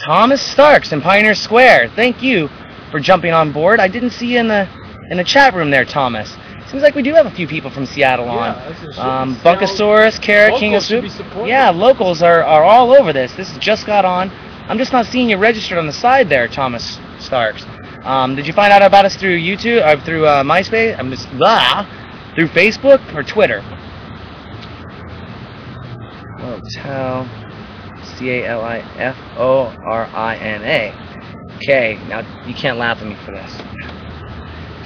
[0.05, 1.91] Thomas Starks in Pioneer Square.
[1.97, 2.49] Thank you
[2.91, 3.81] for jumping on board.
[3.81, 4.69] I didn't see you in the
[5.11, 6.37] in the chat room there, Thomas.
[6.71, 8.55] Seems like we do have a few people from Seattle on.
[8.55, 8.99] Yeah, that's a shit.
[8.99, 11.05] Um, Bunkasaurus, Kara, King of Soup.
[11.47, 13.33] Yeah, locals are, are all over this.
[13.33, 14.31] This just got on.
[14.69, 17.65] I'm just not seeing you registered on the side there, Thomas Starks.
[18.03, 20.99] Um, did you find out about us through YouTube or through uh, MySpace?
[20.99, 21.87] I'm just blah,
[22.35, 23.63] through Facebook or Twitter.
[26.39, 27.27] Hotel
[28.05, 31.57] C A L I F O R I N A.
[31.57, 33.98] Okay, now you can't laugh at me for this.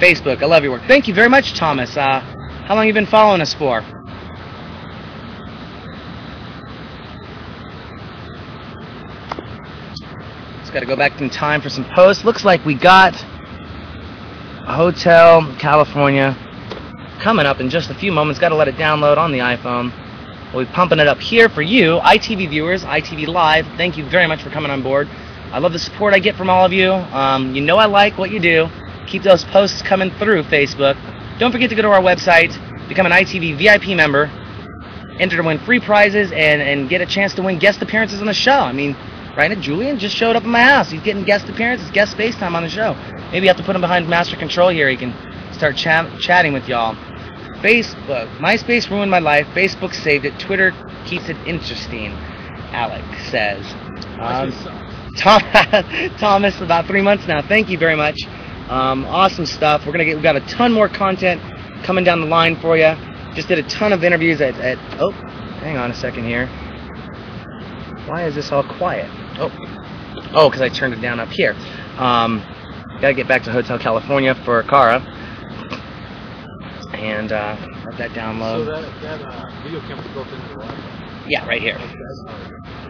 [0.03, 0.81] Facebook, I love your work.
[0.85, 1.95] Thank you very much, Thomas.
[1.95, 2.19] Uh,
[2.67, 3.79] how long you been following us for?
[10.59, 12.25] Just got to go back in time for some posts.
[12.25, 16.35] Looks like we got a Hotel California
[17.21, 18.41] coming up in just a few moments.
[18.41, 19.93] Got to let it download on the iPhone.
[20.53, 23.65] We'll be pumping it up here for you, ITV viewers, ITV Live.
[23.77, 25.07] Thank you very much for coming on board.
[25.53, 26.91] I love the support I get from all of you.
[26.91, 28.67] Um, you know I like what you do.
[29.07, 30.97] Keep those posts coming through Facebook.
[31.39, 32.51] Don't forget to go to our website,
[32.87, 34.25] become an ITV VIP member,
[35.19, 38.27] enter to win free prizes, and, and get a chance to win guest appearances on
[38.27, 38.59] the show.
[38.59, 38.95] I mean,
[39.35, 40.91] right now, Julian just showed up in my house.
[40.91, 42.93] He's getting guest appearances, guest space time on the show.
[43.31, 44.89] Maybe you have to put him behind master control here.
[44.89, 45.13] He can
[45.53, 46.95] start chat, chatting with y'all.
[47.63, 48.27] Facebook.
[48.37, 49.47] MySpace ruined my life.
[49.53, 50.37] Facebook saved it.
[50.37, 50.73] Twitter
[51.05, 52.11] keeps it interesting.
[52.73, 53.65] Alec says.
[54.19, 54.51] Um.
[55.15, 55.41] Tom,
[56.17, 57.41] Thomas, about three months now.
[57.41, 58.27] Thank you very much.
[58.69, 59.85] Um, awesome stuff.
[59.85, 60.15] We're gonna get.
[60.15, 61.41] We've got a ton more content
[61.83, 62.93] coming down the line for you.
[63.33, 64.55] Just did a ton of interviews at.
[64.55, 66.47] at oh, hang on a second here.
[68.07, 69.09] Why is this all quiet?
[69.39, 69.51] Oh,
[70.33, 71.53] oh, because I turned it down up here.
[71.97, 72.41] Um,
[73.01, 74.99] gotta get back to Hotel California for Cara.
[76.93, 78.65] and uh, let that So download.
[78.67, 80.93] that that uh, video camera's built into the.
[81.27, 81.77] Yeah, right here.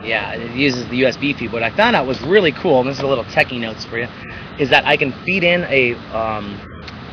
[0.03, 0.49] That's, that's how it is.
[0.49, 1.51] Yeah, it uses the USB feed.
[1.51, 3.97] What I found out was really cool, and this is a little techie notes for
[3.97, 4.07] you,
[4.59, 6.59] is that I can feed in a um,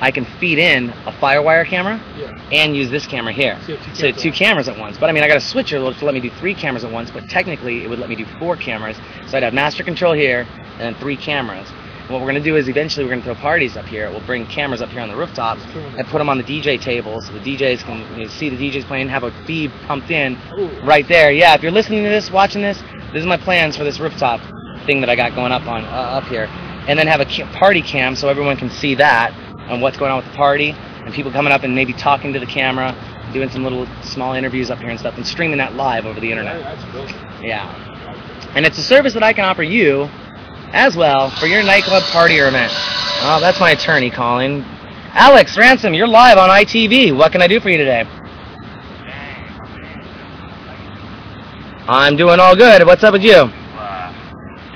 [0.01, 2.35] I can feed in a FireWire camera Yeah.
[2.51, 3.59] and use this camera here.
[3.67, 4.99] So two So cameras two at cameras at once.
[4.99, 7.11] But I mean, I got a switcher to let me do three cameras at once.
[7.11, 8.97] But technically, it would let me do four cameras.
[9.29, 11.69] So I'd have master control here and then three cameras.
[12.11, 14.11] What we're gonna do is eventually we're gonna throw parties up here.
[14.11, 15.59] We'll bring cameras up here on the rooftop
[15.97, 18.57] and put them on the DJ table, so the DJs can you know, see the
[18.57, 20.37] DJs playing, have a feed pumped in
[20.85, 21.31] right there.
[21.31, 22.83] Yeah, if you're listening to this, watching this,
[23.13, 24.41] this is my plans for this rooftop
[24.87, 26.47] thing that I got going up on uh, up here,
[26.89, 27.27] and then have a
[27.57, 29.33] party cam so everyone can see that
[29.71, 32.41] and what's going on with the party, and people coming up and maybe talking to
[32.41, 32.93] the camera,
[33.33, 36.29] doing some little small interviews up here and stuff, and streaming that live over the
[36.29, 36.61] internet.
[37.41, 37.71] Yeah,
[38.57, 40.11] and it's a service that I can offer you
[40.73, 42.73] as well for your nightclub party or event.
[43.23, 44.63] Oh, that's my attorney calling.
[45.13, 47.17] Alex Ransom, you're live on ITV.
[47.17, 48.05] What can I do for you today?
[51.89, 52.87] I'm doing all good.
[52.87, 53.35] What's up with you?
[53.35, 54.13] uh,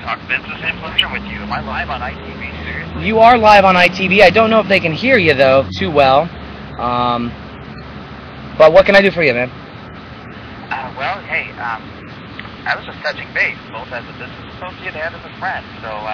[0.01, 1.39] talk business influencer with you.
[1.39, 2.63] Am I live on ITV?
[2.65, 3.07] Seriously?
[3.07, 4.21] You are live on ITV.
[4.21, 6.23] I don't know if they can hear you though too well.
[6.77, 7.29] Um,
[8.57, 9.49] but what can I do for you, man?
[9.49, 11.81] Uh, well, hey, um,
[12.65, 15.61] I was just touching base, both as a business associate and as a friend.
[15.85, 16.09] So uh,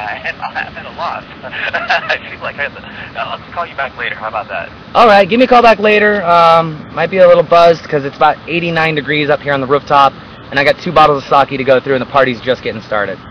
[0.51, 1.23] I'm at a loss.
[1.47, 2.83] I feel like I have to.
[2.83, 4.15] Uh, let's call you back later.
[4.15, 4.67] How about that?
[4.93, 6.21] All right, give me a call back later.
[6.23, 9.67] Um, might be a little buzzed because it's about 89 degrees up here on the
[9.67, 10.11] rooftop,
[10.51, 12.81] and I got two bottles of sake to go through, and the party's just getting
[12.81, 13.17] started.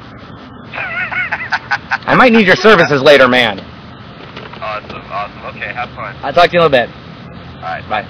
[2.08, 3.60] I might need your services later, man.
[4.64, 5.56] Awesome, awesome.
[5.56, 6.16] Okay, have fun.
[6.24, 6.88] I'll talk to you in a little bit.
[7.60, 7.84] All right.
[7.88, 8.06] Bye.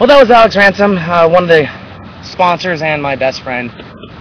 [0.00, 1.83] Well, that was Alex Ransom, uh, one of the
[2.34, 3.70] sponsors and my best friend.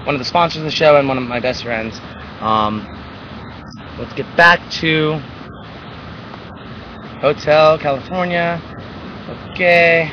[0.06, 2.00] One of the sponsors of the show and one of my best friends.
[2.42, 2.86] Um,
[3.98, 5.20] let's get back to
[7.22, 8.62] Hotel California.
[9.52, 10.12] Okay,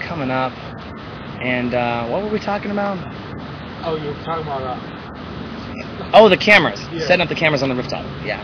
[0.00, 0.52] coming up.
[1.42, 2.98] And uh, what were we talking about?
[3.84, 4.78] Oh, you were talking about uh,
[6.12, 6.80] Oh, the cameras.
[6.92, 7.06] Yeah.
[7.06, 8.04] Setting up the cameras on the rooftop.
[8.24, 8.40] Yeah.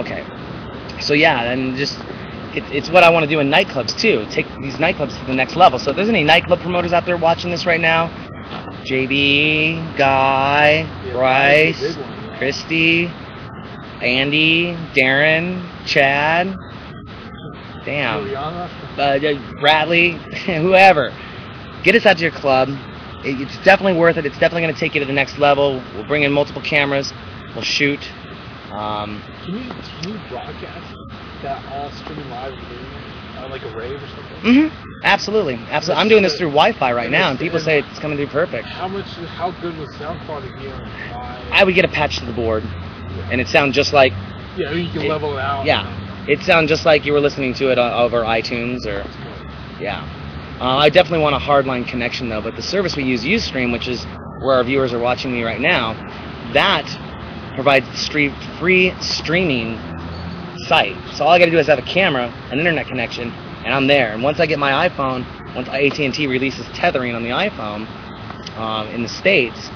[0.00, 0.24] Okay.
[1.00, 1.98] So yeah, and just
[2.54, 4.26] it, it's what I want to do in nightclubs too.
[4.30, 5.78] Take these nightclubs to the next level.
[5.78, 8.08] So if there's any nightclub promoters out there watching this right now,
[8.84, 10.70] JB, Guy,
[11.06, 12.36] yeah, Bryce, one.
[12.38, 13.06] Christy,
[14.00, 16.56] Andy, Darren, Chad,
[17.84, 18.24] damn,
[18.98, 19.18] uh,
[19.60, 20.12] Bradley,
[20.46, 21.12] whoever.
[21.82, 22.68] Get us out to your club.
[23.24, 24.26] It- It's definitely worth it.
[24.26, 25.82] It's definitely going to take you to the next level.
[25.94, 27.12] We'll bring in multiple cameras.
[27.54, 28.00] We'll shoot.
[28.72, 30.94] Um, Can you can you broadcast
[31.42, 32.58] that all streaming live it?
[33.38, 34.68] Uh, like a rave or something?
[34.70, 36.02] hmm Absolutely, absolutely.
[36.02, 38.68] I'm doing this through Wi-Fi right now, and people say it's coming through perfect.
[38.68, 39.06] How much?
[39.38, 40.86] How good was sound quality be on?
[41.50, 42.62] I would get a patch to the board,
[43.30, 44.12] and it sound just like
[44.56, 45.64] yeah, you can it- level it out.
[45.64, 49.06] yeah, it sound just like you were listening to it over iTunes or
[49.80, 50.06] yeah.
[50.60, 53.88] Uh, I definitely want a hardline connection though, but the service we use, UStream, which
[53.88, 54.04] is
[54.40, 55.94] where our viewers are watching me right now,
[56.52, 56.84] that
[57.54, 59.78] provides stream, free streaming
[60.70, 60.96] site.
[61.16, 63.32] So all I got to do is have a camera, an internet connection,
[63.64, 64.12] and I'm there.
[64.14, 65.26] And once I get my iPhone,
[65.56, 67.88] once AT&T releases tethering on the iPhone
[68.56, 69.68] um, in the states,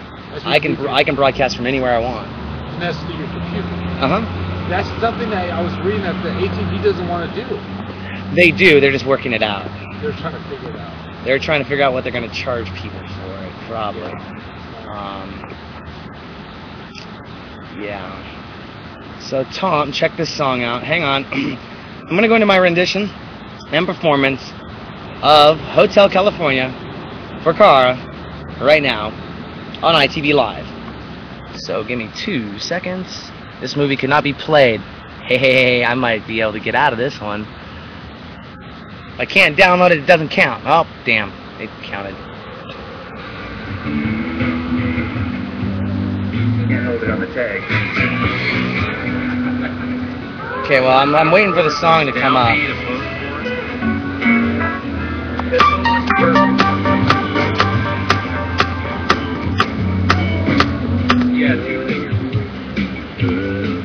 [0.44, 2.28] I can I can broadcast from anywhere I want.
[2.28, 3.66] And that's through your computer.
[3.98, 4.68] Uh huh.
[4.70, 7.46] That's something that I was reading that the AT&T doesn't want to do.
[8.36, 8.80] They do.
[8.80, 9.66] They're just working it out.
[10.00, 11.24] They're trying to figure it out.
[11.24, 14.12] They're trying to figure out what they're going to charge people for it, probably.
[14.86, 15.50] Um,
[17.82, 18.33] yeah.
[19.28, 20.82] So, Tom, check this song out.
[20.82, 21.24] Hang on.
[21.32, 23.08] I'm going to go into my rendition
[23.72, 24.52] and performance
[25.22, 26.70] of Hotel California
[27.42, 27.96] for Cara
[28.60, 29.06] right now
[29.82, 30.66] on ITV Live.
[31.58, 33.30] So, give me two seconds.
[33.62, 34.80] This movie could not be played.
[35.26, 37.46] Hey, hey, hey, I might be able to get out of this one.
[39.14, 40.64] If I can't download it, it doesn't count.
[40.66, 41.30] Oh, damn.
[41.58, 42.14] It counted.
[46.68, 48.13] Can't hold it on the tag.
[50.64, 52.48] Okay, well, I'm, I'm waiting for the song to come up.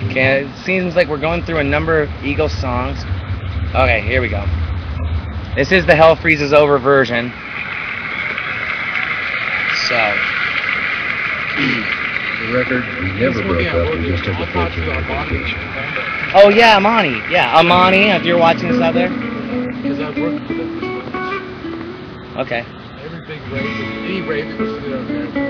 [0.09, 2.99] Okay, it seems like we're going through a number of Eagles songs.
[3.75, 4.45] Okay, here we go.
[5.57, 7.29] This is the Hell Freezes Over version.
[9.89, 9.99] So,
[12.39, 13.93] The record we never broke up.
[13.93, 16.18] We just took a picture of the vacation.
[16.35, 17.21] Oh yeah, Amani.
[17.31, 19.09] Yeah, Amani, if you're watching this out there.
[19.09, 22.37] Because I've worked with them.
[22.37, 22.65] Okay.
[23.03, 23.65] Every big rave,
[24.05, 25.49] any rave that was there, there.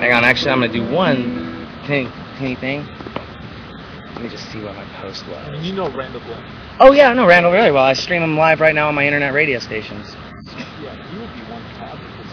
[0.00, 2.86] Hang on, actually, I'm gonna do one thing, teeny thing.
[4.14, 5.66] Let me just see what my post I mean, was.
[5.68, 6.22] you know Randall.
[6.80, 7.84] Oh yeah, I know Randall really well.
[7.84, 10.14] I stream him live right now on my internet radio stations.
[10.82, 12.32] Yeah, he will be one to talk because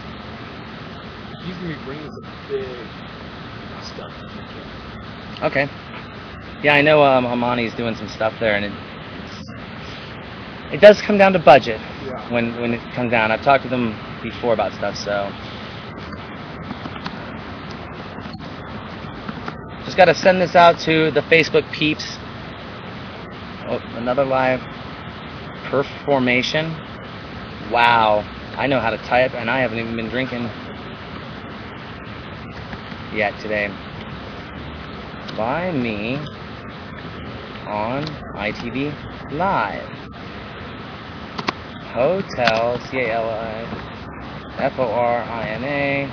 [1.46, 2.66] he's gonna be bringing some big
[3.82, 4.12] stuff.
[4.18, 4.66] to the kid.
[5.42, 5.68] Okay.
[6.62, 8.72] Yeah, I know um, Amani's doing some stuff there, and it
[10.72, 12.30] it does come down to budget Yeah.
[12.30, 13.32] when when it comes down.
[13.32, 15.32] I've talked to them before about stuff, so
[19.84, 22.18] just got to send this out to the Facebook peeps.
[23.66, 24.60] Oh, another live
[25.70, 26.70] performation.
[27.72, 28.24] Wow,
[28.58, 30.50] I know how to type, and I haven't even been drinking
[33.16, 33.70] yet today.
[35.40, 36.16] By me
[37.66, 38.04] on
[38.36, 38.92] ITV
[39.32, 39.88] Live.
[41.94, 46.10] Hotel, C A L I F O R I N A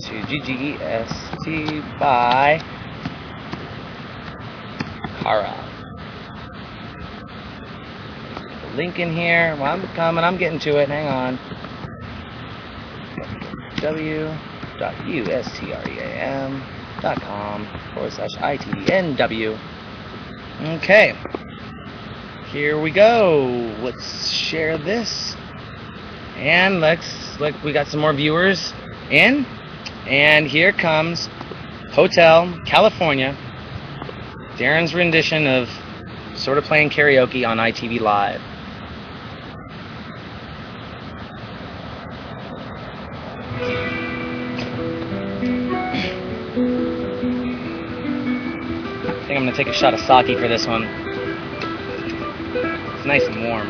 [0.00, 2.60] to G G E S T by
[5.22, 5.54] Kara.
[8.74, 9.54] Link in here.
[9.60, 10.24] Well, I'm coming.
[10.24, 10.88] I'm getting to it.
[10.88, 11.38] Hang on.
[17.04, 19.58] w.ustream.com forward slash ITNW.
[20.78, 21.14] Okay.
[22.50, 23.76] Here we go.
[23.80, 25.36] Let's share this.
[26.36, 28.72] And let's look we got some more viewers
[29.10, 29.44] in.
[30.06, 31.28] And here comes
[31.92, 33.36] Hotel California.
[34.56, 35.68] Darren's rendition of
[36.36, 38.40] sort of playing karaoke on ITV Live.
[43.56, 44.13] I
[49.34, 50.84] think I'm gonna take a shot of sake for this one.
[52.94, 53.66] It's nice and warm.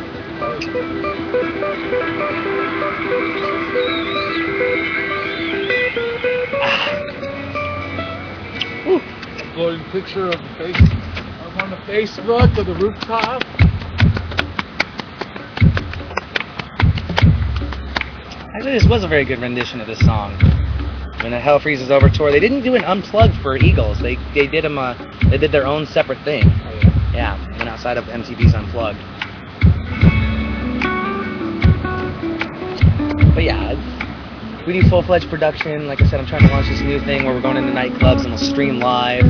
[6.61, 7.01] Ah.
[9.49, 13.41] Uploading a picture of the face of on the Facebook of the rooftop.
[18.53, 20.64] Actually, this was a very good rendition of this song.
[21.21, 23.99] When the Hell Freezes Over tour, they didn't do an unplugged for Eagles.
[23.99, 24.77] They they did them.
[24.77, 24.93] Uh,
[25.29, 26.43] they did their own separate thing.
[26.45, 26.91] Oh, yeah.
[27.13, 28.99] Yeah, went outside of MTV's Unplugged.
[33.33, 35.87] But yeah, it's, we do full-fledged production.
[35.87, 38.21] Like I said, I'm trying to launch this new thing where we're going into nightclubs
[38.21, 39.23] and we'll stream live.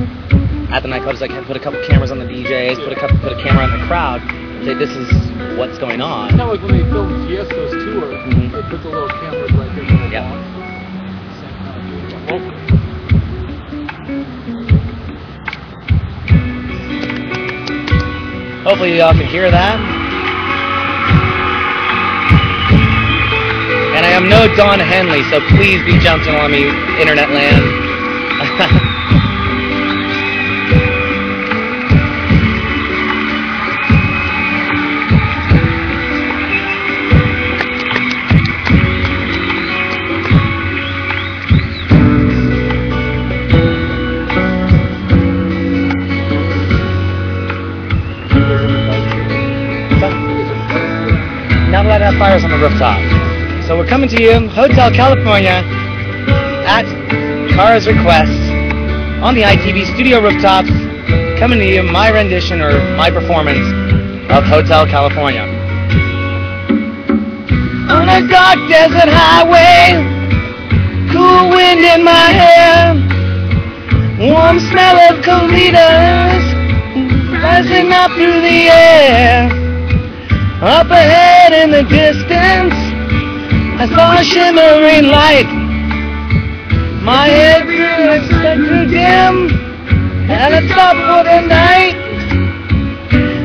[0.72, 3.18] At the nightclubs, I can put a couple cameras on the DJs, put a couple,
[3.20, 4.22] put a camera on the crowd,
[4.66, 6.30] say this is what's going on.
[6.30, 8.52] Kind of like when they filmed Tiesto's tour, Mhm.
[8.52, 10.44] they put the little cameras right there the Yeah.
[18.65, 19.80] Hopefully y'all can hear that.
[23.95, 26.68] And I am no Don Henley, so please be jumping on me,
[26.99, 27.85] internet land.
[52.15, 53.67] Now that I have fires on the rooftop.
[53.67, 55.63] So we're coming to you, Hotel California,
[56.65, 56.85] at
[57.51, 58.31] Kara's request,
[59.21, 60.69] on the ITV studio rooftops,
[61.39, 63.67] coming to you, my rendition or my performance
[64.31, 65.43] of Hotel California.
[67.89, 69.99] On a dark desert highway,
[71.11, 72.93] cool wind in my hair,
[74.19, 76.43] warm smell of colitas
[77.43, 79.55] rising up through the air.
[80.61, 82.73] Up ahead in the distance,
[83.76, 85.52] I saw a shimmering light.
[87.03, 89.52] My head grew, grew dim,
[90.32, 91.99] and I stopped for the night.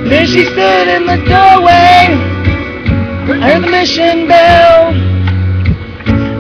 [0.08, 2.14] Then she stood in the doorway.
[3.42, 4.94] I heard the mission bell.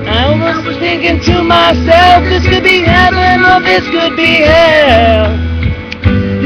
[0.06, 5.36] I was thinking to myself, this could be heaven or this could be hell.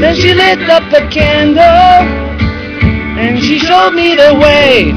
[0.01, 2.24] Then she lit up a candle
[3.17, 4.91] and she showed me the way.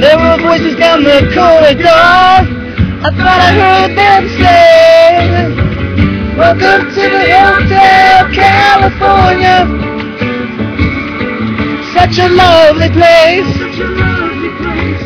[0.00, 1.84] There were voices down the corridor.
[3.04, 5.72] I thought I heard them say,
[6.36, 9.68] Welcome to the Hotel California.
[11.92, 13.52] Such a lovely place.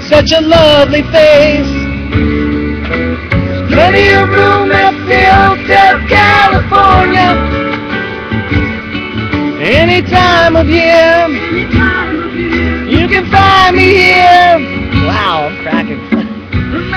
[0.08, 1.72] Such a lovely face.
[3.72, 7.45] Plenty of room at the Hotel California
[10.10, 11.28] time of year.
[12.88, 14.58] You can find me here.
[15.06, 16.00] Wow, I'm cracking.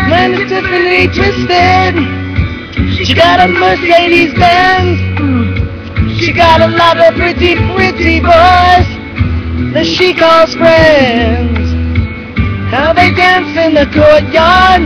[0.10, 1.96] When it's Tiffany twisted,
[3.06, 5.00] she got a Mercedes Benz.
[6.20, 8.88] She got a lot of pretty, pretty boys
[9.74, 11.70] that she calls friends.
[12.72, 14.82] How they dance in the courtyard,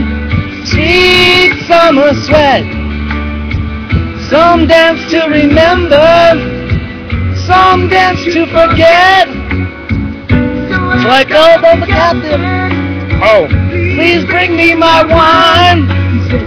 [0.68, 2.64] sweet summer sweat.
[4.30, 6.53] Some dance to remember,
[7.46, 9.28] some dance to forget.
[11.02, 12.40] So I called on the captain.
[13.22, 13.46] Oh,
[13.96, 15.88] please bring me my wine.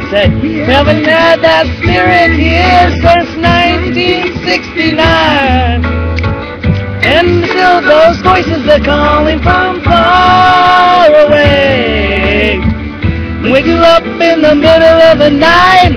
[0.09, 0.31] Said,
[0.65, 5.85] haven't had that spirit here since 1969.
[7.03, 11.97] And still those voices are calling from far away.
[13.67, 15.91] You up in the middle of the night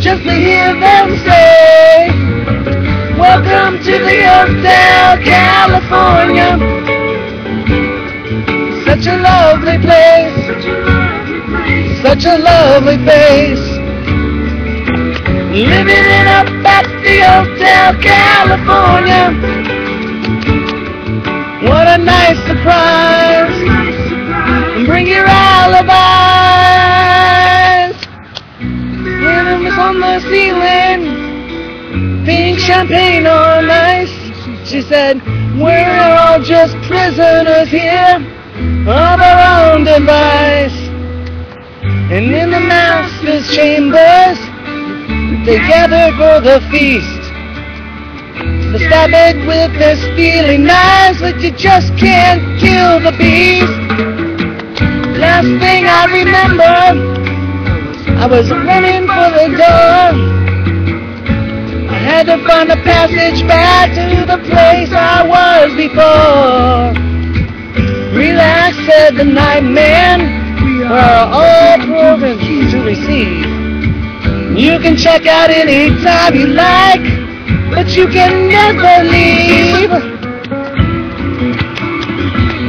[0.00, 2.19] just to hear them say,
[3.20, 6.56] Welcome to the Hotel California.
[8.86, 10.32] Such a lovely place,
[12.00, 13.60] such a lovely face.
[15.52, 19.36] Living it up at the Hotel California.
[21.68, 23.58] What a nice surprise.
[24.86, 25.90] Bring your alibis.
[29.04, 31.19] Rhythms on the ceiling.
[32.24, 34.12] Pink champagne on ice.
[34.68, 35.22] She said,
[35.58, 38.16] We're all just prisoners here
[38.86, 40.76] of our own device.
[42.12, 44.38] And in the master's chambers,
[45.46, 47.20] they gather for the feast.
[48.72, 53.72] To stab it with their stealing knives, but you just can't kill the beast.
[55.18, 56.64] Last thing I remember,
[58.20, 60.39] I was running for the door.
[62.00, 66.96] Had to find a passage back to the place I was before.
[68.16, 70.40] Relax, said the night man.
[70.64, 73.46] We're all programmed to receive.
[74.58, 77.04] You can check out anytime you like,
[77.70, 79.90] but you can never leave.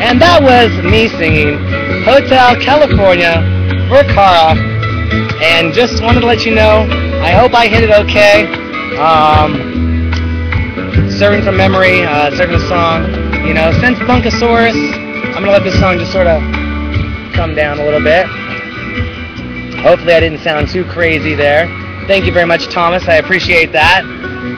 [0.02, 1.58] And that was me singing
[2.04, 3.42] Hotel California
[3.88, 4.56] for Cara.
[5.42, 6.86] And just wanted to let you know,
[7.24, 8.71] I hope I hit it okay.
[9.00, 10.12] Um,
[11.10, 13.06] serving from memory, uh, serving a song.
[13.46, 14.76] You know, since Bunkasaurus,
[15.28, 16.42] I'm gonna let this song just sort of
[17.34, 18.28] come down a little bit.
[19.82, 21.68] Hopefully I didn't sound too crazy there.
[22.08, 23.08] Thank you very much, Thomas.
[23.08, 24.04] I appreciate that.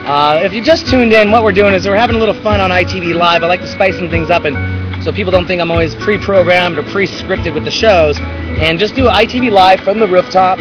[0.04, 2.60] Uh, if you just tuned in, what we're doing is we're having a little fun
[2.60, 3.42] on ITV Live.
[3.42, 6.76] I like to spice some things up, and so people don't think I'm always pre-programmed
[6.78, 8.18] or pre-scripted with the shows.
[8.18, 10.58] And just do ITV Live from the rooftop,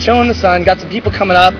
[0.00, 0.64] showing the sun.
[0.64, 1.54] Got some people coming up.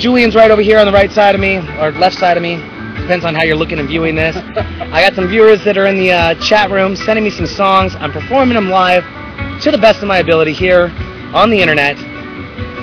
[0.00, 2.56] Julian's right over here on the right side of me, or left side of me.
[3.02, 4.34] Depends on how you're looking and viewing this.
[4.56, 7.94] I got some viewers that are in the uh, chat room sending me some songs.
[7.96, 9.04] I'm performing them live
[9.60, 10.90] to the best of my ability here
[11.34, 11.98] on the internet.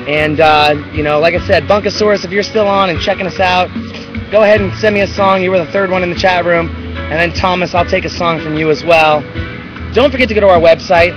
[0.08, 3.40] And, uh, you know, like I said, Bunkasaurus, if you're still on and checking us
[3.40, 3.68] out,
[4.30, 5.42] go ahead and send me a song.
[5.42, 6.70] You were the third one in the chat room.
[6.70, 9.22] And then, Thomas, I'll take a song from you as well.
[9.94, 11.14] Don't forget to go to our website,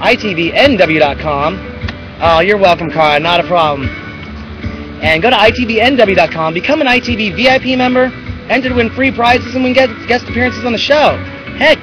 [0.00, 1.68] itvnw.com.
[2.20, 3.20] Oh, you're welcome, Cara.
[3.20, 4.01] Not a problem.
[5.02, 8.04] And go to itvnw.com, become an ITV VIP member,
[8.48, 11.16] enter to win free prizes, and win guest appearances on the show.
[11.58, 11.78] Heck,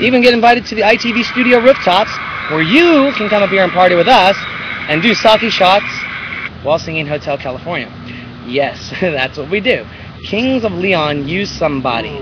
[0.00, 2.10] even get invited to the ITV studio rooftops,
[2.50, 4.36] where you can come up here and party with us
[4.88, 5.84] and do sake shots
[6.62, 7.92] while singing Hotel California.
[8.46, 9.84] Yes, that's what we do.
[10.24, 12.18] Kings of Leon, use somebody.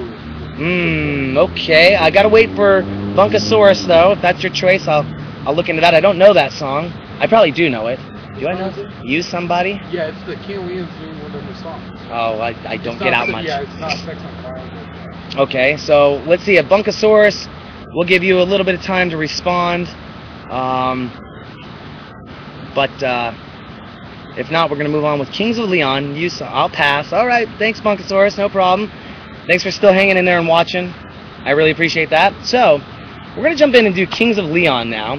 [0.59, 1.95] Mmm, okay.
[1.95, 4.13] I gotta wait for Bunkasaurus though.
[4.13, 5.07] If that's your choice, I'll
[5.47, 5.95] I'll look into that.
[5.95, 6.87] I don't know that song.
[7.21, 8.01] I probably do know it.
[8.39, 9.03] Do I know?
[9.03, 9.81] Use somebody?
[9.91, 12.01] Yeah, it's the King Williams doing one of their songs.
[12.11, 13.47] Oh, I, I don't It's get not out much.
[13.47, 15.43] Yeah, it's not Sex on Fire.
[15.43, 16.57] Okay, so let's see.
[16.57, 17.49] A Bunkasaurus,
[17.95, 19.89] we'll give you a little bit of time to respond.
[20.51, 21.11] Um,
[22.75, 23.33] but uh,
[24.37, 26.15] if not, we're going to move on with Kings of Leon.
[26.15, 27.13] You, saw, I'll pass.
[27.13, 28.39] All right, thanks, Bunkasaurus.
[28.39, 28.91] No problem.
[29.47, 30.89] Thanks for still hanging in there and watching.
[31.45, 32.47] I really appreciate that.
[32.47, 32.81] So,
[33.37, 35.15] we're going to jump in and do Kings of Leon now.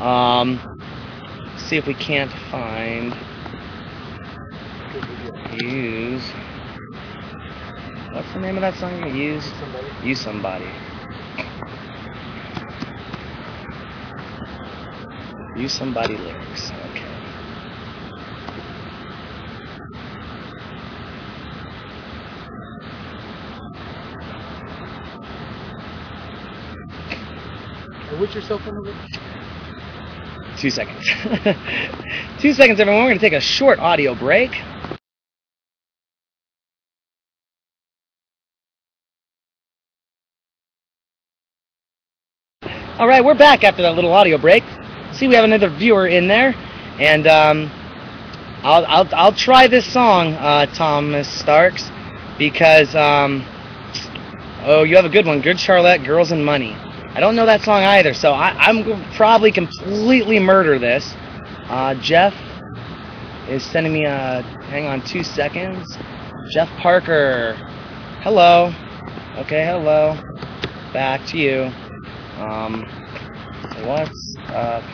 [0.00, 0.79] Um,
[1.70, 3.14] see if we can't find.
[5.62, 6.28] Use.
[8.10, 9.14] What's the name of that song?
[9.14, 9.44] Use.
[9.60, 9.86] Somebody.
[10.02, 10.64] You somebody.
[15.56, 16.72] You somebody lyrics.
[16.72, 17.06] Okay.
[28.18, 28.92] Which your cell phone number?
[30.60, 31.08] Two seconds.
[32.38, 33.04] Two seconds, everyone.
[33.04, 34.50] We're going to take a short audio break.
[42.98, 44.62] All right, we're back after that little audio break.
[45.14, 46.52] See, we have another viewer in there,
[46.98, 47.70] and um,
[48.62, 51.88] I'll I'll I'll try this song, uh, Thomas Starks,
[52.38, 53.46] because um,
[54.66, 56.76] oh, you have a good one, Good Charlotte, Girls and Money.
[57.12, 61.12] I don't know that song either, so I, I'm probably completely murder this.
[61.68, 62.34] Uh, Jeff
[63.48, 64.42] is sending me a.
[64.70, 65.96] Hang on two seconds.
[66.50, 67.54] Jeff Parker.
[68.22, 68.72] Hello.
[69.38, 70.16] Okay, hello.
[70.92, 71.62] Back to you.
[72.40, 72.84] Um,
[73.84, 74.84] what's up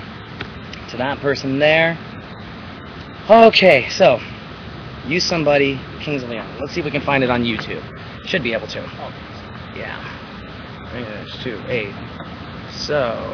[0.89, 1.99] to that person there?
[3.29, 4.21] Okay, so
[5.07, 6.61] use somebody, Kings of Leon.
[6.61, 7.83] Let's see if we can find it on YouTube.
[8.27, 8.83] Should be able to.
[8.83, 9.13] Oh,
[9.75, 10.16] Yeah.
[11.43, 11.95] Two, eight.
[12.73, 13.33] So.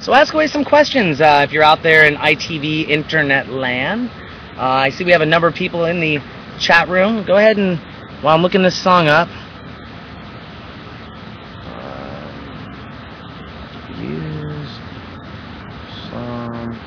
[0.00, 4.10] So ask away some questions uh, if you're out there in ITV internet land.
[4.56, 6.20] Uh, I see we have a number of people in the
[6.58, 7.24] chat room.
[7.24, 7.78] Go ahead and,
[8.22, 9.28] while I'm looking this song up,
[11.60, 12.32] uh,
[13.98, 14.70] use
[16.10, 16.78] some.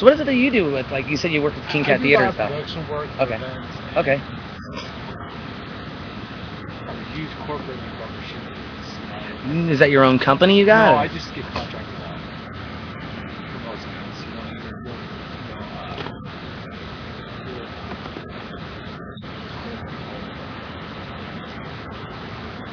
[0.00, 1.84] So what is it that you do with, like you said, you work with King
[1.84, 2.48] Cat Theater and stuff?
[2.48, 3.10] Production work.
[3.20, 3.34] Okay.
[3.34, 4.22] Events, Okay.
[6.88, 7.76] I'm a huge corporate.
[9.44, 10.92] Mm, Is that your own company you got?
[10.92, 12.18] No, I just get contracted out.
[13.52, 14.88] For most events, you know, either you
[15.52, 15.60] know,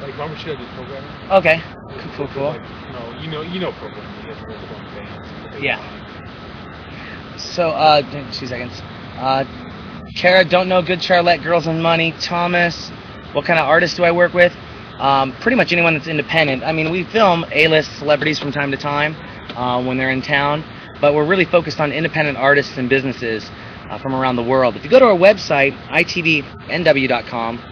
[0.00, 1.12] like barbershop is programming.
[1.32, 1.62] okay.
[2.16, 2.44] Cool, cool, cool.
[2.52, 4.08] Like, you know, you know, you know programming.
[4.24, 5.62] You have to work with bands.
[5.62, 6.07] Yeah.
[7.38, 8.02] So, uh,
[8.32, 8.80] two seconds.
[9.16, 9.44] Uh,
[10.14, 12.12] Kara, don't know good Charlotte, Girls and Money.
[12.20, 12.88] Thomas,
[13.32, 14.52] what kind of artists do I work with?
[14.98, 16.64] Um, pretty much anyone that's independent.
[16.64, 19.14] I mean, we film A-list celebrities from time to time
[19.56, 20.64] uh, when they're in town,
[21.00, 23.48] but we're really focused on independent artists and businesses
[23.88, 24.74] uh, from around the world.
[24.74, 27.62] If you go to our website, itvnw.com,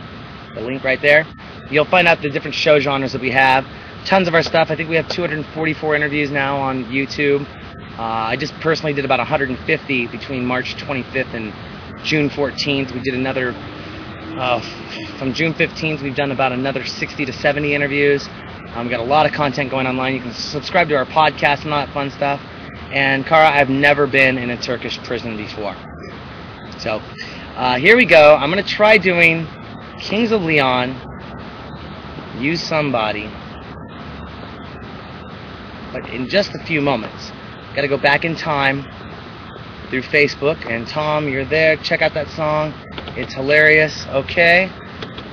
[0.54, 1.26] the link right there,
[1.68, 3.66] you'll find out the different show genres that we have.
[4.04, 4.70] Tons of our stuff.
[4.70, 7.44] I think we have 244 interviews now on YouTube.
[7.98, 11.52] Uh, I just personally did about 150 between March 25th and
[12.04, 12.92] June 14th.
[12.92, 13.54] We did another,
[14.36, 14.60] uh,
[15.18, 18.28] from June 15th, we've done about another 60 to 70 interviews.
[18.74, 20.14] Um, we've got a lot of content going online.
[20.14, 22.38] You can subscribe to our podcast and all that fun stuff.
[22.92, 25.74] And Kara, I've never been in a Turkish prison before.
[26.78, 27.00] So
[27.56, 28.36] uh, here we go.
[28.36, 29.46] I'm going to try doing
[29.98, 30.94] Kings of Leon,
[32.38, 33.30] Use Somebody,
[35.92, 37.32] but in just a few moments.
[37.76, 38.84] Got to go back in time
[39.90, 40.64] through Facebook.
[40.64, 41.76] And Tom, you're there.
[41.76, 42.72] Check out that song.
[43.18, 44.06] It's hilarious.
[44.06, 44.70] Okay.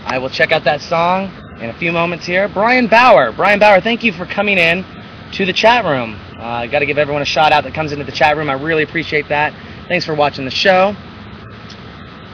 [0.05, 2.49] I will check out that song in a few moments here.
[2.49, 3.31] Brian Bauer.
[3.31, 4.85] Brian Bauer, thank you for coming in
[5.31, 6.19] to the chat room.
[6.37, 8.49] Uh, I got to give everyone a shout out that comes into the chat room.
[8.49, 9.53] I really appreciate that.
[9.87, 10.93] Thanks for watching the show.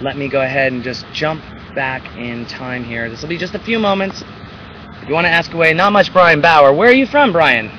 [0.02, 1.44] Let me go ahead and just jump
[1.76, 3.12] back in time here.
[3.12, 4.24] This will be just a few moments.
[5.04, 6.74] If you want to ask away, not much Brian Bauer.
[6.74, 7.70] Where are you from, Brian?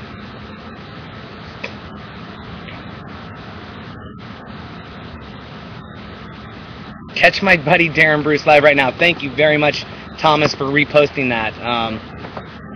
[7.21, 8.91] Catch my buddy Darren Bruce live right now.
[8.91, 9.85] Thank you very much,
[10.17, 11.53] Thomas, for reposting that.
[11.61, 11.97] Um,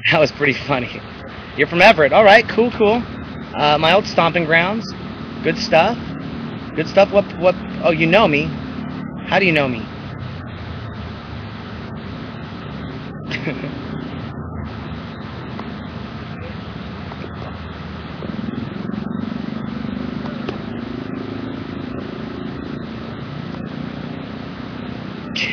[0.12, 1.01] that was pretty funny.
[1.57, 2.12] You're from Everett.
[2.12, 3.03] All right, cool, cool.
[3.55, 4.93] Uh, my old stomping grounds.
[5.43, 5.97] Good stuff.
[6.77, 7.11] Good stuff.
[7.11, 7.25] What?
[7.39, 7.55] What?
[7.83, 8.43] Oh, you know me.
[9.29, 9.83] How do you know me?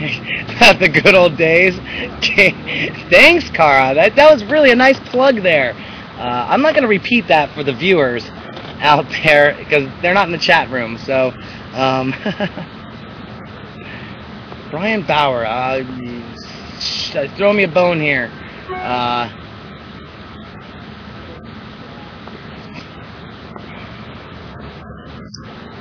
[0.02, 1.76] Not the good old days.
[3.10, 3.96] Thanks, Kara.
[3.96, 5.74] That that was really a nice plug there.
[6.18, 8.24] Uh, I'm not going to repeat that for the viewers
[8.80, 10.98] out there because they're not in the chat room.
[11.00, 11.32] So,
[11.74, 12.14] um,
[14.72, 15.84] Brian Bauer, uh,
[17.38, 18.32] throw me a bone here.
[18.70, 19.30] Uh,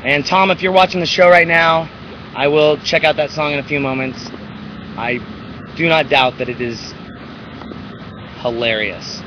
[0.05, 1.89] and Tom, if you're watching the show right now,
[2.35, 4.31] I will check out that song in a few moments.
[5.01, 5.19] I
[5.77, 6.93] do not doubt that it is
[8.43, 9.21] hilarious.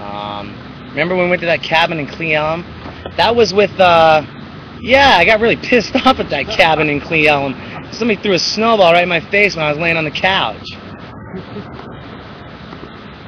[0.00, 0.54] Um,
[0.90, 2.62] remember when we went to that cabin in Cle
[3.16, 4.22] That was with, uh,
[4.80, 7.54] yeah, I got really pissed off at that cabin in Cle
[7.92, 10.68] Somebody threw a snowball right in my face when I was laying on the couch.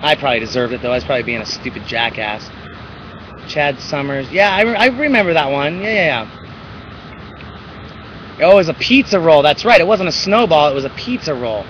[0.03, 0.91] I probably deserved it though.
[0.91, 2.49] I was probably being a stupid jackass.
[3.49, 4.31] Chad Summers.
[4.31, 5.81] Yeah, I, re- I remember that one.
[5.81, 6.42] Yeah, yeah, yeah.
[8.41, 9.43] Oh, it was a pizza roll.
[9.43, 9.81] That's right.
[9.81, 10.71] It wasn't a snowball.
[10.71, 11.67] It was a pizza roll.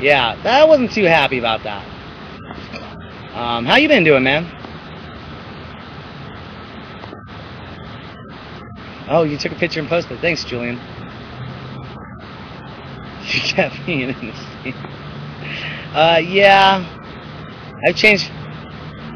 [0.00, 1.86] Yeah, I wasn't too happy about that.
[3.32, 4.52] Um, how you been doing, man?
[9.08, 10.20] Oh, you took a picture and posted.
[10.20, 10.80] Thanks, Julian.
[13.26, 14.74] You kept me in the scene.
[15.92, 16.84] Uh, yeah.
[17.86, 18.30] I've changed.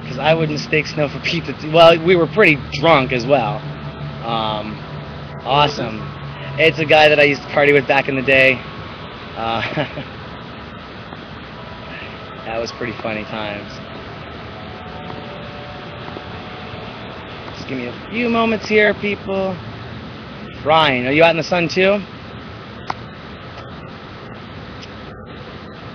[0.02, 1.54] because I would mistake snow for pizza.
[1.72, 3.58] Well, we were pretty drunk as well.
[4.22, 4.84] Um,
[5.44, 6.09] awesome.
[6.58, 8.54] It's a guy that I used to party with back in the day.
[9.36, 9.62] Uh,
[12.44, 13.70] that was pretty funny times.
[17.56, 19.56] Just give me a few moments here, people.
[20.64, 22.00] Ryan, are you out in the sun too?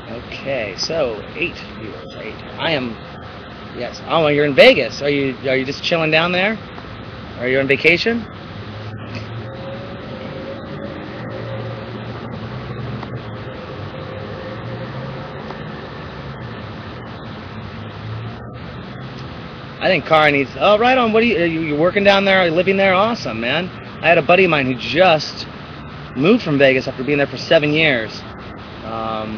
[0.10, 2.14] Okay, so eight viewers.
[2.16, 2.36] Eight.
[2.58, 2.92] I am.
[3.78, 4.02] Yes.
[4.08, 5.02] Oh, you're in Vegas.
[5.02, 5.36] Are you?
[5.50, 6.58] Are you just chilling down there?
[7.40, 8.26] Are you on vacation?
[19.86, 20.50] I think Cara needs.
[20.58, 21.14] Oh, right on.
[21.14, 21.38] What are you?
[21.38, 22.40] Are you working down there?
[22.40, 22.96] Are you living there?
[22.96, 23.70] Awesome, man.
[24.02, 25.46] I had a buddy of mine who just
[26.16, 28.12] moved from Vegas after being there for seven years.
[28.84, 29.38] Um,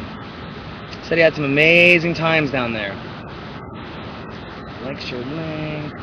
[1.03, 2.95] said he had some amazing times down there.
[4.85, 5.93] Lecture link.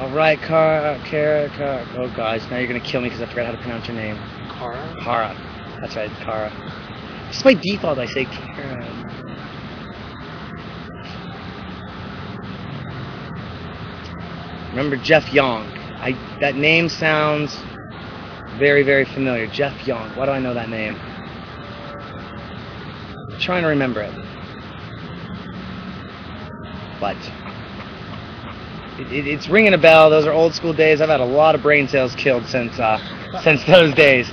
[0.00, 1.86] All right, Cara, Cara, Cara.
[1.98, 4.16] Oh gosh, now you're gonna kill me because I forgot how to pronounce your name.
[4.56, 4.96] Cara?
[5.02, 5.78] Cara.
[5.82, 6.50] That's right, Cara.
[7.30, 9.31] Just by default, I say Karen.
[14.72, 15.66] Remember Jeff Young?
[15.98, 17.54] I that name sounds
[18.58, 19.46] very, very familiar.
[19.46, 20.08] Jeff Young.
[20.16, 20.96] Why do I know that name?
[23.18, 24.14] I'm trying to remember it.
[26.98, 27.16] But
[28.98, 30.08] it, it, it's ringing a bell.
[30.08, 31.02] Those are old school days.
[31.02, 32.98] I've had a lot of brain cells killed since uh,
[33.42, 34.30] since those days.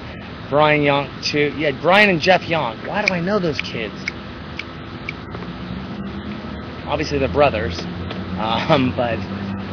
[0.50, 1.54] Brian Young too.
[1.58, 2.78] Yeah, Brian and Jeff Young.
[2.88, 3.94] Why do I know those kids?
[6.88, 7.78] Obviously they're brothers,
[8.40, 9.20] um, but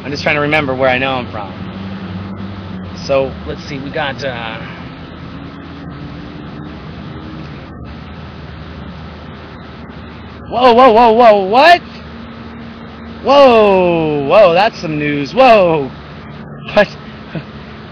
[0.07, 2.95] I'm just trying to remember where I know I'm from.
[2.95, 3.77] So let's see.
[3.77, 4.23] We got.
[4.23, 4.57] Uh,
[10.47, 11.45] whoa, whoa, whoa, whoa!
[11.47, 11.81] What?
[13.21, 14.53] Whoa, whoa!
[14.53, 15.33] That's some news.
[15.33, 15.91] Whoa!
[16.73, 16.97] What?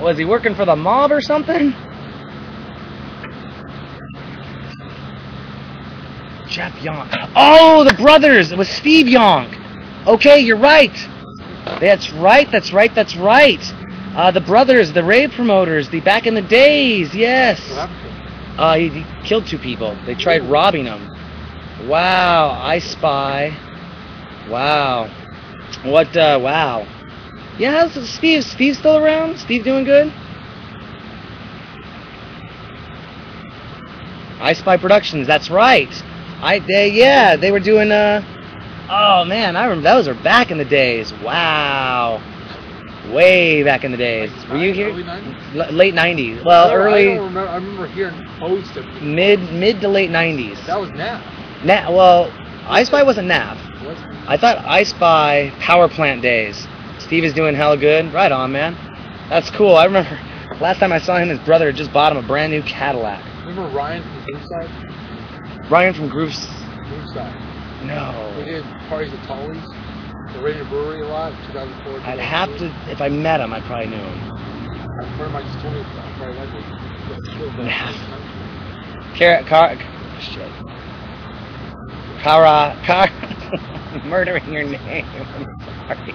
[0.01, 1.71] Was he working for the mob or something?
[6.47, 7.09] Jeff Young.
[7.35, 8.53] Oh, the brothers.
[8.53, 9.53] It was Steve Young.
[10.07, 10.97] Okay, you're right.
[11.65, 12.49] That's right.
[12.51, 12.93] That's right.
[12.93, 13.61] That's right.
[14.15, 17.13] Uh, the brothers, the rave promoters, the back in the days.
[17.13, 17.61] Yes.
[18.57, 19.97] Uh, he, he killed two people.
[20.05, 21.09] They tried robbing him.
[21.87, 22.57] Wow.
[22.61, 23.49] I Spy.
[24.49, 25.09] Wow.
[25.83, 26.15] What?
[26.15, 26.87] Uh, wow.
[27.57, 27.71] Yeah.
[27.87, 28.43] how's Steve?
[28.43, 29.37] Steve still around?
[29.37, 30.13] Steve doing good?
[34.39, 35.27] I Spy Productions.
[35.27, 35.89] That's right.
[36.41, 38.21] I they yeah they were doing uh
[38.89, 41.13] oh man I remember those are back in the days.
[41.13, 42.21] Wow.
[43.11, 44.31] Way back in the days.
[44.49, 44.89] Were you here?
[44.89, 45.55] Early 90s?
[45.55, 47.49] L- late 90s well I early don't remember.
[47.49, 51.21] I remember hearing posts of mid mid to late 90s That was now.
[51.63, 52.31] Na- well
[52.67, 53.97] I Spy wasn't NAF Was
[54.27, 56.67] I thought I Spy Power Plant days.
[56.99, 58.11] Steve is doing hella good.
[58.13, 58.73] Right on man.
[59.29, 59.75] That's cool.
[59.75, 60.19] I remember
[60.59, 63.23] last time I saw him his brother had just bought him a brand new Cadillac.
[63.45, 65.69] Remember Ryan from Grooveside?
[65.69, 67.44] Ryan from Grooves Grooveside.
[67.85, 69.61] We no did parties at Tully's.
[70.33, 71.31] The Radio Brewery a lot.
[71.47, 71.99] 2004.
[72.01, 75.45] I'd have to if I met him I probably knew him A friend of mine
[75.45, 76.17] just told me about.
[76.17, 76.65] Probably like it.
[77.09, 77.89] Got killed back Nah.
[77.89, 79.17] in the country.
[79.17, 79.75] Cara, Car,
[80.19, 80.51] shit.
[82.21, 83.07] Cara, Car,
[84.05, 85.05] murdering your name.
[85.15, 85.45] I'm
[85.87, 86.13] sorry.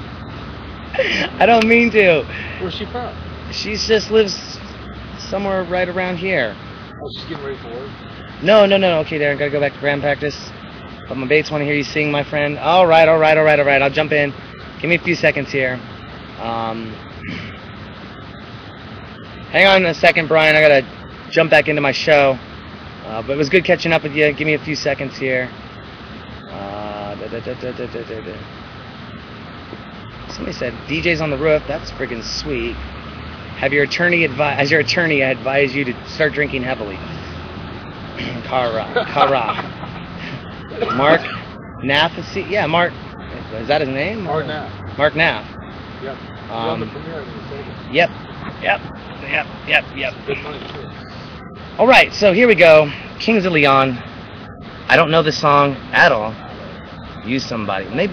[1.38, 2.24] I don't mean to.
[2.60, 3.14] Where's she from?
[3.52, 4.58] She just lives
[5.18, 6.54] somewhere right around here.
[7.02, 7.90] Oh, she's getting ready for work.
[8.42, 8.98] No, no, no.
[9.00, 10.50] Okay, Darren, gotta go back to band practice.
[11.10, 12.56] But my baits want to hear you sing, my friend.
[12.56, 13.82] All right, all right, all right, all right.
[13.82, 14.32] I'll jump in.
[14.80, 15.74] Give me a few seconds here.
[16.38, 16.92] Um,
[19.50, 20.54] hang on a second, Brian.
[20.54, 20.86] I gotta
[21.32, 22.38] jump back into my show.
[23.06, 24.32] Uh, but it was good catching up with you.
[24.32, 25.50] Give me a few seconds here.
[26.48, 28.36] Uh, da, da, da,
[30.28, 31.64] Somebody said DJ's on the roof.
[31.66, 32.76] That's friggin' sweet.
[33.56, 36.94] Have your attorney advise as your attorney, I advise you to start drinking heavily.
[38.46, 39.04] Kara.
[39.12, 39.99] Kara.
[40.96, 41.20] Mark
[41.82, 42.50] Naff?
[42.50, 42.92] Yeah, Mark.
[43.54, 44.24] Is that his name?
[44.24, 44.68] Mark now.
[44.96, 45.44] Mark Naff.
[46.02, 46.16] Yep.
[46.16, 47.74] He's on the Um, premiere in Vegas.
[47.90, 48.10] Yep.
[48.62, 48.80] Yep.
[49.22, 49.46] Yep.
[49.68, 49.84] Yep.
[49.96, 50.14] Yep.
[50.26, 50.88] Good money too.
[51.78, 52.90] All right, so here we go.
[53.18, 53.98] Kings of Leon.
[54.88, 56.34] I don't know this song at all.
[57.24, 57.86] Use somebody.
[57.94, 58.12] Maybe.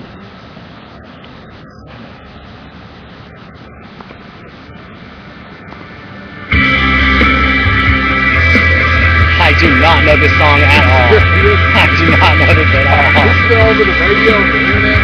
[9.60, 11.18] Do not know this song at all.
[11.82, 13.26] I do not know this at all.
[13.26, 15.02] This been all over the radio, the internet.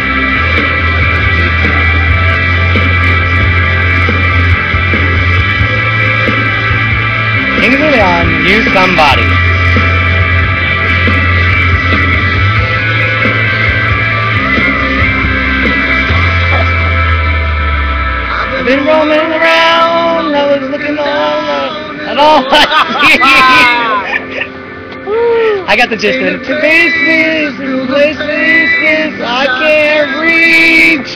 [7.62, 9.24] Kings of Leon, use somebody.
[18.56, 23.93] I've been roaming around, I was looking all at all I see.
[25.66, 26.44] I got the gist of it.
[26.44, 31.16] Places, to places I can't reach.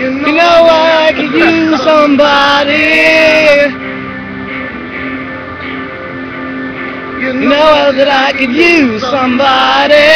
[0.00, 2.72] You know I could use somebody.
[7.24, 10.10] You know that I could use somebody.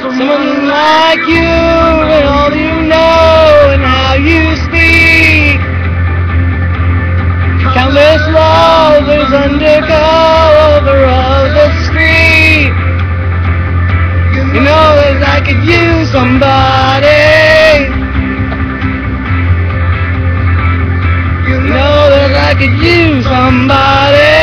[0.00, 3.99] Someone like you and all you know
[7.90, 12.70] Countless lovers under cover of the street.
[14.54, 17.26] You know that I could use somebody.
[21.50, 24.38] You know that I could use somebody.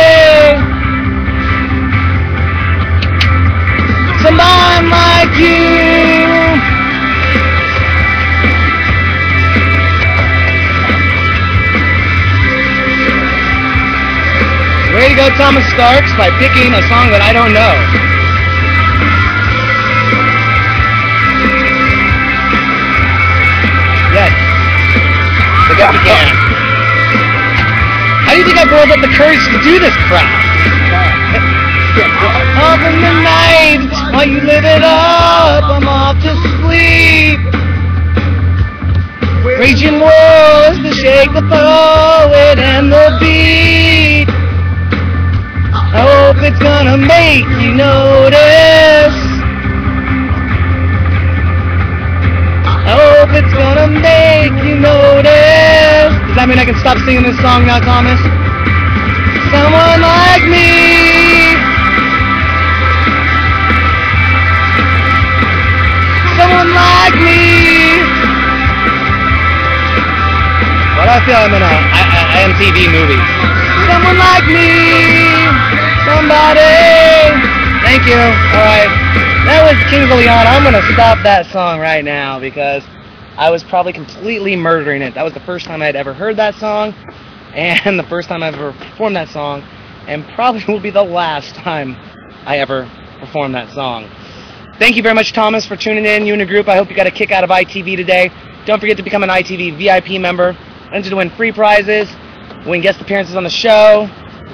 [4.24, 5.67] Somebody like you.
[15.18, 17.74] Go, Thomas Starks, by picking a song that I don't know.
[24.14, 24.30] Yes.
[25.74, 26.26] The guy began.
[28.30, 30.30] How do you think I built up the courage to do this crap?
[32.62, 37.42] Up in the night, while you live it up, I'm off to sleep.
[39.58, 42.17] Raging wars to shake the poet
[46.98, 49.18] gonna make you notice.
[52.66, 56.14] I hope it's gonna make you notice.
[56.28, 58.20] Does that mean I can stop singing this song now, Thomas?
[59.54, 61.54] Someone like me.
[66.38, 67.46] Someone like me.
[70.98, 72.02] Do I feel I'm in a I,
[72.36, 73.22] I, MTV movie?
[73.88, 75.17] Someone like me.
[76.18, 76.60] Somebody.
[77.86, 78.18] Thank you.
[78.18, 78.90] All right.
[79.46, 80.48] That was Kings of Leon.
[80.48, 82.84] I'm gonna stop that song right now because
[83.38, 85.14] I was probably completely murdering it.
[85.14, 86.94] That was the first time I'd ever heard that song,
[87.54, 89.62] and the first time I've ever performed that song,
[90.08, 91.96] and probably will be the last time
[92.48, 92.90] I ever
[93.20, 94.10] perform that song.
[94.80, 96.26] Thank you very much, Thomas, for tuning in.
[96.26, 96.68] You and your group.
[96.68, 98.32] I hope you got a kick out of ITV today.
[98.66, 100.58] Don't forget to become an ITV VIP member.
[100.92, 102.10] Enter to win free prizes,
[102.66, 104.10] win guest appearances on the show,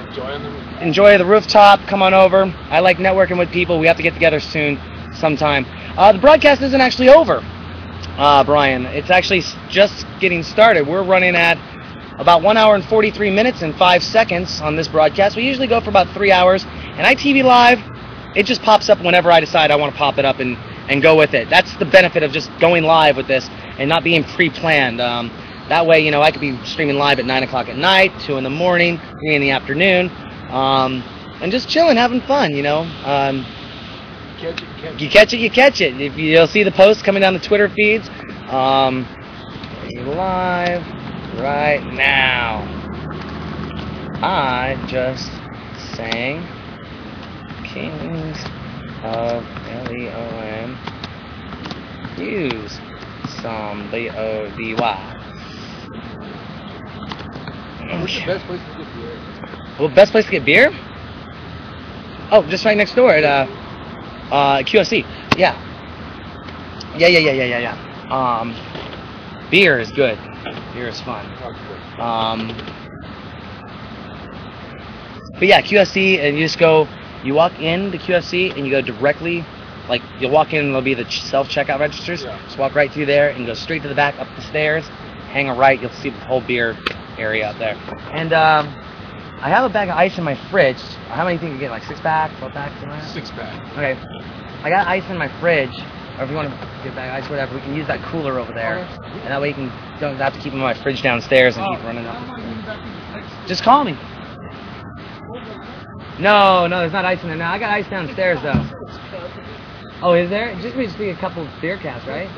[0.10, 0.63] Enjoying.
[0.82, 1.80] Enjoy the rooftop.
[1.88, 2.46] Come on over.
[2.70, 3.80] I like networking with people.
[3.80, 4.80] We have to get together soon,
[5.14, 5.66] sometime.
[5.98, 7.42] Uh, the broadcast isn't actually over,
[8.18, 8.86] uh, Brian.
[8.88, 10.88] It's actually just getting started.
[10.88, 11.58] We're running at
[12.20, 15.36] about one hour and 43 minutes and five seconds on this broadcast.
[15.36, 16.64] We usually go for about three hours.
[16.66, 17.80] And ITV Live,
[18.36, 20.58] it just pops up whenever I decide I want to pop it up and,
[20.90, 21.50] and go with it.
[21.50, 25.02] That's the benefit of just going live with this and not being pre-planned.
[25.02, 25.30] Um,
[25.70, 28.38] that way, you know, I could be streaming live at 9 o'clock at night, 2
[28.38, 30.10] in the morning, 3 in the afternoon,
[30.54, 31.04] um,
[31.42, 32.82] and just chilling, having fun, you know.
[33.04, 33.46] Um,
[34.38, 36.00] Catch it, catch you catch it, you catch it.
[36.02, 38.10] If you, you'll see the posts coming down the Twitter feeds.
[38.50, 39.08] Um,
[40.16, 40.86] live
[41.40, 42.62] right now.
[44.22, 45.32] I just
[45.96, 46.46] sang
[47.64, 48.38] Kings
[49.04, 50.78] of L-E-O-N.
[52.18, 52.80] Use
[53.42, 55.20] some B-O-D-Y.
[58.00, 59.03] What's the best place to get beer?
[59.80, 60.72] Well, best place to get beer?
[62.32, 63.48] Oh, just right next door at uh,
[64.32, 65.06] uh, QFC.
[65.38, 65.60] Yeah.
[66.98, 68.40] Yeah, yeah, yeah, yeah, yeah, yeah.
[68.40, 68.56] Um,
[69.50, 70.18] beer is good.
[70.74, 71.26] Beer is fun.
[72.00, 72.48] Um,
[75.40, 76.88] but yeah, QFC, and you just go,
[77.24, 79.44] you walk in the QFC and you go directly,
[79.90, 82.24] like you'll walk in and there'll be the self checkout registers.
[82.24, 82.40] Yeah.
[82.46, 84.86] Just walk right through there and go straight to the back, up the stairs,
[85.32, 86.78] hang a right, you'll see the whole beer
[87.18, 87.76] area up there.
[88.12, 88.83] And um,
[89.44, 90.80] I have a bag of ice in my fridge.
[91.10, 91.72] How many do you think you get?
[91.72, 93.14] Like six packs, twelve packs, something like that?
[93.14, 93.62] Six pack.
[93.74, 94.00] Okay.
[94.64, 95.78] I got ice in my fridge,
[96.18, 98.54] or if you want to get back ice, whatever, we can use that cooler over
[98.54, 99.68] there, and that way you can
[100.00, 103.46] don't have to keep them in my fridge downstairs and keep running up.
[103.46, 103.98] Just call me.
[106.22, 107.52] No, no, there's not ice in there now.
[107.52, 108.64] I got ice downstairs though.
[110.02, 110.56] Oh, is there?
[110.62, 112.30] Just we just need a couple of beer caps, right?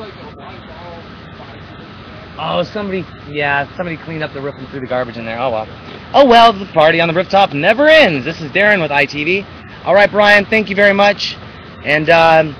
[2.37, 5.39] Oh, somebody, yeah, somebody cleaned up the roof and threw the garbage in there.
[5.39, 5.67] Oh well.
[6.13, 8.25] Oh well, the party on the rooftop never ends.
[8.25, 9.45] This is Darren with ITV.
[9.85, 11.37] All right, Brian, thank you very much.
[11.85, 12.55] And um,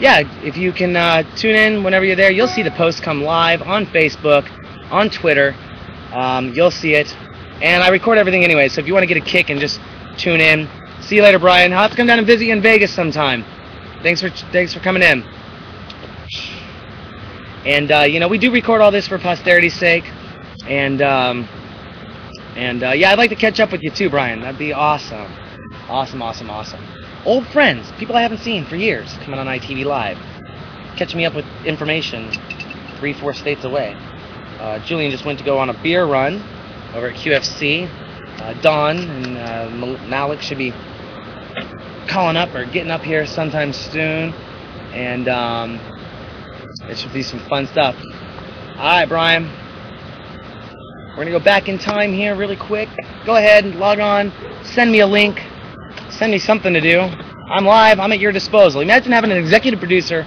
[0.00, 3.22] yeah, if you can uh, tune in whenever you're there, you'll see the post come
[3.22, 4.48] live on Facebook,
[4.90, 5.54] on Twitter.
[6.12, 7.14] Um, you'll see it.
[7.60, 9.80] And I record everything anyway, so if you want to get a kick and just
[10.18, 10.68] tune in.
[11.00, 11.72] See you later, Brian.
[11.72, 13.44] I'll have to come down and visit you in Vegas sometime.
[14.02, 15.24] Thanks for thanks for coming in.
[17.64, 20.04] And uh, you know, we do record all this for posterity's sake.
[20.66, 21.48] And um,
[22.56, 24.40] and uh, yeah, I'd like to catch up with you too, Brian.
[24.40, 25.32] That'd be awesome.
[25.88, 26.84] Awesome, awesome, awesome.
[27.24, 30.18] Old friends, people I haven't seen for years, coming on ITV Live,
[30.96, 32.30] catching me up with information
[32.98, 33.94] three, four states away.
[34.58, 36.42] Uh, Julian just went to go on a beer run
[36.94, 37.88] over at QFC.
[38.40, 40.72] Uh, Don and uh, Malik should be
[42.08, 44.32] calling up or getting up here sometime soon.
[44.92, 45.80] And um,
[46.88, 47.96] it should be some fun stuff.
[48.76, 49.44] All right, Brian.
[51.10, 52.88] We're going to go back in time here really quick.
[53.26, 54.32] Go ahead, and log on,
[54.64, 55.40] send me a link,
[56.10, 57.00] send me something to do.
[57.00, 58.80] I'm live, I'm at your disposal.
[58.80, 60.26] Imagine having an executive producer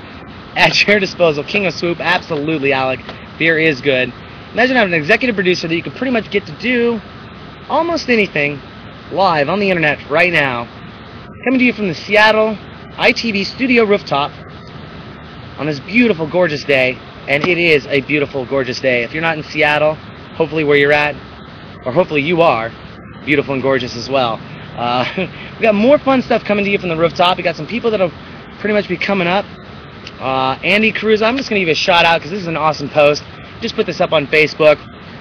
[0.55, 1.43] at your disposal.
[1.43, 2.99] King of Swoop, absolutely, Alec.
[3.39, 4.13] Beer is good.
[4.53, 7.01] Imagine having an executive producer that you could pretty much get to do
[7.67, 8.61] almost anything
[9.11, 10.65] live on the internet right now.
[11.45, 12.55] Coming to you from the Seattle
[12.95, 14.31] ITV studio rooftop
[15.57, 16.97] on this beautiful, gorgeous day.
[17.27, 19.03] And it is a beautiful, gorgeous day.
[19.03, 19.95] If you're not in Seattle,
[20.35, 21.15] hopefully where you're at,
[21.85, 22.71] or hopefully you are,
[23.25, 24.39] beautiful and gorgeous as well.
[24.77, 25.05] Uh,
[25.55, 27.37] we got more fun stuff coming to you from the rooftop.
[27.37, 28.11] We got some people that'll
[28.59, 29.45] pretty much be coming up.
[30.19, 32.47] Uh, Andy Cruz, I'm just going to give you a shout out because this is
[32.47, 33.23] an awesome post.
[33.61, 34.77] Just put this up on Facebook.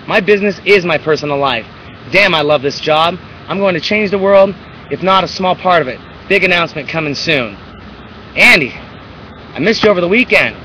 [0.06, 1.66] My business is my personal life.
[2.11, 3.19] Damn, I love this job.
[3.48, 4.55] I'm going to change the world,
[4.90, 5.98] if not a small part of it.
[6.28, 7.55] Big announcement coming soon.
[8.36, 8.74] Andy,
[9.55, 10.56] I missed you over the weekend.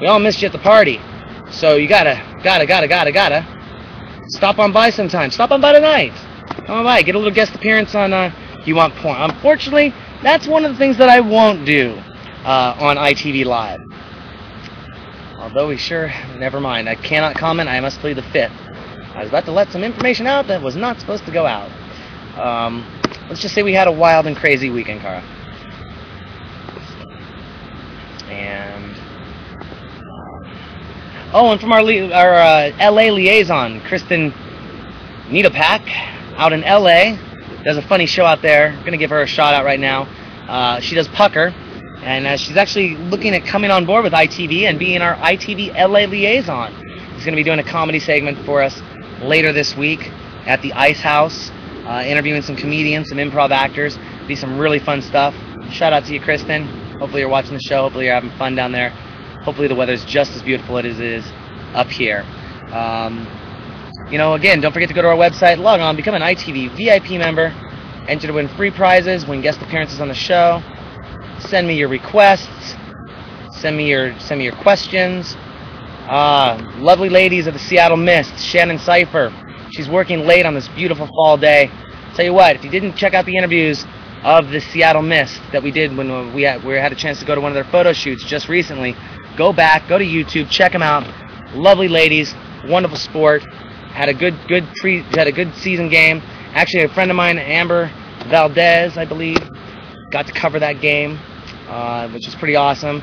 [0.00, 1.00] We all missed you at the party.
[1.50, 3.58] So you gotta, gotta, gotta, gotta, gotta
[4.28, 5.30] stop on by sometime.
[5.30, 6.12] Stop on by tonight.
[6.66, 7.02] Come on by.
[7.02, 8.32] Get a little guest appearance on uh,
[8.64, 9.16] You Want Porn.
[9.18, 9.92] Unfortunately,
[10.22, 11.94] that's one of the things that I won't do
[12.44, 13.80] uh, on ITV Live.
[15.38, 16.88] Although we sure, never mind.
[16.88, 17.68] I cannot comment.
[17.68, 18.52] I must plead the fifth.
[19.14, 21.70] I was about to let some information out that was not supposed to go out.
[22.38, 22.86] Um,
[23.28, 25.24] let's just say we had a wild and crazy weekend, Cara.
[28.28, 28.96] And
[31.32, 34.32] oh, and from our our uh, LA liaison, Kristen
[35.28, 35.82] Needopak,
[36.36, 37.16] out in LA,
[37.64, 38.68] does a funny show out there.
[38.68, 40.02] I'm gonna give her a shout out right now.
[40.48, 41.48] Uh, she does Pucker,
[42.02, 45.74] and uh, she's actually looking at coming on board with ITV and being our ITV
[45.74, 46.72] LA liaison.
[47.14, 48.80] She's gonna be doing a comedy segment for us
[49.20, 50.10] later this week
[50.46, 51.50] at the Ice House,
[51.86, 53.98] uh, interviewing some comedians, some improv actors.
[54.26, 55.34] Be some really fun stuff.
[55.70, 56.77] Shout out to you, Kristen.
[56.98, 57.82] Hopefully you're watching the show.
[57.82, 58.90] Hopefully you're having fun down there.
[59.42, 61.24] Hopefully the weather's just as beautiful as it is
[61.74, 62.24] up here.
[62.72, 63.26] Um,
[64.10, 66.76] you know, again, don't forget to go to our website, log on, become an ITV
[66.76, 67.54] VIP member,
[68.08, 70.62] enter to win free prizes, win guest appearances on the show.
[71.38, 72.74] Send me your requests.
[73.52, 75.36] Send me your send me your questions.
[76.08, 79.32] Uh, lovely ladies of the Seattle Mist, Shannon Cipher.
[79.70, 81.70] She's working late on this beautiful fall day.
[82.14, 83.84] Tell you what, if you didn't check out the interviews
[84.24, 87.24] of the Seattle Mist that we did when we had, we had a chance to
[87.24, 88.96] go to one of their photo shoots just recently,
[89.36, 91.06] go back, go to YouTube, check them out.
[91.54, 92.34] Lovely ladies,
[92.66, 93.42] wonderful sport.
[93.92, 96.20] Had a good good pre had a good season game.
[96.54, 97.90] Actually, a friend of mine, Amber
[98.28, 99.38] Valdez, I believe,
[100.10, 101.18] got to cover that game,
[101.68, 103.00] uh, which was pretty awesome.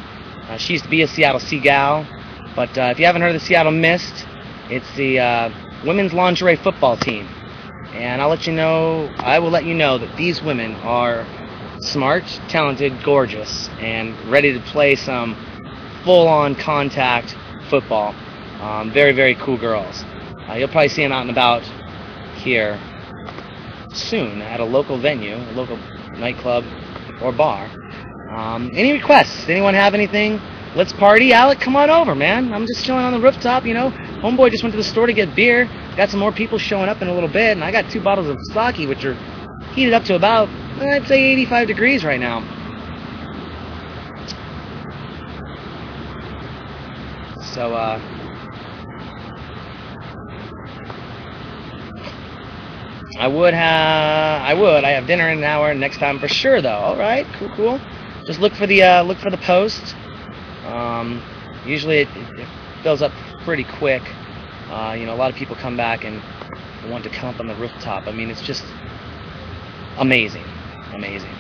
[0.48, 2.08] Uh, she used to be a Seattle Sea Gal,
[2.56, 4.26] but uh, if you haven't heard of the Seattle Mist,
[4.70, 5.50] it's the uh,
[5.86, 7.28] women's lingerie football team.
[7.96, 11.26] And I'll let you know, I will let you know that these women are
[11.80, 15.34] smart, talented, gorgeous, and ready to play some
[16.04, 17.38] full on contact
[17.70, 18.14] football.
[18.60, 20.04] Um, very, very cool girls.
[20.50, 21.64] Uh, you'll probably see them out and about
[22.36, 22.78] here
[23.94, 25.78] soon at a local venue, a local
[26.18, 26.66] nightclub
[27.22, 27.70] or bar.
[28.30, 29.48] Um, any requests?
[29.48, 30.42] Anyone have anything?
[30.76, 31.32] Let's party.
[31.32, 32.52] Alec, come on over, man.
[32.52, 33.92] I'm just chilling on the rooftop, you know.
[33.92, 35.70] Homeboy just went to the store to get beer.
[35.96, 38.28] Got some more people showing up in a little bit, and I got two bottles
[38.28, 39.14] of sake, which are
[39.74, 40.50] heated up to about,
[40.80, 42.42] I'd say, 85 degrees right now.
[47.54, 48.02] So, uh,
[53.18, 54.84] I would have, I would.
[54.84, 56.70] I have dinner in an hour next time for sure, though.
[56.70, 57.80] All right, cool, cool.
[58.26, 59.96] Just look for the uh, look for the post.
[60.66, 61.22] Um,
[61.64, 62.48] usually it, it,
[62.82, 63.12] fills up
[63.44, 64.02] pretty quick.
[64.70, 66.22] Uh, you know, a lot of people come back and
[66.90, 68.08] want to come up on the rooftop.
[68.08, 68.64] I mean, it's just
[69.98, 70.44] amazing,
[70.92, 71.34] amazing.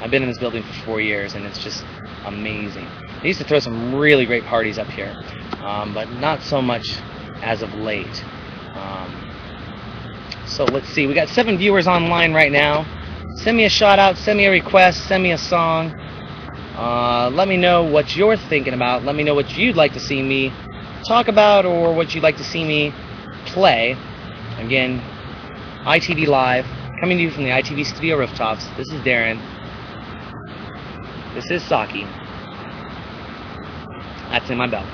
[0.00, 1.84] I've been in this building for four years, and it's just
[2.24, 2.88] amazing.
[3.20, 5.14] They used to throw some really great parties up here,
[5.60, 6.98] um, but not so much
[7.40, 8.24] as of late.
[8.74, 9.32] Um,
[10.46, 11.06] so let's see.
[11.06, 12.84] We got seven viewers online right now.
[13.36, 15.98] Send me a shout out, send me a request, send me a song.
[16.76, 19.04] Uh, let me know what you're thinking about.
[19.04, 20.52] Let me know what you'd like to see me
[21.06, 22.94] talk about or what you'd like to see me
[23.46, 23.96] play.
[24.58, 25.02] Again,
[25.84, 26.64] ITV Live,
[27.00, 28.66] coming to you from the ITV studio rooftops.
[28.76, 29.38] This is Darren.
[31.34, 32.06] This is sake.
[34.30, 34.88] That's in my belly.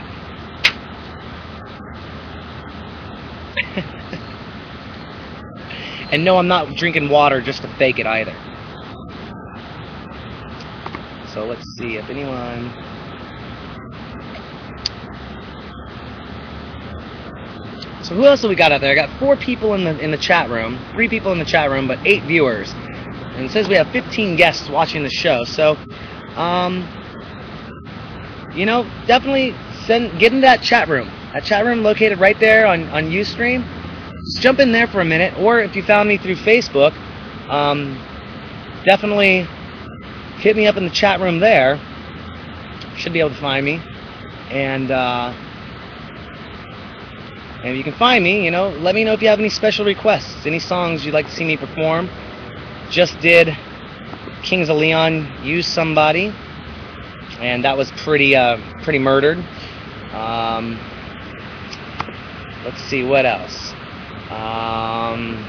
[6.10, 8.34] and no, I'm not drinking water just to fake it either.
[11.38, 12.72] So let's see if anyone.
[18.02, 18.90] So who else have we got out there?
[18.90, 21.70] I got four people in the in the chat room, three people in the chat
[21.70, 22.72] room, but eight viewers.
[22.72, 25.44] And it says we have 15 guests watching the show.
[25.44, 25.76] So,
[26.34, 26.84] um,
[28.52, 29.54] you know, definitely
[29.86, 31.08] send get in that chat room.
[31.34, 33.64] That chat room located right there on on UStream.
[34.24, 36.96] Just jump in there for a minute, or if you found me through Facebook,
[37.48, 38.02] um,
[38.84, 39.46] definitely
[40.38, 41.80] hit me up in the chat room there.
[42.96, 43.80] Should be able to find me,
[44.50, 45.32] and uh,
[47.62, 49.50] and if you can find me, you know, let me know if you have any
[49.50, 52.08] special requests, any songs you'd like to see me perform.
[52.90, 53.56] Just did
[54.42, 56.32] Kings of Leon use somebody,
[57.40, 59.38] and that was pretty uh, pretty murdered.
[60.12, 60.78] Um,
[62.64, 63.72] let's see what else.
[64.30, 65.44] Um,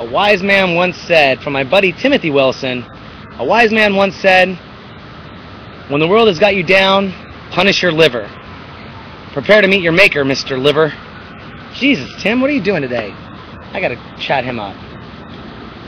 [0.00, 2.86] a wise man once said, from my buddy Timothy Wilson,
[3.38, 4.48] a wise man once said,
[5.90, 7.12] when the world has got you down,
[7.50, 8.26] punish your liver.
[9.34, 10.58] Prepare to meet your maker, Mr.
[10.58, 10.94] Liver.
[11.74, 13.12] Jesus, Tim, what are you doing today?
[13.74, 14.74] I gotta chat him up.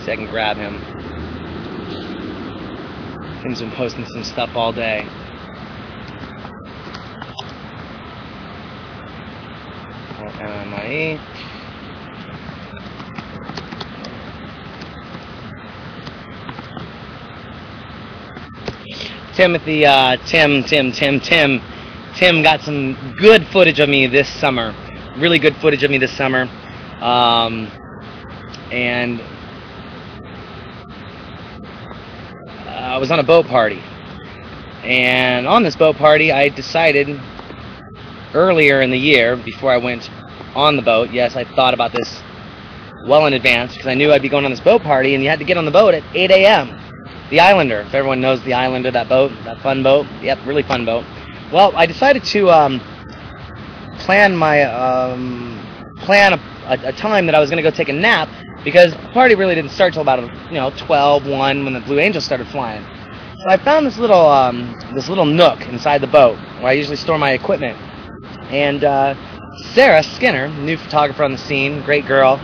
[0.05, 0.79] So I can grab him.
[3.43, 5.09] Tim's been posting some stuff all day.
[10.39, 11.19] MIE.
[19.35, 21.63] Timothy, uh, Tim, Tim, Tim, Tim,
[22.17, 24.75] Tim got some good footage of me this summer.
[25.17, 26.43] Really good footage of me this summer.
[27.01, 27.71] Um,
[28.71, 29.21] and
[32.69, 33.81] I was on a boat party.
[34.83, 37.19] And on this boat party, I decided
[38.35, 40.11] earlier in the year, before I went
[40.55, 42.23] on the boat, yes, I thought about this
[43.07, 45.31] well in advance because I knew I'd be going on this boat party, and you
[45.31, 46.92] had to get on the boat at 8 a.m.
[47.33, 50.07] The Islander, if everyone knows the Islander, that boat, that fun boat.
[50.21, 51.03] Yep, really fun boat.
[51.51, 52.79] Well, I decided to um,
[54.01, 55.59] plan my um,
[55.97, 56.37] plan a,
[56.67, 58.29] a, a time that I was going to go take a nap
[58.65, 61.99] because the party really didn't start till about you know 12, 1 when the Blue
[62.01, 62.85] Angels started flying.
[63.39, 66.97] So I found this little um, this little nook inside the boat where I usually
[66.99, 67.79] store my equipment,
[68.53, 69.15] and uh,
[69.73, 72.39] Sarah Skinner, new photographer on the scene, great girl,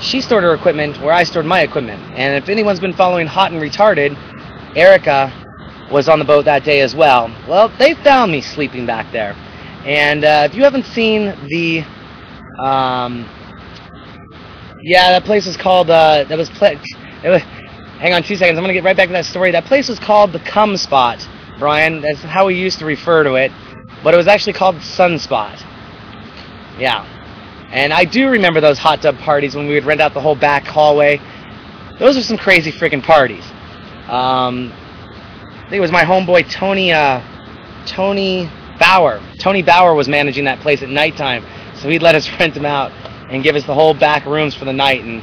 [0.00, 2.02] she stored her equipment where I stored my equipment.
[2.14, 4.16] And if anyone's been following Hot and Retarded,
[4.76, 5.32] Erica
[5.90, 7.34] was on the boat that day as well.
[7.48, 9.34] Well, they found me sleeping back there.
[9.84, 11.84] And uh, if you haven't seen the,
[12.58, 13.28] um,
[14.82, 15.90] yeah, that place was called.
[15.90, 16.74] Uh, that was, pla-
[17.24, 17.42] was.
[17.98, 18.56] Hang on two seconds.
[18.56, 19.50] I'm gonna get right back to that story.
[19.50, 21.26] That place was called the Cum Spot,
[21.58, 22.00] Brian.
[22.00, 23.50] That's how we used to refer to it,
[24.04, 25.60] but it was actually called Sunspot.
[26.78, 27.17] Yeah.
[27.70, 30.34] And I do remember those hot tub parties when we would rent out the whole
[30.34, 31.20] back hallway.
[31.98, 33.44] Those are some crazy freaking parties.
[34.08, 37.20] Um, I think it was my homeboy Tony uh,
[37.86, 39.20] Tony Bauer.
[39.38, 41.44] Tony Bauer was managing that place at nighttime,
[41.76, 42.90] so he'd let us rent them out
[43.30, 45.04] and give us the whole back rooms for the night.
[45.04, 45.22] And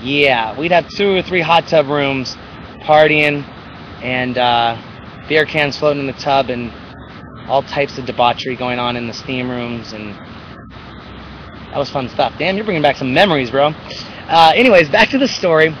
[0.00, 2.36] yeah, we'd have two or three hot tub rooms,
[2.82, 3.42] partying,
[4.00, 6.72] and uh, beer cans floating in the tub, and
[7.48, 10.16] all types of debauchery going on in the steam rooms and
[11.70, 12.34] that was fun stuff.
[12.36, 13.68] Damn, you're bringing back some memories, bro.
[13.68, 15.74] Uh, anyways, back to the story.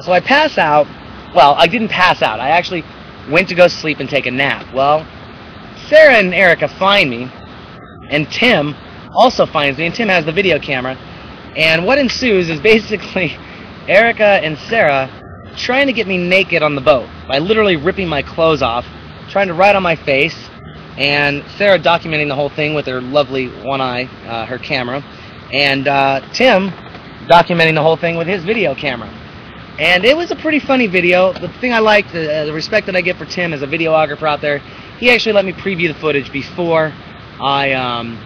[0.00, 0.86] So I pass out.
[1.34, 2.40] Well, I didn't pass out.
[2.40, 2.84] I actually
[3.30, 4.72] went to go sleep and take a nap.
[4.72, 5.06] Well,
[5.88, 7.30] Sarah and Erica find me,
[8.08, 8.74] and Tim
[9.12, 10.94] also finds me, and Tim has the video camera.
[11.54, 13.36] And what ensues is basically
[13.88, 15.10] Erica and Sarah
[15.56, 18.86] trying to get me naked on the boat by literally ripping my clothes off,
[19.28, 20.36] trying to write on my face,
[20.96, 25.04] and Sarah documenting the whole thing with her lovely one eye, uh, her camera
[25.52, 26.70] and uh, Tim
[27.28, 29.08] documenting the whole thing with his video camera.
[29.78, 31.32] And it was a pretty funny video.
[31.32, 34.26] The thing I liked, uh, the respect that I get for Tim as a videographer
[34.26, 34.58] out there,
[34.98, 36.94] he actually let me preview the footage before
[37.40, 38.18] I um,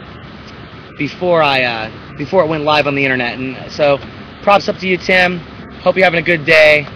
[0.97, 3.39] before I uh, before it went live on the internet.
[3.39, 3.99] And so,
[4.43, 5.39] props up to you, Tim.
[5.83, 6.87] Hope you're having a good day.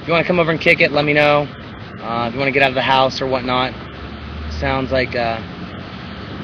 [0.00, 1.46] If you want to come over and kick it, let me know.
[2.00, 3.72] Uh, if you want to get out of the house or whatnot,
[4.58, 5.36] sounds like uh,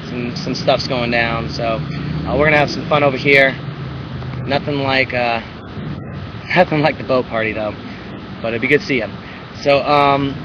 [0.07, 1.49] some some stuff's going down.
[1.49, 2.08] So.
[2.29, 3.53] Uh, we're gonna have some fun over here.
[4.45, 5.39] Nothing like uh,
[6.55, 7.73] nothing like the boat party though,
[8.39, 9.07] but it'd be good to see you.
[9.63, 10.35] So um,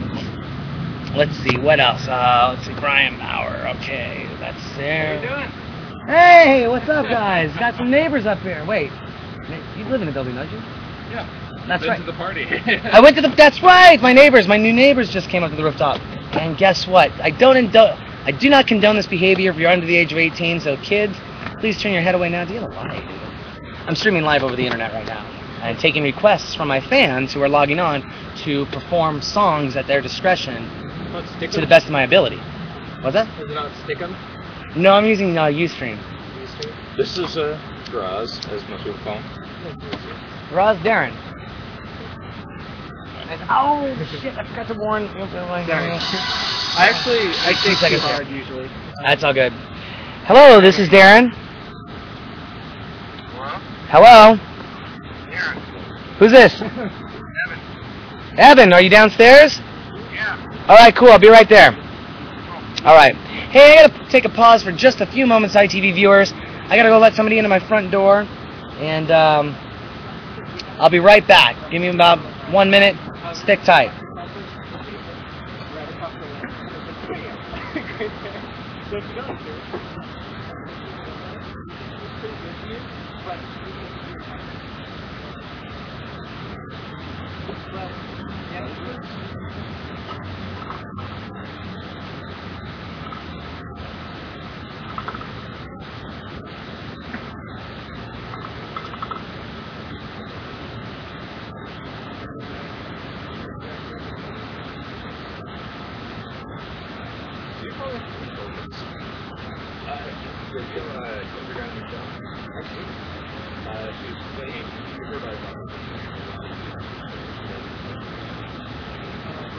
[1.15, 2.09] let's see what else.
[2.09, 3.69] Uh, let's see Brian Bauer.
[3.77, 5.19] Okay, that's there.
[5.19, 6.09] How you doing?
[6.09, 7.55] Hey, what's up, guys?
[7.59, 8.65] Got some neighbors up here.
[8.65, 8.90] Wait,
[9.77, 10.59] you live in the building, don't you?
[11.11, 11.28] Yeah.
[11.69, 11.98] That's right.
[11.98, 12.47] to the party.
[12.47, 13.28] I went to the.
[13.28, 14.01] That's right.
[14.01, 16.01] My neighbors, my new neighbors, just came up to the rooftop.
[16.35, 17.11] And guess what?
[17.20, 20.19] I don't indo- I do not condone this behavior if you're under the age of
[20.19, 20.61] 18.
[20.61, 21.15] So kids,
[21.61, 22.45] Please turn your head away now.
[22.45, 23.05] Do you have a light?
[23.87, 25.25] I'm streaming live over the internet right now
[25.63, 28.03] and taking requests from my fans who are logging on
[28.37, 30.69] to perform songs at their discretion
[31.41, 32.37] to the best of my ability.
[33.01, 33.29] What's that?
[33.41, 34.15] Is it not Stickam?
[34.77, 35.99] No, I'm using uh, Ustream.
[36.97, 37.59] This is uh,
[37.91, 39.85] Graz, as most people call him.
[40.53, 41.13] Roz Darren.
[43.31, 44.37] And, oh shit!
[44.37, 45.09] I forgot to warn.
[45.09, 45.67] Sorry.
[46.77, 48.69] I actually I Two think too hard usually.
[49.01, 49.53] That's all good.
[50.25, 51.35] Hello, this is Darren.
[53.95, 54.35] Hello?
[55.31, 55.55] Here.
[56.19, 56.61] Who's this?
[56.61, 56.91] Evan.
[58.37, 59.61] Evan, are you downstairs?
[60.12, 60.65] Yeah.
[60.66, 61.11] All right, cool.
[61.11, 61.71] I'll be right there.
[62.85, 63.15] All right.
[63.15, 66.33] Hey, I gotta take a pause for just a few moments, ITV viewers.
[66.33, 68.27] I gotta go let somebody into my front door,
[68.79, 69.55] and um,
[70.81, 71.55] I'll be right back.
[71.71, 72.19] Give me about
[72.51, 72.97] one minute.
[73.37, 73.93] Stick tight.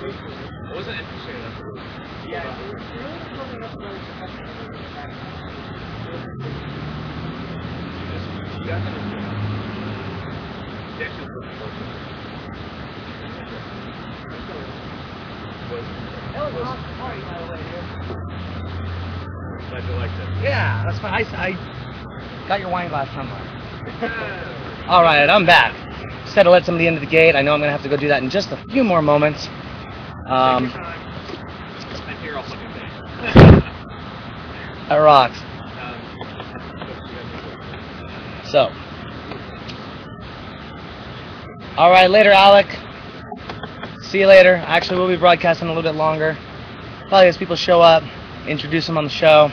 [0.06, 1.56] I wasn't interested enough.
[19.70, 20.44] Glad you liked it.
[20.44, 21.14] Yeah, that's fine.
[21.14, 23.42] I, I got your wine glass somewhere.
[24.96, 25.74] All right, I'm back.
[26.24, 27.36] Just had to let somebody into the gate.
[27.36, 29.46] I know I'm gonna have to go do that in just a few more moments.
[30.26, 32.88] Um, I'm here all fucking day.
[34.88, 35.38] that rocks.
[38.50, 38.72] So.
[41.76, 42.68] All right, later, Alec.
[44.02, 44.64] See you later.
[44.66, 46.38] Actually, we'll be broadcasting a little bit longer.
[47.10, 48.02] Probably as people show up,
[48.48, 49.52] introduce them on the show.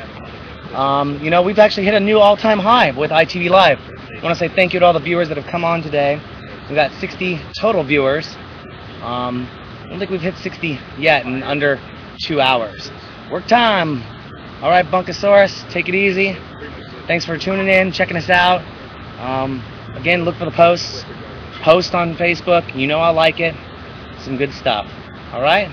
[0.72, 3.80] Um, you know, we've actually hit a new all-time high with ITV Live.
[4.22, 6.20] I want to say thank you to all the viewers that have come on today.
[6.68, 8.36] We've got 60 total viewers.
[9.02, 9.48] Um,
[9.80, 11.80] I don't think we've hit 60 yet in under
[12.20, 12.92] two hours.
[13.32, 14.00] Work time.
[14.62, 16.36] All right, Bunkasaurus, take it easy.
[17.08, 18.62] Thanks for tuning in, checking us out.
[19.18, 19.60] Um,
[19.96, 21.04] again, look for the posts.
[21.62, 22.76] Post on Facebook.
[22.76, 23.56] You know I like it.
[24.20, 24.88] Some good stuff.
[25.32, 25.68] All right.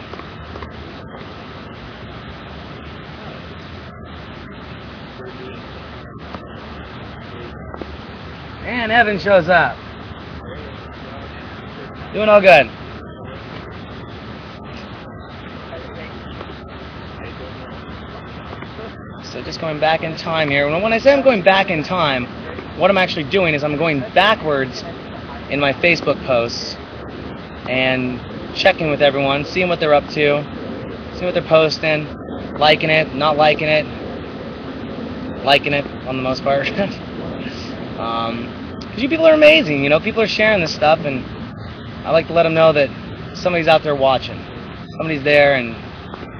[8.70, 9.76] And Evan shows up.
[12.14, 12.70] Doing all good.
[19.24, 20.70] So just going back in time here.
[20.70, 22.28] When I say I'm going back in time,
[22.78, 24.84] what I'm actually doing is I'm going backwards
[25.50, 26.76] in my Facebook posts
[27.68, 28.22] and
[28.56, 30.44] checking with everyone, seeing what they're up to,
[31.14, 32.06] seeing what they're posting,
[32.60, 33.88] liking it, not liking it,
[35.44, 36.68] liking it on the most part.
[38.00, 38.59] um,
[38.91, 41.24] cause you people are amazing, you know, people are sharing this stuff and
[42.06, 42.90] I like to let them know that
[43.36, 44.40] somebody's out there watching.
[44.98, 45.76] Somebody's there and,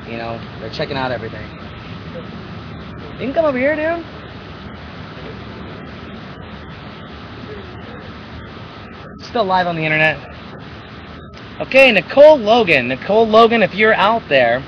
[0.10, 1.46] you know, they're checking out everything.
[3.14, 4.06] You can come over here, dude.
[9.26, 10.18] Still live on the internet.
[11.62, 12.88] Okay, Nicole Logan.
[12.88, 14.64] Nicole Logan, if you're out there,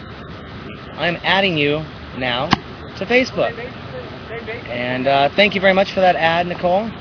[0.95, 1.84] I'm adding you
[2.18, 2.49] now
[2.98, 3.58] to Facebook.
[4.68, 6.91] And uh, thank you very much for that ad, Nicole.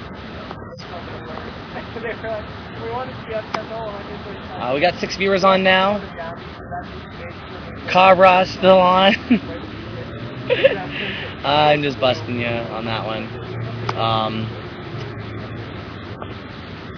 [4.51, 5.99] Uh, we got six viewers on now.
[7.89, 9.15] Cabra still on.
[11.45, 13.27] I'm just busting you on that one.
[13.97, 14.47] Um,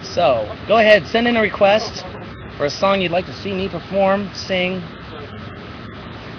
[0.03, 2.03] so, go ahead, send in a request
[2.57, 4.81] for a song you'd like to see me perform, sing,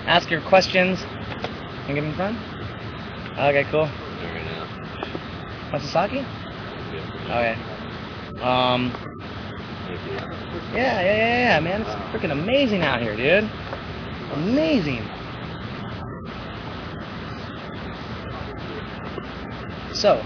[0.07, 1.03] ask your questions.
[1.03, 2.37] and I give them fun?
[3.39, 3.89] Okay, cool.
[5.73, 6.25] Want some sake?
[7.27, 7.74] Okay.
[8.45, 8.93] Um,
[10.75, 11.81] yeah, yeah, yeah, yeah, man.
[11.81, 13.51] It's freaking amazing out here, dude.
[14.33, 15.03] Amazing.
[19.95, 20.23] So,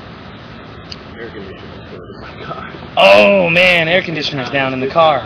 [1.17, 1.31] Air.
[1.31, 2.93] Oh god.
[2.97, 5.21] oh man, air conditioner's down in the car.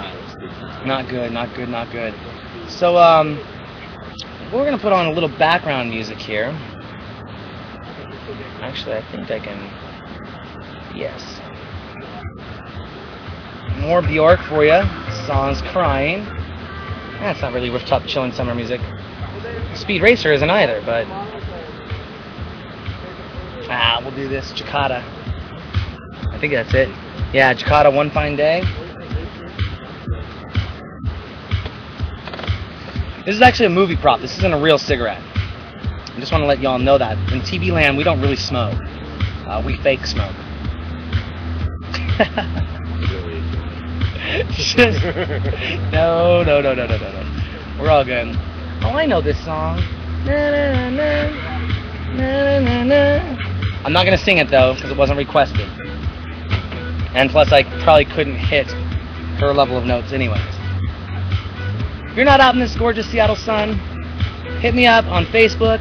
[0.84, 2.12] Not good, not good, not good.
[2.68, 3.38] So, um,
[4.52, 6.50] we're gonna put on a little background music here.
[8.60, 10.94] Actually, I think I can.
[10.94, 11.31] Yes.
[13.80, 14.82] More Bjork for you.
[15.26, 16.24] Song's crying.
[17.20, 18.80] That's not really rooftop chilling summer music.
[19.74, 21.06] Speed Racer isn't either, but.
[23.70, 24.52] Ah, we'll do this.
[24.52, 25.02] Jakatta.
[26.32, 26.88] I think that's it.
[27.32, 28.62] Yeah, Jakatta, one fine day.
[33.24, 34.20] This is actually a movie prop.
[34.20, 35.22] This isn't a real cigarette.
[35.24, 37.16] I just want to let y'all know that.
[37.32, 38.78] In TV land, we don't really smoke.
[39.46, 40.34] Uh, we fake smoke.
[44.50, 45.02] Just-
[45.92, 47.42] no, no, no, no, no, no, no.
[47.80, 48.36] We're all good.
[48.82, 49.78] Oh, I know this song.
[50.24, 51.28] Na, na, na,
[52.14, 53.36] na, na, na.
[53.84, 55.68] I'm not gonna sing it though, because it wasn't requested.
[57.14, 58.70] And plus, I probably couldn't hit
[59.40, 60.40] her level of notes anyways.
[62.10, 63.74] If you're not out in this gorgeous Seattle sun,
[64.60, 65.80] hit me up on Facebook.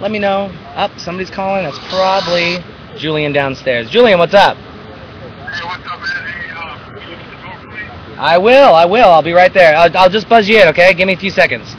[0.00, 0.50] Let me know.
[0.74, 1.64] Up, somebody's calling.
[1.64, 2.58] That's probably
[2.96, 3.88] Julian downstairs.
[3.90, 4.56] Julian, what's up?
[4.56, 6.00] Hey, what's up?
[6.00, 7.82] Hey, uh, can you open the door for me?
[8.18, 8.74] I will.
[8.74, 9.08] I will.
[9.08, 9.76] I'll be right there.
[9.76, 10.68] I'll, I'll just buzz you in.
[10.68, 10.92] Okay?
[10.92, 11.76] Give me a few seconds.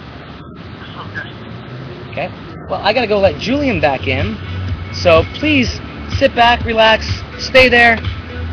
[0.97, 1.29] Okay.
[2.11, 2.31] Okay.
[2.69, 4.37] Well, I gotta go let Julian back in.
[4.93, 5.81] So please
[6.17, 7.05] sit back, relax,
[7.39, 7.99] stay there.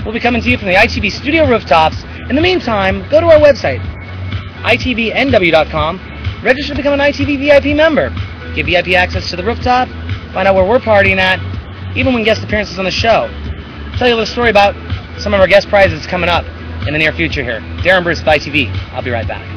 [0.05, 2.03] We'll be coming to you from the ITV studio rooftops.
[2.29, 3.81] In the meantime, go to our website,
[4.63, 6.01] itvnw.com.
[6.43, 8.11] Register to become an ITV VIP member.
[8.55, 9.89] Get VIP access to the rooftop.
[10.33, 11.39] Find out where we're partying at,
[11.97, 13.29] even when guest appearances on the show.
[13.97, 14.75] Tell you a little story about
[15.21, 16.45] some of our guest prizes coming up
[16.87, 17.61] in the near future here.
[17.83, 18.73] Darren Bruce with ITV.
[18.93, 19.56] I'll be right back.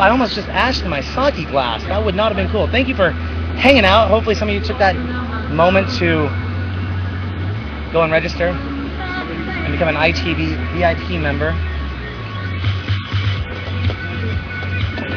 [0.00, 1.82] I almost just ashed my sake glass.
[1.84, 2.68] That would not have been cool.
[2.68, 4.08] Thank you for hanging out.
[4.08, 4.94] Hopefully, some of you took that
[5.50, 6.28] moment to
[7.92, 8.48] go and register.
[9.68, 11.50] and become an ITV VIP member.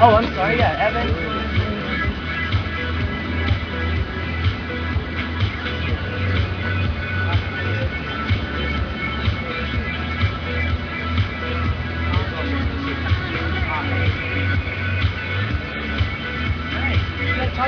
[0.02, 0.58] Oh, I'm sorry.
[0.58, 1.31] Yeah, Evan.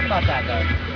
[0.05, 0.93] About that though.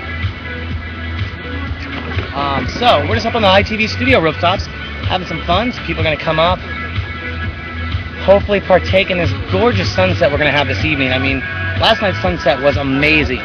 [2.37, 4.67] Um, so we're just up on the ITV studio rooftops,
[5.07, 5.71] having some fun.
[5.85, 6.59] People are to come up,
[8.23, 11.11] hopefully partake in this gorgeous sunset we're to have this evening.
[11.11, 11.39] I mean,
[11.79, 13.39] last night's sunset was amazing,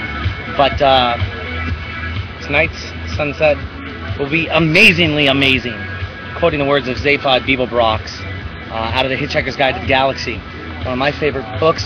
[0.57, 1.17] but uh,
[2.43, 2.83] tonight's
[3.17, 3.57] sunset
[4.19, 5.79] will be amazingly amazing,
[6.37, 8.21] quoting the words of Zaphod Beeblebrox
[8.71, 10.37] uh, out of The Hitchhiker's Guide to the Galaxy.
[10.85, 11.85] One of my favorite books.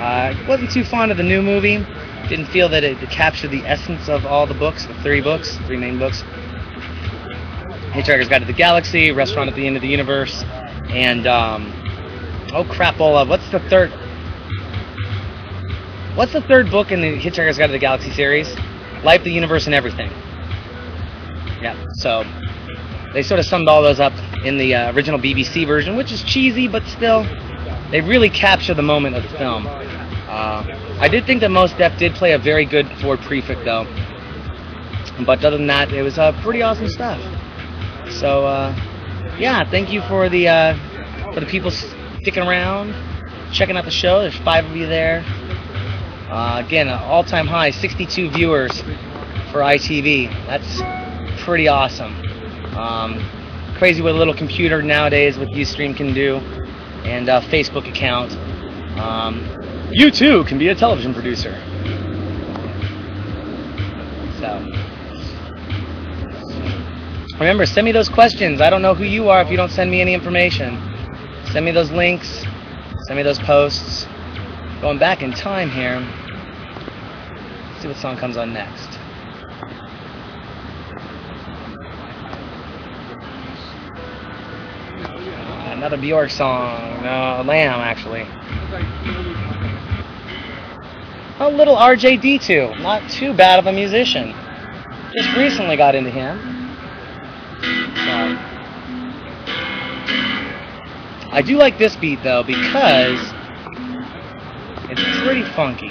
[0.00, 1.84] Uh, wasn't too fond of the new movie
[2.30, 5.76] didn't feel that it captured the essence of all the books, the three books, three
[5.76, 6.22] main books.
[7.90, 10.44] Hitchhiker's Guide to the Galaxy, Restaurant at the End of the Universe,
[10.90, 11.72] and um,
[12.54, 13.90] oh crapola, what's the third?
[16.16, 18.48] What's the third book in the Hitchhiker's Guide to the Galaxy series?
[19.02, 20.10] Life, the Universe, and Everything.
[21.60, 22.24] Yeah, so
[23.12, 24.12] they sort of summed all those up
[24.44, 27.24] in the uh, original BBC version, which is cheesy, but still,
[27.90, 29.66] they really capture the moment of the film.
[30.30, 33.84] Uh, I did think that Mos Def did play a very good Ford Prefect, though.
[35.26, 37.20] But other than that, it was uh, pretty awesome stuff.
[38.12, 38.72] So, uh,
[39.40, 42.94] yeah, thank you for the uh, for the people sticking around,
[43.52, 44.20] checking out the show.
[44.20, 45.24] There's five of you there.
[46.30, 48.82] Uh, again, an all-time high, 62 viewers
[49.50, 50.30] for ITV.
[50.46, 50.80] That's
[51.42, 52.14] pretty awesome.
[52.76, 53.18] Um,
[53.78, 56.36] crazy what a little computer nowadays with Ustream can do,
[57.04, 58.32] and a Facebook account.
[58.96, 59.44] Um,
[59.92, 61.52] you too can be a television producer.
[64.38, 64.64] So,
[67.38, 68.60] remember, send me those questions.
[68.60, 70.78] I don't know who you are if you don't send me any information.
[71.52, 72.44] Send me those links,
[73.06, 74.06] send me those posts.
[74.80, 76.00] Going back in time here,
[77.80, 78.98] Let's see what song comes on next.
[85.72, 87.02] Another Bjork song.
[87.02, 88.26] No, Lamb, actually.
[91.40, 92.82] A little RJD2.
[92.82, 94.34] Not too bad of a musician.
[95.14, 96.36] Just recently got into him.
[97.96, 98.36] So.
[101.32, 103.18] I do like this beat though because
[104.90, 105.88] it's pretty funky.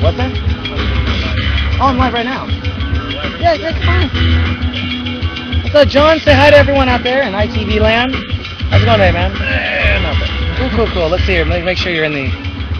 [0.00, 0.30] What's that?
[1.80, 2.69] Oh, I'm live right now.
[3.40, 4.10] Yeah, that's fine.
[5.72, 8.14] So, John, say hi to everyone out there in ITV land.
[8.68, 9.32] How's it going today, man?
[9.40, 9.90] Eh.
[10.60, 11.08] Cool, cool, cool.
[11.08, 11.46] Let's see here.
[11.46, 12.28] Make, sure you're in the,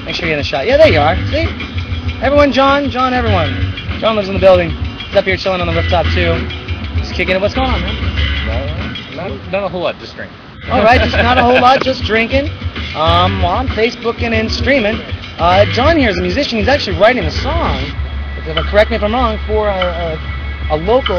[0.05, 0.67] make sure you're in the shot.
[0.67, 1.17] Yeah, there you are.
[1.29, 1.49] See,
[2.21, 3.55] everyone, John, John, everyone.
[4.01, 4.69] John lives in the building.
[4.71, 6.37] He's up here chilling on the rooftop too.
[7.01, 7.41] Just kicking it.
[7.41, 9.17] What's going on, man?
[9.17, 10.37] No, not, not a whole lot, just drinking.
[10.69, 12.51] All right, just not a whole lot, just drinking.
[12.95, 14.97] Um, I'm on Facebooking and streaming.
[15.41, 16.59] Uh, John here is a musician.
[16.59, 17.79] He's actually writing a song.
[18.45, 20.40] If, correct me if I'm wrong, for a, a,
[20.71, 21.15] a local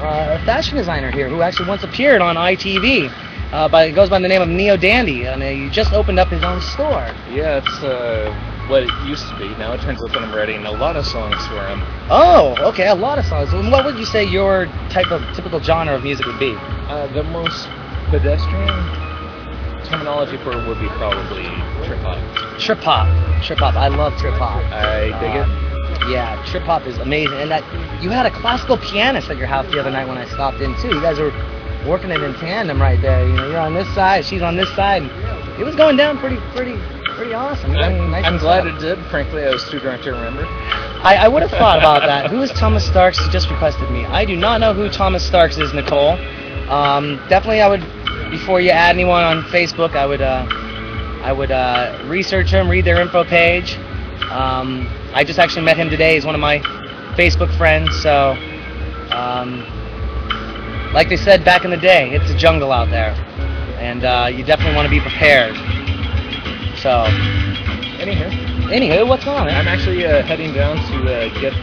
[0.00, 3.10] uh, fashion designer here who actually once appeared on ITV.
[3.52, 6.28] Uh, by, it goes by the name of Neo Dandy, and he just opened up
[6.28, 7.06] his own store.
[7.30, 8.34] Yeah, it's uh,
[8.68, 9.48] what it used to be.
[9.56, 11.80] Now it turns out that I'm writing a lot of songs for him.
[12.10, 13.52] Oh, okay, a lot of songs.
[13.52, 16.54] And What would you say your type of typical genre of music would be?
[16.88, 17.68] Uh, the most
[18.10, 18.74] pedestrian
[19.84, 21.44] terminology for it would be probably
[21.86, 22.18] trip hop.
[22.58, 23.06] Trip hop,
[23.44, 23.74] trip hop.
[23.76, 24.62] I love trip hop.
[24.72, 25.65] I dig it.
[26.08, 27.62] Yeah, trip hop is amazing, and that
[28.02, 30.74] you had a classical pianist at your house the other night when I stopped in
[30.76, 30.88] too.
[30.88, 31.32] You guys were
[31.86, 33.26] working it in tandem right there.
[33.26, 35.02] You know, you're on this side, she's on this side.
[35.02, 36.78] And it was going down pretty, pretty,
[37.14, 37.72] pretty awesome.
[37.72, 38.98] Nice I'm glad it did.
[39.06, 40.44] Frankly, I was too drunk to remember.
[40.46, 42.30] I, I would have thought about that.
[42.30, 43.18] Who is Thomas Starks?
[43.18, 44.04] He just requested me.
[44.06, 46.18] I do not know who Thomas Starks is, Nicole.
[46.70, 47.84] Um, definitely, I would
[48.30, 50.46] before you add anyone on Facebook, I would uh,
[51.22, 53.76] I would uh, research them, read their info page.
[54.30, 54.86] Um,
[55.16, 56.14] I just actually met him today.
[56.14, 56.58] He's one of my
[57.16, 57.98] Facebook friends.
[58.02, 58.32] So,
[59.10, 59.64] um,
[60.92, 63.12] like they said back in the day, it's a jungle out there,
[63.80, 65.56] and uh, you definitely want to be prepared.
[66.76, 67.06] So,
[67.96, 68.28] Anywho,
[68.68, 69.48] anywho, what's going on?
[69.48, 71.54] I'm actually uh, heading down to uh, get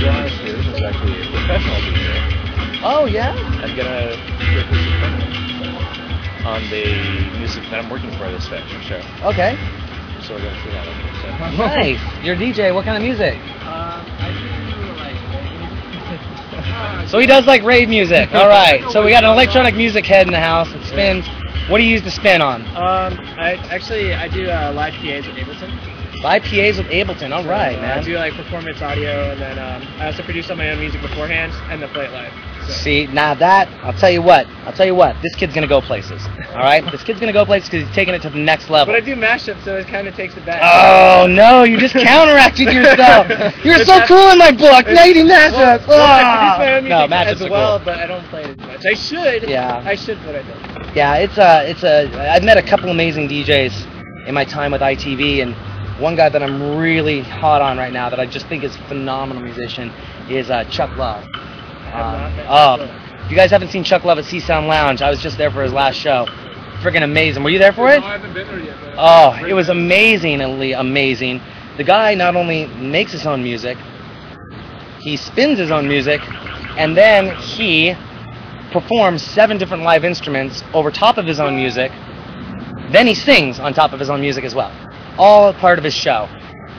[0.00, 2.80] Jaws here, who's actually a professional DJ.
[2.82, 3.34] Oh yeah.
[3.60, 4.16] I'm gonna
[4.48, 5.52] get his opinion
[6.46, 9.02] on the music that I'm working for this fashion show.
[9.28, 9.58] Okay.
[10.24, 10.96] So we're gonna see how that
[11.50, 11.58] goes.
[11.58, 12.24] Nice.
[12.24, 12.74] You're a DJ.
[12.74, 13.34] What kind of music?
[13.66, 15.18] Um, do like.
[17.08, 18.32] So he does like rave music.
[18.34, 18.88] All right.
[18.90, 20.72] So we got an electronic music head in the house.
[20.72, 21.26] It spins
[21.68, 22.62] What do you use the spin on?
[22.76, 26.22] Um, I actually I do uh, live PAs with Ableton.
[26.22, 27.32] Live PAs with Ableton.
[27.32, 27.98] All right, I man.
[27.98, 31.00] I do like performance audio, and then um, I also produce all my own music
[31.02, 32.32] beforehand, and then play it live.
[32.68, 34.46] See, now that I'll tell you what.
[34.64, 35.16] I'll tell you what.
[35.22, 36.22] This kid's gonna go places.
[36.50, 36.84] All right.
[36.92, 38.92] this kid's gonna go places because he's taking it to the next level.
[38.94, 40.60] But I do mashups, so it kind of takes it back.
[40.62, 41.64] Oh no!
[41.64, 43.28] You just counteracted yourself.
[43.64, 44.86] You're so that's- cool in my book.
[44.86, 45.86] Now you do mashups.
[45.86, 46.56] Well, I Ah.
[46.56, 47.84] produce my own no, music mashups as well, cool.
[47.86, 48.86] but I don't play it as much.
[48.86, 49.48] I should.
[49.48, 49.82] Yeah.
[49.84, 50.96] I should, but I don't.
[50.96, 52.30] Yeah, it's a, it's a.
[52.32, 55.54] I've met a couple amazing DJs in my time with ITV, and
[56.00, 58.82] one guy that I'm really hot on right now that I just think is a
[58.84, 59.90] phenomenal musician
[60.28, 61.24] is uh, Chuck Love.
[61.92, 65.20] Um, oh, if you guys haven't seen Chuck Love at See Sound Lounge, I was
[65.20, 66.26] just there for his last show.
[66.80, 67.42] Freaking amazing.
[67.44, 68.00] Were you there for it?
[68.00, 68.76] No, I haven't been there yet.
[68.96, 71.40] Oh, it was amazingly amazing.
[71.76, 73.76] The guy not only makes his own music,
[75.00, 76.20] he spins his own music,
[76.78, 77.94] and then he
[78.72, 81.92] performs seven different live instruments over top of his own music.
[82.90, 84.72] Then he sings on top of his own music as well.
[85.18, 86.28] All part of his show.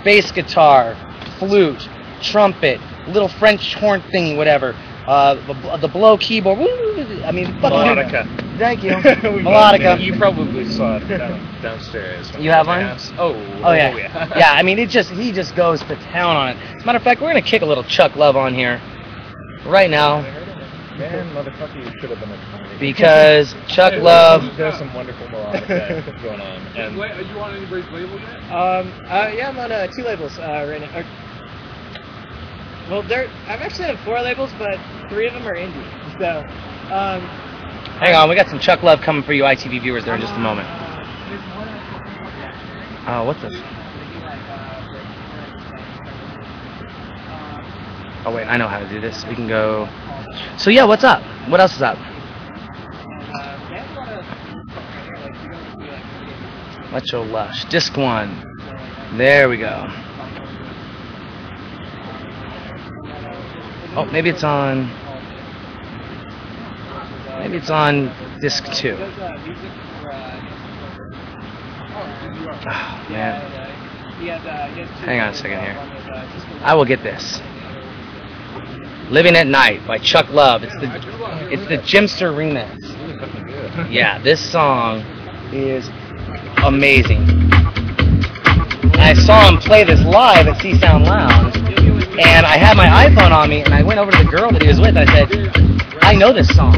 [0.03, 0.97] Bass guitar,
[1.37, 1.87] flute,
[2.21, 4.75] trumpet, little French horn thingy, whatever.
[5.05, 6.59] Uh, the, the blow keyboard.
[6.59, 8.57] I mean, fucking- Melodica.
[8.57, 8.91] Thank you.
[9.33, 9.99] We Melodica.
[9.99, 12.31] You probably saw it down, downstairs.
[12.37, 12.83] You have one?
[13.17, 13.33] Oh.
[13.63, 13.95] Oh yeah.
[13.95, 14.29] yeah.
[14.37, 16.57] yeah, I mean it just he just goes to town on it.
[16.75, 18.79] As a matter of fact, we're gonna kick a little Chuck Love on here
[19.65, 20.21] right now
[20.97, 22.77] Man, motherfucker, you should have been a comedy.
[22.77, 27.89] because Chuck Love There's some wonderful melodica going on, and Wait, are you on anybody's
[27.89, 28.51] label yet?
[28.51, 31.03] Um, uh, yeah, I'm on uh, two labels uh, right now.
[32.93, 33.27] Well.
[33.47, 34.79] I'm actually on four labels, but
[35.09, 36.19] three of them are indie.
[36.19, 36.41] So,
[36.93, 37.21] um,
[37.97, 40.33] Hang on, we got some Chuck Love coming for you ITV viewers there in just
[40.33, 40.67] a moment.
[43.07, 43.53] Oh, what's this?
[48.25, 49.25] Oh wait, I know how to do this.
[49.25, 49.89] We can go.
[50.57, 51.23] So yeah, what's up?
[51.49, 51.97] What else is up?
[56.91, 58.55] Electro Lush, disc one.
[59.17, 59.89] There we go.
[63.95, 64.87] Oh, maybe it's on.
[67.39, 68.11] Maybe it's on
[68.41, 68.95] disc two.
[72.65, 73.41] Oh, man.
[75.03, 75.77] Hang on a second here.
[76.63, 77.41] I will get this.
[79.11, 80.63] Living at Night by Chuck Love.
[80.63, 80.87] It's the
[81.51, 83.91] it's the Jimpster remix.
[83.91, 85.01] Yeah, this song
[85.51, 85.89] is
[86.63, 87.27] amazing.
[88.95, 91.55] I saw him play this live at See Sound Lounge,
[92.19, 94.61] and I had my iPhone on me, and I went over to the girl that
[94.61, 94.95] he was with.
[94.95, 96.75] And I said, "I know this song.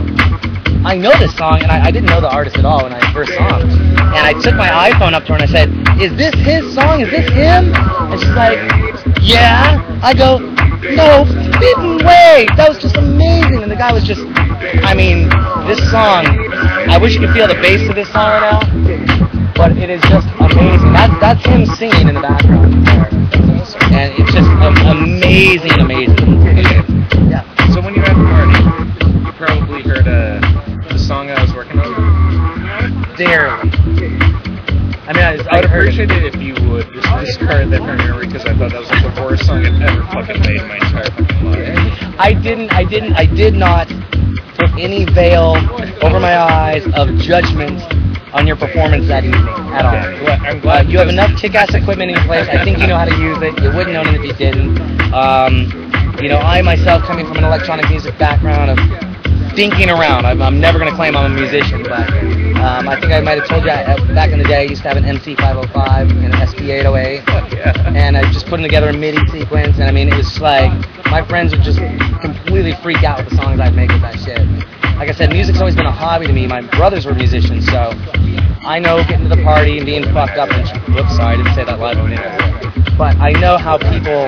[0.85, 3.13] I know this song," and I, I didn't know the artist at all when I
[3.13, 3.69] first saw him.
[3.69, 7.01] And I took my iPhone up to her and I said, "Is this his song?
[7.01, 8.59] Is this him?" And she's like,
[9.21, 12.47] "Yeah." I go, "No flipping way!
[12.55, 14.21] That was just amazing." And the guy was just,
[14.83, 15.29] I mean,
[15.67, 16.25] this song.
[16.87, 20.01] I wish you could feel the bass of this song right now but it is
[20.03, 20.91] just amazing.
[20.93, 23.07] That's that's him singing in the background there,
[23.91, 26.17] and it's just um, amazing, amazing.
[27.29, 27.43] Yeah.
[27.73, 30.39] so when you were at the party, you probably heard uh,
[30.91, 33.15] the song I was working on.
[33.17, 34.14] Barely.
[35.07, 38.25] I mean, I, I would appreciate it if you would just discard that from memory
[38.25, 40.77] because I thought that was like the worst song I've ever fucking made in my
[40.77, 42.15] entire fucking life.
[42.17, 42.73] I didn't.
[42.73, 43.13] I didn't.
[43.13, 43.87] I did not
[44.57, 45.57] put any veil
[46.01, 47.79] over my eyes of judgment
[48.33, 49.45] on your performance that evening
[49.77, 49.93] at all.
[49.93, 52.47] I'm Uh, you have enough kick-ass equipment in your place.
[52.49, 53.61] I think you know how to use it.
[53.61, 54.81] You wouldn't know it if you didn't.
[55.13, 55.69] Um,
[56.19, 58.77] you know, I myself, coming from an electronic music background of
[59.53, 62.09] dinking around, I'm, I'm never going to claim I'm a musician, but
[62.61, 64.81] um, I think I might have told you uh, back in the day I used
[64.83, 67.93] to have an MC505 and an SP808 Yeah.
[67.95, 70.71] and I just putting together a MIDI sequence, and I mean, it was like
[71.11, 71.79] my friends would just
[72.21, 74.39] completely freak out with the songs I'd make with that shit.
[74.97, 76.47] Like I said, music's always been a hobby to me.
[76.47, 77.91] My brothers were musicians, so
[78.63, 80.49] I know getting to the party and being fucked up.
[80.49, 80.63] And
[80.95, 82.31] whoops, sorry, I didn't say that live on air.
[82.97, 84.25] But I know how people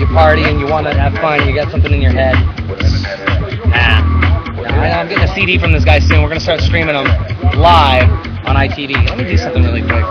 [0.00, 1.46] you party and you want to have fun.
[1.46, 2.34] You got something in your head.
[3.68, 4.15] Nah.
[4.76, 6.22] Nah, I know, I'm getting a CD from this guy soon.
[6.22, 7.06] We're gonna start streaming them
[7.58, 8.10] live
[8.46, 9.08] on ITV.
[9.08, 10.04] Let me do something really quick.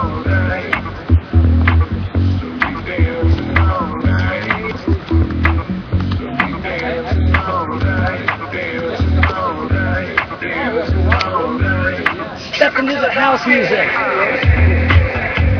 [12.55, 13.87] Step into the house music.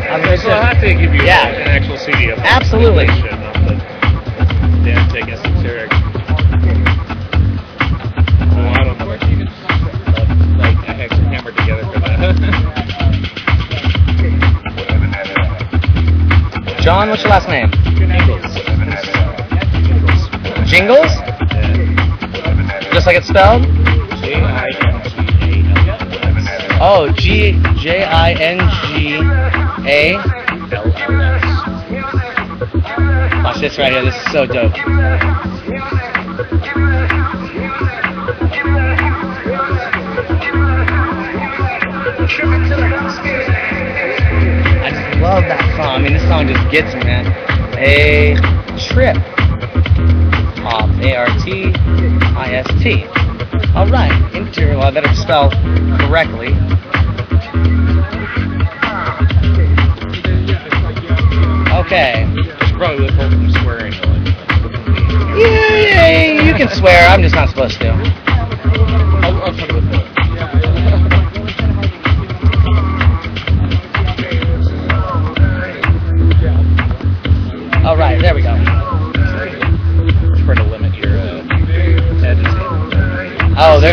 [0.10, 1.48] I'm gonna So I'll have to give you Yeah.
[1.50, 3.08] an actual CD of Absolutely.
[3.08, 3.76] Shit, not the
[4.84, 5.95] damn take esoteric.
[16.82, 17.70] John, what's your last name?
[17.94, 18.56] Jingles.
[20.68, 21.12] Jingles?
[22.92, 23.66] Just like it's spelled?
[26.82, 28.58] Oh, G J I N
[28.88, 29.18] G
[29.88, 30.16] A
[30.74, 31.46] L L S.
[33.44, 34.04] Watch this right here.
[34.04, 34.74] This is so dope.
[45.26, 45.90] Love that song.
[45.90, 47.26] I mean, this song just gets me, man.
[47.82, 48.38] A
[48.78, 49.18] trip.
[50.62, 50.88] Hop.
[51.02, 51.74] A R T
[52.38, 53.06] I S T.
[53.74, 54.14] All right.
[54.36, 54.78] Interior.
[54.78, 55.50] Well, I better spell
[56.06, 56.54] correctly.
[61.74, 62.30] Okay.
[62.68, 63.94] Should probably withhold from swearing.
[65.34, 67.10] Yeah, you can swear.
[67.10, 68.25] I'm just not supposed to.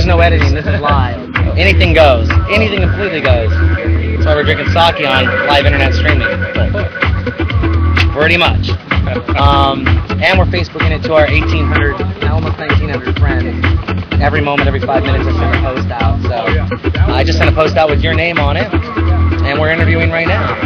[0.02, 0.52] There's no editing.
[0.52, 1.30] This is live.
[1.56, 2.28] Anything goes.
[2.50, 3.50] Anything completely goes.
[3.54, 6.26] That's why we're drinking sake on live internet streaming.
[8.10, 8.70] Pretty much.
[9.38, 9.86] Um,
[10.18, 14.20] and we're Facebooking it to our 1,800, almost 1,900 friends.
[14.20, 16.20] Every moment, every five minutes, I send a post out.
[16.22, 20.10] So I just sent a post out with your name on it, and we're interviewing
[20.10, 20.58] right now.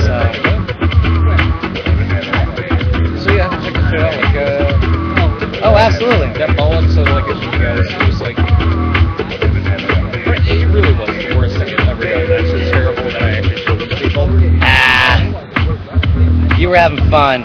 [0.00, 0.32] So
[3.24, 4.31] So yeah, check this out.
[5.62, 6.26] Like, Oh, absolutely.
[6.38, 8.36] that bollocks so like a you guys it was like
[10.44, 12.44] it really was the worst thing I've ever done.
[12.44, 14.28] It's so terrible that I actually showed it to people.
[14.62, 17.42] Ah, you were having fun.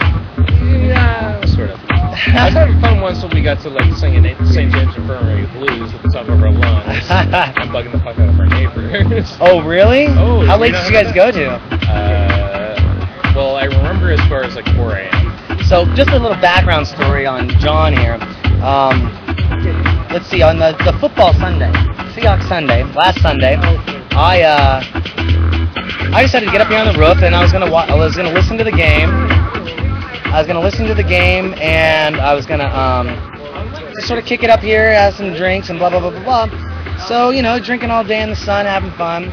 [0.82, 1.78] Yeah, sort of.
[1.88, 4.72] I was having fun once when we got to like singing St.
[4.72, 7.06] James Infirmary blues at the top of our lungs.
[7.10, 9.36] I'm bugging the fuck out of our neighbors.
[9.40, 10.06] oh, really?
[10.08, 11.50] Oh, How late did you guys go to?
[11.88, 15.17] Uh, well, I remember as far as like 4 a.m.
[15.68, 18.14] So, just a little background story on John here.
[18.64, 19.12] Um,
[20.10, 21.70] let's see, on the, the football Sunday,
[22.16, 23.56] Seahawks Sunday, last Sunday,
[24.16, 24.80] I uh,
[26.14, 27.94] I decided to get up here on the roof and I was gonna wa- I
[27.94, 29.10] was gonna listen to the game.
[30.32, 33.08] I was gonna listen to the game and I was gonna um,
[33.94, 36.46] just sort of kick it up here, have some drinks and blah blah blah blah
[36.46, 36.96] blah.
[37.06, 39.24] So you know, drinking all day in the sun, having fun.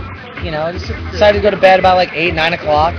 [0.43, 2.93] You know, just decided to go to bed about like eight nine o'clock.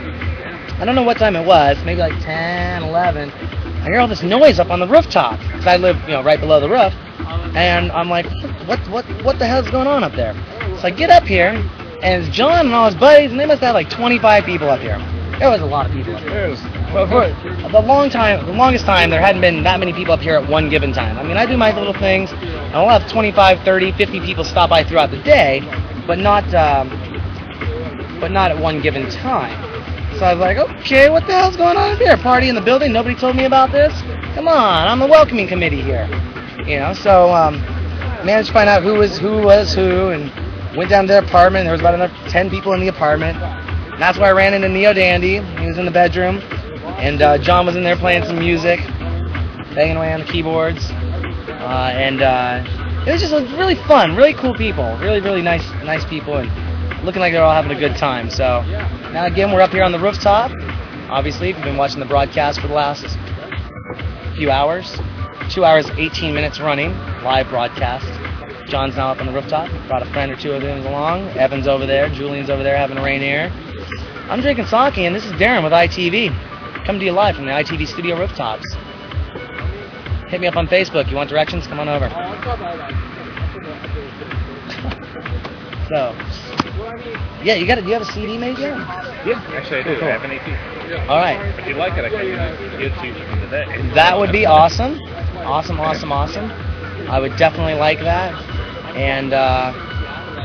[0.79, 3.31] I don't know what time it was, maybe like 10, 11.
[3.31, 6.39] I hear all this noise up on the rooftop because I live, you know, right
[6.39, 6.93] below the roof,
[7.57, 8.27] and I'm like,
[8.67, 10.35] what, what, what the hell's going on up there?
[10.81, 11.51] So I get up here,
[12.03, 14.81] and it's John and all his buddies, and they must have like 25 people up
[14.81, 14.99] here.
[15.39, 16.31] There was a lot of people up here.
[16.93, 17.09] But
[17.63, 20.35] for the long time, the longest time, there hadn't been that many people up here
[20.35, 21.17] at one given time.
[21.19, 24.69] I mean, I do my little things, and I'll have 25, 30, 50 people stop
[24.71, 25.61] by throughout the day,
[26.07, 26.89] but not, um,
[28.21, 29.63] but not at one given time.
[30.19, 32.17] So I was like, okay, what the hell's going on here?
[32.17, 32.91] Party in the building?
[32.91, 33.93] Nobody told me about this?
[34.35, 36.09] Come on, I'm the welcoming committee here.
[36.67, 37.61] You know, so um,
[38.25, 40.33] managed to find out who was who was who, and
[40.75, 41.67] went down to their apartment.
[41.67, 43.37] There was about another 10 people in the apartment.
[43.37, 45.43] And that's where I ran into Neo Dandy.
[45.61, 46.39] He was in the bedroom,
[46.97, 48.81] and uh, John was in there playing some music,
[49.75, 52.65] banging away on the keyboards, uh, and uh,
[53.07, 56.51] it was just really fun, really cool people, really really nice nice people, and
[57.07, 58.29] looking like they're all having a good time.
[58.29, 58.63] So
[59.13, 60.51] now again, we're up here on the rooftop.
[61.09, 63.17] Obviously, if you've been watching the broadcast for the last
[64.37, 64.99] few hours,
[65.49, 66.91] two hours, 18 minutes running,
[67.23, 68.07] live broadcast.
[68.69, 69.71] John's now up on the rooftop.
[69.87, 71.29] Brought a friend or two of them along.
[71.39, 72.09] Evan's over there.
[72.09, 73.53] Julian's over there having a rain air.
[74.29, 76.85] I'm drinking sake, and this is Darren with ITV.
[76.85, 78.75] Coming to you live from the ITV studio rooftops.
[80.29, 81.09] Hit me up on Facebook.
[81.09, 81.69] You want directions?
[81.69, 82.11] Come on over.
[85.89, 86.17] So,
[87.43, 87.83] yeah, you got it.
[87.83, 88.77] Do you have a CD made yet?
[89.27, 89.99] Yeah, actually I do.
[89.99, 90.09] Cool.
[90.09, 91.09] I have an AP.
[91.09, 91.41] All right.
[91.59, 93.93] If you like it, I can give it to you today.
[93.95, 95.01] That would be awesome.
[95.47, 96.51] Awesome, awesome, awesome.
[97.09, 98.35] I would definitely like that.
[98.97, 99.73] And uh,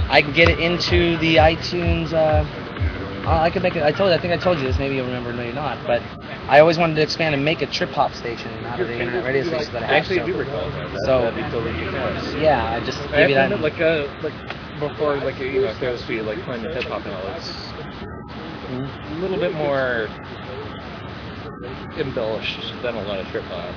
[0.09, 2.13] I can get it into the iTunes.
[2.13, 2.45] Uh,
[3.27, 3.83] I could make it.
[3.83, 4.15] I told you.
[4.15, 4.77] I think I told you this.
[4.79, 5.85] Maybe you'll remember, maybe not.
[5.85, 6.01] But
[6.47, 9.23] I always wanted to expand and make a trip hop station out of the internet
[9.23, 9.95] radio station that I have.
[9.95, 11.01] actually so- do recall that.
[11.05, 12.41] So- totally.
[12.41, 13.61] Yeah, I just maybe give have you to that.
[13.61, 14.33] like, a like
[14.81, 17.49] before, like you know, Ferris Speed, like playing the hip hop and all, it's
[18.69, 20.09] a little bit more
[21.97, 23.75] embellished than a lot of trip hop.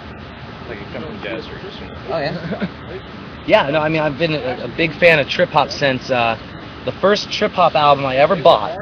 [0.68, 1.78] Like it comes from jazz roots.
[1.80, 1.96] You know?
[2.10, 3.00] Oh yeah.
[3.46, 6.38] Yeah, no, I mean I've been a, a big fan of trip hop since uh,
[6.86, 8.78] the first trip hop album I ever bought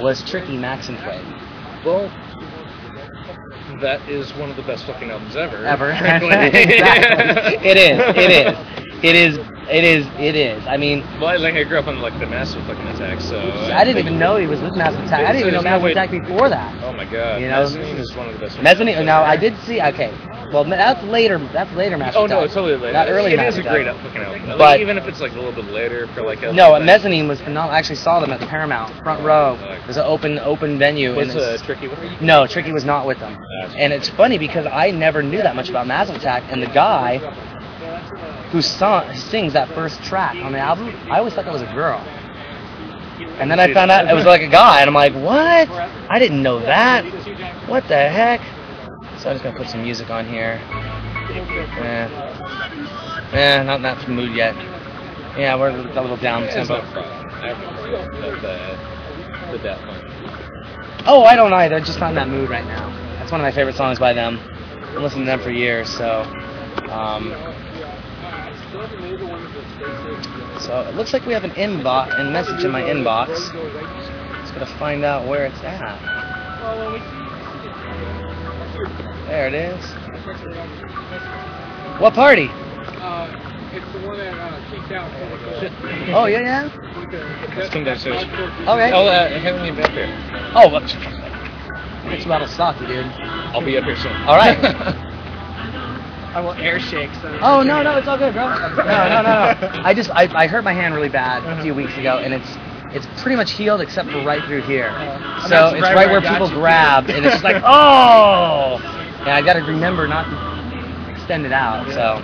[0.00, 1.24] was Tricky Maxinquaye.
[1.84, 2.08] Well,
[3.80, 5.66] that is one of the best fucking albums ever.
[5.66, 5.90] Ever.
[6.52, 7.68] exactly.
[7.68, 8.00] It is.
[8.16, 8.83] It is.
[9.04, 9.36] It is.
[9.70, 10.06] It is.
[10.18, 10.66] It is.
[10.66, 13.38] I mean, Well, like I grew up on like the Massive fucking Attack, so
[13.72, 15.20] I didn't even know he was with Massive Attack.
[15.26, 16.82] I didn't even know no Massive way- Attack before that.
[16.84, 18.62] Oh my god, You know, Mezzanine is one of the best.
[18.62, 19.04] Mezzanine.
[19.04, 19.80] Now I did see.
[19.80, 20.10] Okay,
[20.52, 21.38] Well, that's later.
[21.52, 22.92] That's later Massive Oh no, it's totally later.
[22.92, 24.02] Not early It is a Massive great Attack.
[24.04, 24.48] fucking album.
[24.48, 26.84] Like, But- even if it's like a little bit later for like a No, like,
[26.84, 27.74] Mezzanine was phenomenal.
[27.74, 29.58] I actually saw them at the Paramount front row.
[29.60, 31.14] It was an open open venue.
[31.14, 31.98] was uh, tricky with.
[32.22, 33.34] No, Tricky was not with them.
[33.62, 33.76] Gotcha.
[33.78, 37.20] And it's funny because I never knew that much about Massive Attack, and the guy
[38.54, 41.74] who sung, sings that first track on the album, I always thought that was a
[41.74, 41.98] girl.
[43.40, 45.68] And then I found out it was like a guy, and I'm like, what?
[46.08, 47.04] I didn't know that.
[47.68, 48.40] What the heck?
[49.18, 50.60] So I'm just gonna put some music on here.
[51.34, 52.08] Yeah.
[53.32, 54.54] Yeah, not in that mood yet.
[55.36, 56.76] Yeah, we're a little down tempo.
[56.78, 56.96] not.
[57.42, 61.08] I haven't the, the Daft Punk.
[61.08, 61.80] Oh, I don't either.
[61.80, 62.88] Just not in that mood right now.
[63.18, 64.38] That's one of my favorite songs by them.
[64.38, 66.22] I've listened to them for years, so.
[66.88, 67.32] Um,
[70.60, 73.28] so it looks like we have an inbox, a message in my inbox.
[73.28, 76.00] Just gotta find out where it's at.
[79.28, 79.84] There it is.
[82.00, 82.50] What party?
[83.74, 85.10] it's the one that uh, kicked out.
[86.14, 87.54] Oh yeah, yeah.
[87.56, 88.24] Let's come downstairs.
[88.24, 88.90] Okay.
[88.90, 90.08] I'll uh, have me up here.
[90.54, 90.82] Oh, what?
[92.12, 93.06] It's about sake, dude.
[93.54, 94.12] I'll be up here soon.
[94.26, 95.10] All right.
[96.34, 97.14] I will air shake.
[97.22, 98.48] So Oh no no it's all good bro.
[98.48, 99.82] No no no no.
[99.84, 102.56] I just I, I hurt my hand really bad a few weeks ago and it's
[102.90, 104.88] it's pretty much healed except for right through here.
[104.88, 108.78] And So it's right right where where people grab and it's just like oh.
[109.24, 111.86] Yeah I got to remember not to extend it out.
[111.90, 112.18] So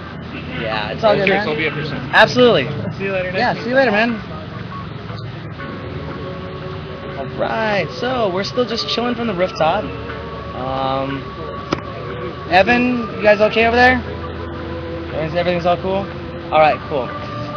[0.61, 1.99] yeah it's all good Cheers, I'll be up here soon.
[2.11, 2.65] Absolutely.
[2.99, 3.31] See you later.
[3.31, 4.17] Yeah see you later man.
[7.17, 9.85] All right so we're still just chilling from the rooftop.
[10.57, 11.23] Um,
[12.51, 14.03] Evan, you guys okay over there?
[15.15, 15.99] Everything's, all cool?
[16.53, 17.07] Alright, cool.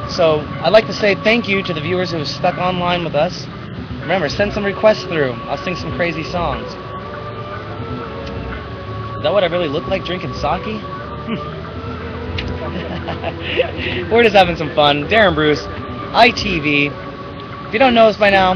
[0.08, 3.48] So, I'd like to say thank you to the viewers who stuck online with us.
[4.02, 5.32] Remember, send some requests through.
[5.50, 6.68] I'll sing some crazy songs.
[9.18, 10.64] Is that what I really look like drinking sake?
[14.12, 15.08] We're just having some fun.
[15.08, 16.92] Darren Bruce, ITV.
[17.68, 18.54] If you don't know us by now,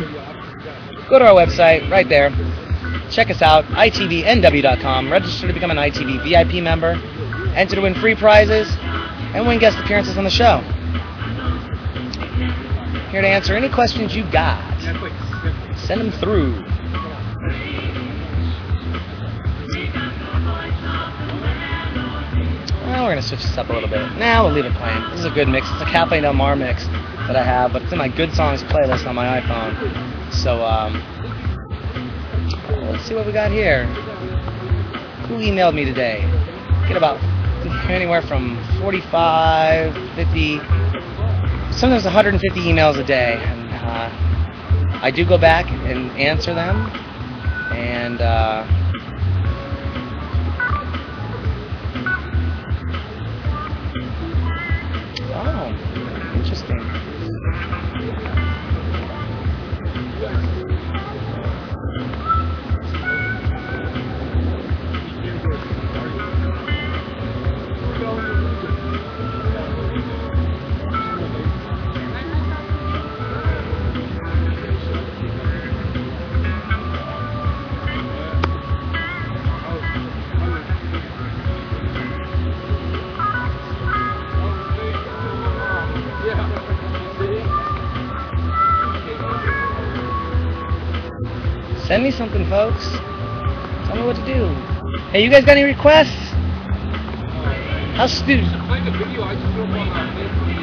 [1.09, 2.30] go to our website right there.
[3.09, 5.11] Check us out, itvnw.com.
[5.11, 6.91] Register to become an ITV VIP member.
[7.55, 8.67] Enter to win free prizes
[9.33, 10.59] and win guest appearances on the show.
[13.11, 14.61] Here to answer any questions you got.
[15.77, 16.63] Send them through.
[22.85, 24.11] Well, we're gonna switch this up a little bit.
[24.17, 25.01] Now we'll leave it playing.
[25.11, 25.69] This is a good mix.
[25.71, 28.63] It's a Cafe Del Mar mix that I have, but it's in my good songs
[28.63, 30.33] playlist on my iPhone.
[30.33, 31.01] So, um,
[32.69, 33.85] let's see what we got here.
[35.27, 36.21] Who emailed me today?
[36.87, 37.21] Get about
[37.89, 40.57] anywhere from 45, 50,
[41.71, 43.35] sometimes 150 emails a day.
[43.41, 46.87] And uh, I do go back and answer them.
[47.71, 48.65] And uh,
[55.33, 55.86] oh,
[91.98, 92.88] Send me something, folks.
[93.88, 94.53] Tell me what to do.
[95.09, 96.14] Hey, you guys got any requests?
[97.98, 98.45] How stupid.
[98.67, 99.24] Play the video.
[99.24, 100.53] I just wrote on our Facebook.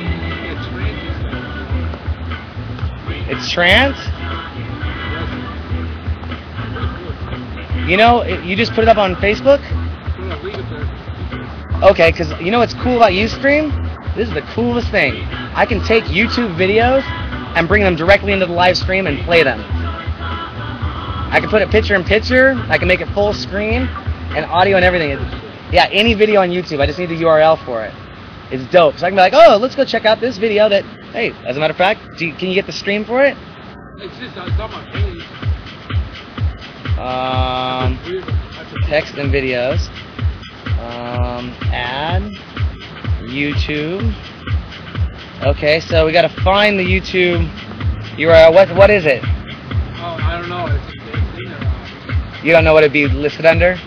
[3.33, 3.99] It's trance?
[7.91, 9.59] You know, it, you just put it up on Facebook?
[9.61, 11.91] I'm gonna leave it there.
[11.91, 13.73] Okay, because you know what's cool about Ustream?
[14.15, 15.15] This is the coolest thing.
[15.57, 17.03] I can take YouTube videos
[17.57, 19.84] and bring them directly into the live stream and play them.
[21.35, 22.55] I can put it picture in picture.
[22.69, 23.89] I can make it full screen
[24.37, 25.11] and audio and everything.
[25.11, 26.81] It's, yeah, any video on YouTube.
[26.81, 27.93] I just need the URL for it.
[28.53, 28.97] It's dope.
[28.99, 31.57] So I can be like, oh, let's go check out this video that, hey, as
[31.57, 33.37] a matter of fact, you, can you get the stream for it?
[33.97, 34.49] It's just on.
[37.01, 37.99] Um,
[38.85, 39.89] text and videos.
[40.79, 42.23] Um, add
[43.23, 44.15] YouTube.
[45.43, 47.45] Okay, so we got to find the YouTube
[48.15, 48.55] URL.
[48.55, 49.21] What what is it?
[49.25, 50.67] Oh, I don't know.
[50.69, 51.03] It's,
[52.44, 53.78] you don't know what it'd be listed under?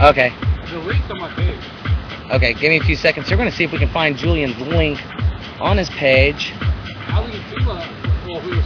[0.00, 0.32] Okay.
[0.70, 1.60] The link's on my page.
[2.32, 3.30] Okay, give me a few seconds.
[3.30, 4.98] We're going to see if we can find Julian's link
[5.60, 6.54] on his page.
[7.12, 7.84] Ali Tila,
[8.26, 8.64] well, who was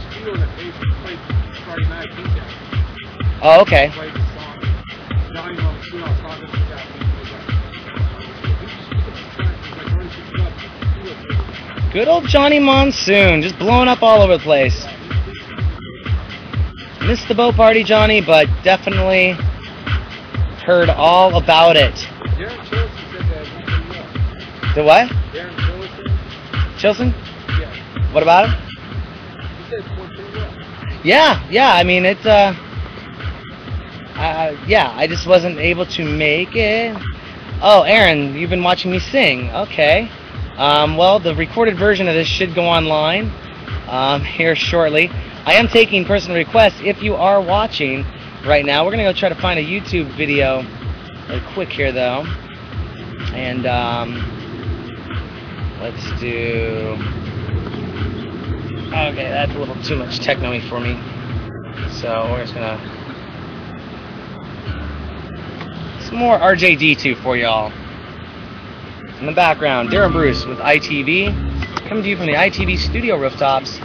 [0.55, 1.19] page, played
[1.65, 2.07] Friday Night
[3.41, 3.91] Oh, okay.
[11.91, 14.85] Good old Johnny Monsoon, just blowing up all over the place.
[17.09, 19.31] Missed the boat party, Johnny, but definitely
[20.63, 21.95] heard all about it.
[21.95, 24.75] Darren Chilson said that.
[24.75, 25.07] The what?
[25.33, 25.55] Darren
[26.77, 26.77] Chilson?
[26.77, 27.13] Chilson?
[27.59, 28.13] Yeah.
[28.13, 28.61] What about him?
[28.61, 31.01] He said it scored well.
[31.03, 31.73] Yeah, yeah.
[31.73, 32.53] I mean, it's uh,
[34.13, 34.93] uh, yeah.
[34.95, 36.95] I just wasn't able to make it.
[37.63, 39.49] Oh, Aaron, you've been watching me sing.
[39.49, 40.11] Okay.
[40.57, 43.31] Um, well, the recorded version of this should go online
[43.87, 45.09] um, here shortly.
[45.45, 46.79] I am taking personal requests.
[46.81, 48.05] If you are watching
[48.45, 50.65] right now, we're gonna go try to find a YouTube video
[51.27, 52.23] really quick here, though.
[53.33, 54.15] And um,
[55.79, 56.97] let's do.
[58.87, 60.99] Okay, that's a little too much techno for me.
[61.91, 62.77] So we're just gonna
[66.09, 67.71] some more RJD2 for y'all.
[69.19, 73.79] In the background, Darren Bruce with ITV, coming to you from the ITV studio rooftops.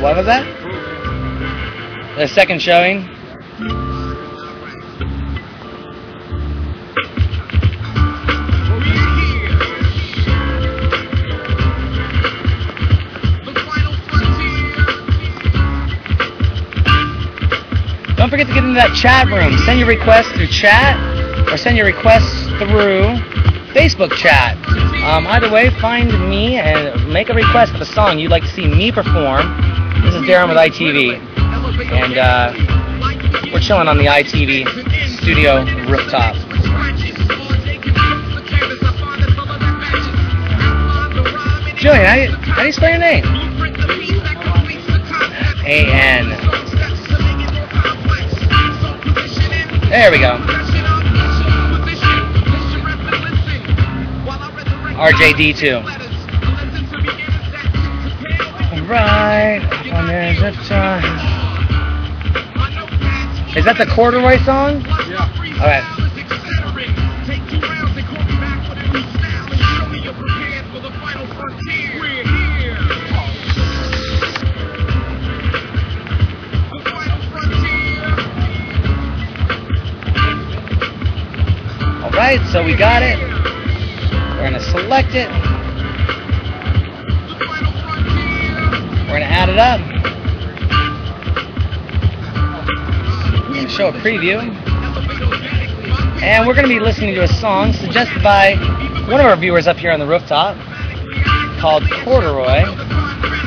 [0.00, 0.44] What was that?
[2.16, 3.02] The second showing.
[18.16, 19.58] Don't forget to get into that chat room.
[19.66, 20.96] Send your requests through chat
[21.50, 23.18] or send your requests through
[23.74, 24.56] Facebook chat.
[25.02, 28.50] Um, either way, find me and make a request of a song you'd like to
[28.50, 29.87] see me perform.
[30.18, 31.14] Is Darren with ITV,
[31.92, 32.52] and uh,
[33.52, 34.66] we're chilling on the ITV
[35.20, 36.34] studio rooftop.
[41.76, 43.24] Julian, how do you, how do you spell your name?
[45.64, 46.30] A N.
[49.88, 50.36] There we go.
[54.98, 56.08] RJD2.
[58.88, 61.02] Right on the edge of time.
[63.56, 64.80] Is that the corduroy song?
[64.82, 65.26] Yeah.
[65.58, 65.82] Okay.
[82.04, 83.18] All right, so we got it.
[84.36, 85.37] We're gonna select it.
[89.38, 89.78] Add it up.
[93.48, 94.40] We're gonna show a preview.
[96.20, 98.56] And we're gonna be listening to a song suggested by
[99.08, 100.56] one of our viewers up here on the rooftop
[101.60, 102.64] called Corduroy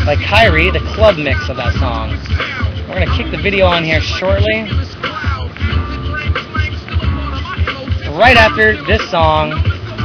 [0.06, 2.12] by Kyrie, the club mix of that song.
[2.88, 4.62] We're gonna kick the video on here shortly.
[8.18, 9.50] Right after this song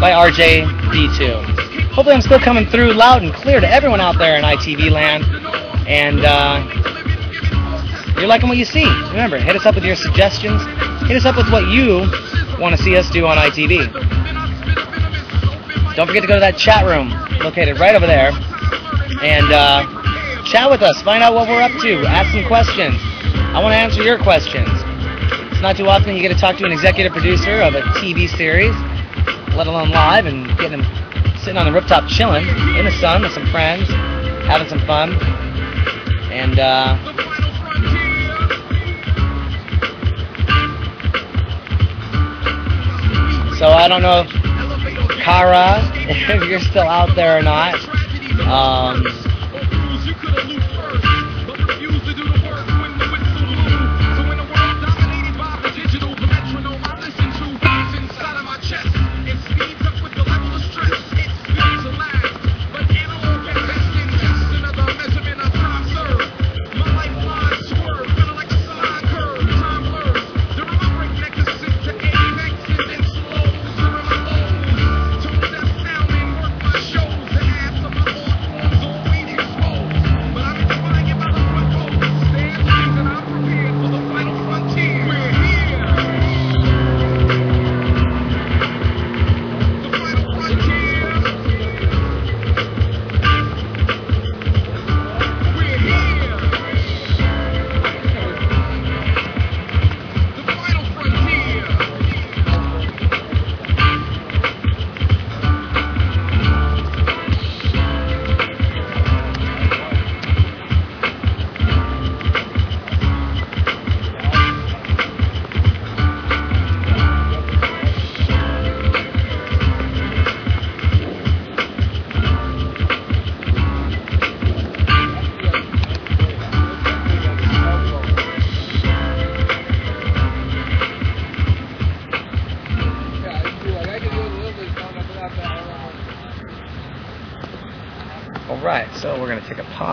[0.01, 1.93] by RJD2.
[1.93, 5.36] Hopefully, I'm still coming through loud and clear to everyone out there in ITV land.
[5.87, 6.67] And uh,
[8.19, 8.87] you're liking what you see.
[9.11, 10.61] Remember, hit us up with your suggestions.
[11.07, 12.11] Hit us up with what you
[12.59, 13.93] want to see us do on ITV.
[15.95, 18.33] Don't forget to go to that chat room located right over there
[19.23, 19.87] and uh,
[20.45, 21.01] chat with us.
[21.03, 22.05] Find out what we're up to.
[22.07, 22.97] Ask some questions.
[23.55, 24.69] I want to answer your questions.
[25.53, 28.29] It's not too often you get to talk to an executive producer of a TV
[28.29, 28.75] series,
[29.55, 33.33] let alone live, and getting them sitting on the rooftop chilling in the sun with
[33.33, 33.89] some friends,
[34.45, 35.13] having some fun.
[36.37, 36.99] And uh,
[43.57, 44.31] so I don't know if
[45.23, 47.75] Kara, if you're still out there or not.
[48.47, 49.26] Um,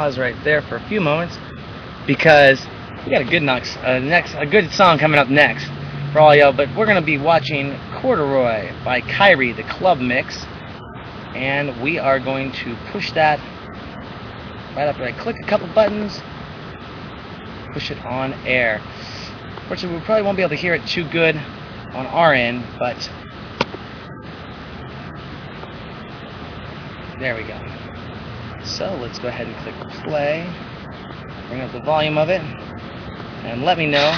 [0.04, 1.38] pause right there for a few moments
[2.06, 2.68] because
[3.06, 5.66] we got a good next, uh, next a good song coming up next
[6.12, 6.52] for all y'all.
[6.52, 10.46] But we're gonna be watching Corduroy by Kyrie, the club mix,
[11.36, 13.40] and we are going to push that
[14.76, 16.22] right after I click a couple buttons,
[17.72, 18.82] push it on air.
[19.70, 21.38] Fortunately, we probably won't be able to hear it too good
[21.94, 23.10] on our end, but
[27.20, 27.73] there we go.
[28.74, 30.50] So let's go ahead and click play,
[31.48, 32.42] bring up the volume of it,
[33.46, 34.10] and let me know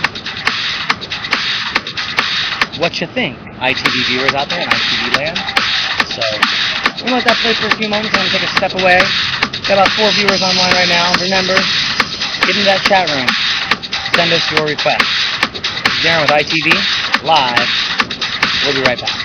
[2.80, 5.36] what you think, ITV viewers out there in ITV land.
[6.08, 6.24] So
[7.04, 8.16] we're gonna let that play for a few moments.
[8.16, 9.04] I'm gonna take a step away.
[9.68, 11.12] Got about four viewers online right now.
[11.20, 11.60] Remember,
[12.48, 13.28] get into that chat room.
[14.16, 15.04] Send us your requests.
[16.00, 16.72] Darren with ITV
[17.28, 17.68] live.
[18.64, 19.25] We'll be right back.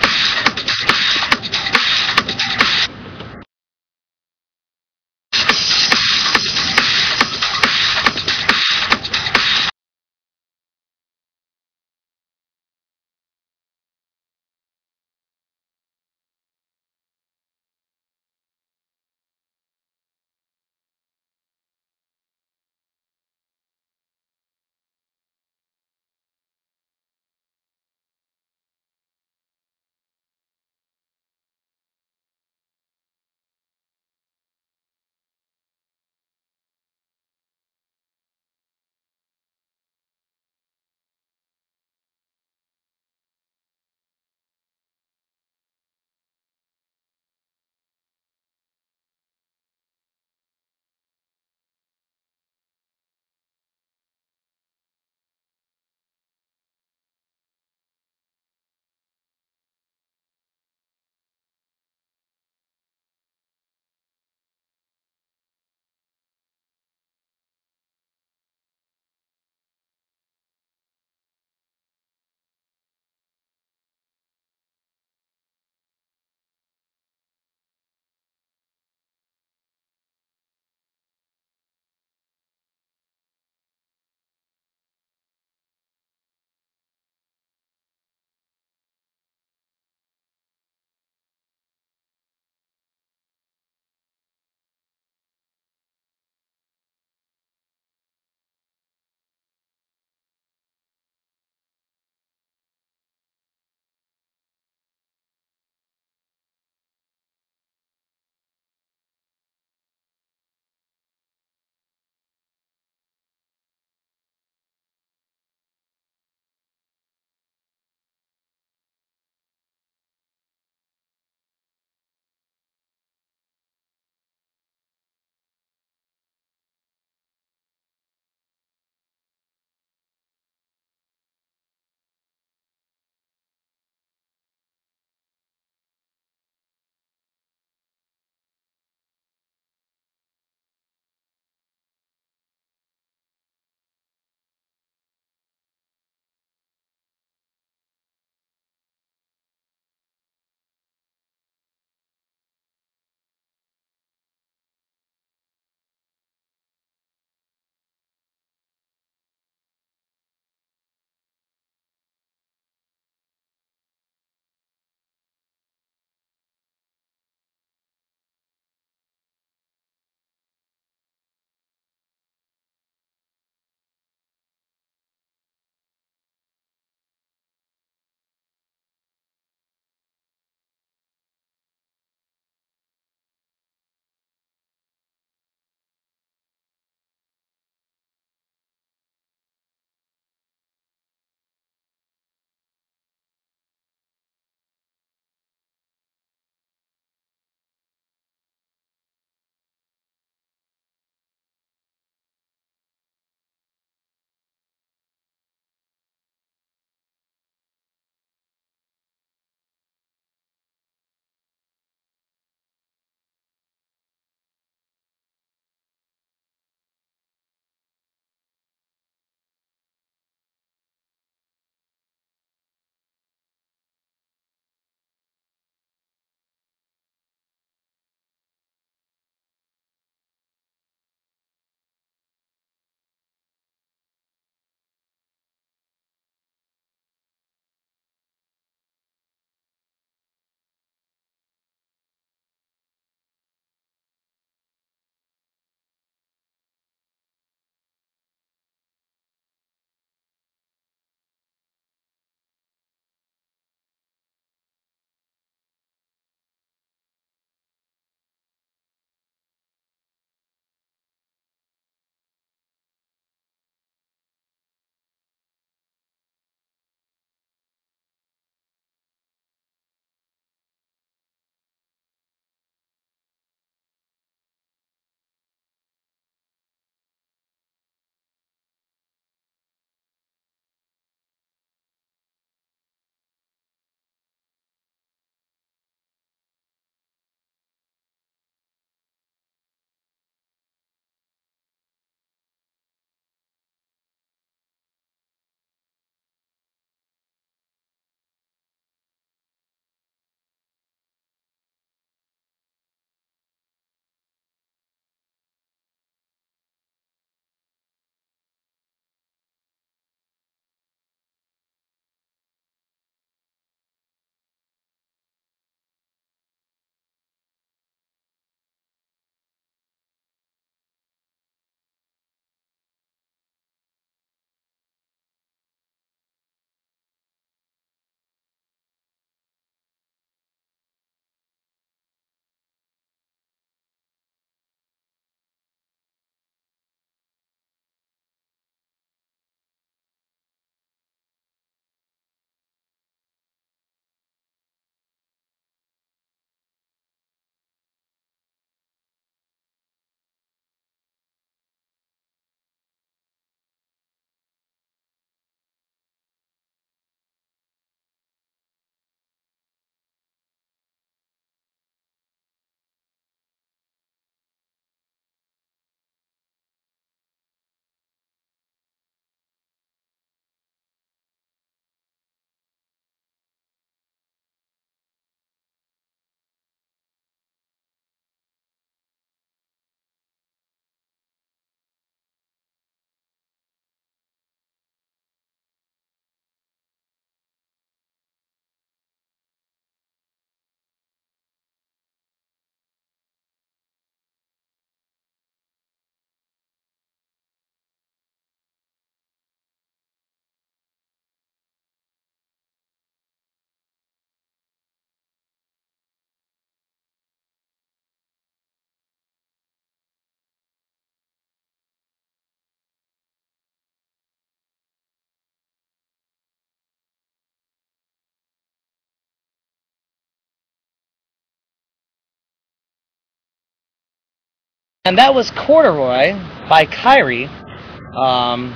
[425.07, 426.35] And that was Corduroy
[426.69, 427.47] by Kyrie.
[427.47, 428.75] Um,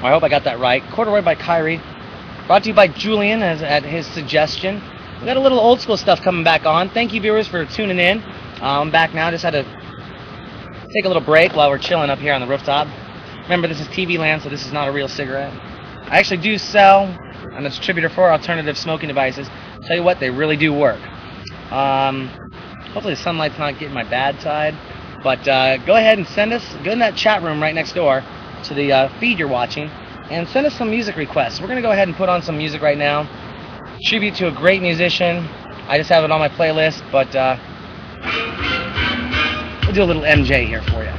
[0.00, 0.84] I hope I got that right.
[0.92, 1.80] Corduroy by Kyrie.
[2.46, 4.80] Brought to you by Julian as, at his suggestion.
[5.18, 6.90] We got a little old school stuff coming back on.
[6.90, 8.22] Thank you, viewers, for tuning in.
[8.22, 9.32] Uh, I'm back now.
[9.32, 9.64] Just had to
[10.94, 12.86] take a little break while we're chilling up here on the rooftop.
[13.42, 15.52] Remember, this is TV land, so this is not a real cigarette.
[16.04, 17.06] I actually do sell.
[17.52, 19.48] I'm a distributor for alternative smoking devices.
[19.88, 21.00] Tell you what, they really do work.
[21.72, 22.28] Um,
[22.92, 24.76] hopefully, the sunlight's not getting my bad side.
[25.22, 28.24] But uh, go ahead and send us, go in that chat room right next door
[28.64, 29.88] to the uh, feed you're watching,
[30.30, 31.60] and send us some music requests.
[31.60, 33.28] We're going to go ahead and put on some music right now.
[34.02, 35.46] Tribute to a great musician.
[35.88, 37.56] I just have it on my playlist, but uh,
[39.84, 41.10] we'll do a little MJ here for you.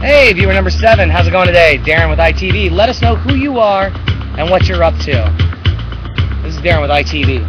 [0.00, 1.78] Hey, viewer number seven, how's it going today?
[1.78, 2.70] Darren with ITV.
[2.70, 3.90] Let us know who you are
[4.38, 5.12] and what you're up to.
[6.42, 7.46] This is Darren with ITV.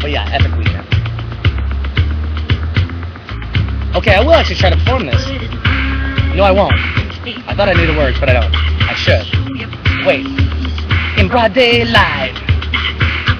[0.00, 0.69] But yeah, epic weekend.
[3.96, 5.26] Okay, I will actually try to perform this.
[6.36, 6.72] No, I won't.
[7.48, 8.54] I thought I knew the words, but I don't.
[8.54, 9.26] I should.
[10.06, 10.24] Wait.
[11.18, 12.38] In broad daylight,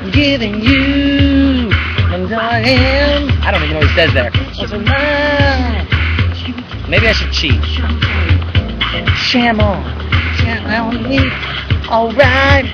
[0.02, 1.70] I'm giving you
[2.12, 3.30] and I am.
[3.42, 4.30] I don't even know what he says there.
[6.88, 7.62] Maybe I should cheat.
[9.16, 9.84] Sham on.
[10.36, 11.20] Sham on me.
[11.88, 12.66] Alright.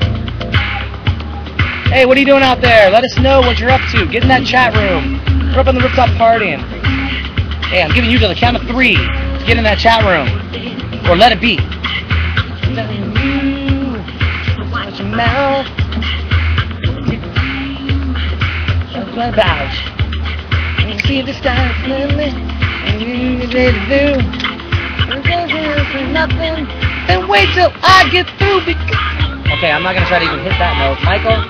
[1.92, 2.90] Hey, what are you doing out there?
[2.90, 4.06] Let us know what you're up to.
[4.06, 5.20] Get in that chat room.
[5.52, 6.85] We're up on the rooftop partying.
[7.68, 8.94] Hey, I'm giving you to the count of three
[9.46, 10.26] get in that chat room.
[11.06, 11.56] Or let it be.
[14.70, 15.66] Watch your mouth.
[19.16, 19.72] About?
[20.84, 24.20] You see the stars lately, and you ready to do.
[25.08, 26.68] And don't dance for nothing.
[27.06, 29.56] Then wait till I get through because.
[29.56, 31.00] Okay, I'm not gonna try to even hit that note.
[31.02, 31.40] Michael,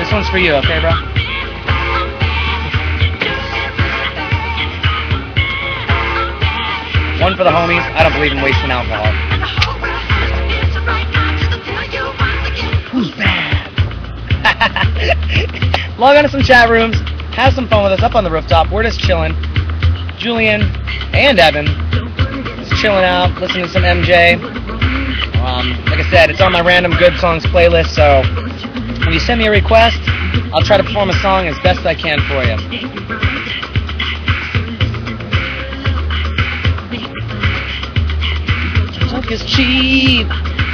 [0.00, 1.25] this one's for you, okay, bro?
[7.20, 7.80] One for the homies.
[7.80, 9.12] I don't believe in wasting alcohol.
[12.92, 13.72] Who's bad?
[15.98, 16.96] Log on to some chat rooms.
[17.34, 18.70] Have some fun with us up on the rooftop.
[18.70, 19.34] We're just chilling.
[20.18, 20.62] Julian
[21.12, 21.66] and Evan
[22.68, 24.36] just chilling out, listening to some MJ.
[25.40, 27.94] Um, like I said, it's on my random good songs playlist.
[27.94, 28.22] So
[29.04, 29.98] when you send me a request,
[30.52, 32.56] I'll try to perform a song as best I can for you.
[39.26, 40.28] Talk is cheap.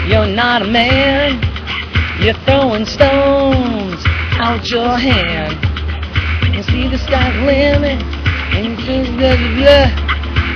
[0.06, 1.40] You're not a man.
[2.20, 4.02] You're throwing stones
[4.36, 5.56] out your hand.
[6.54, 8.02] You see the sky's limit,
[8.52, 9.88] and you think blah blah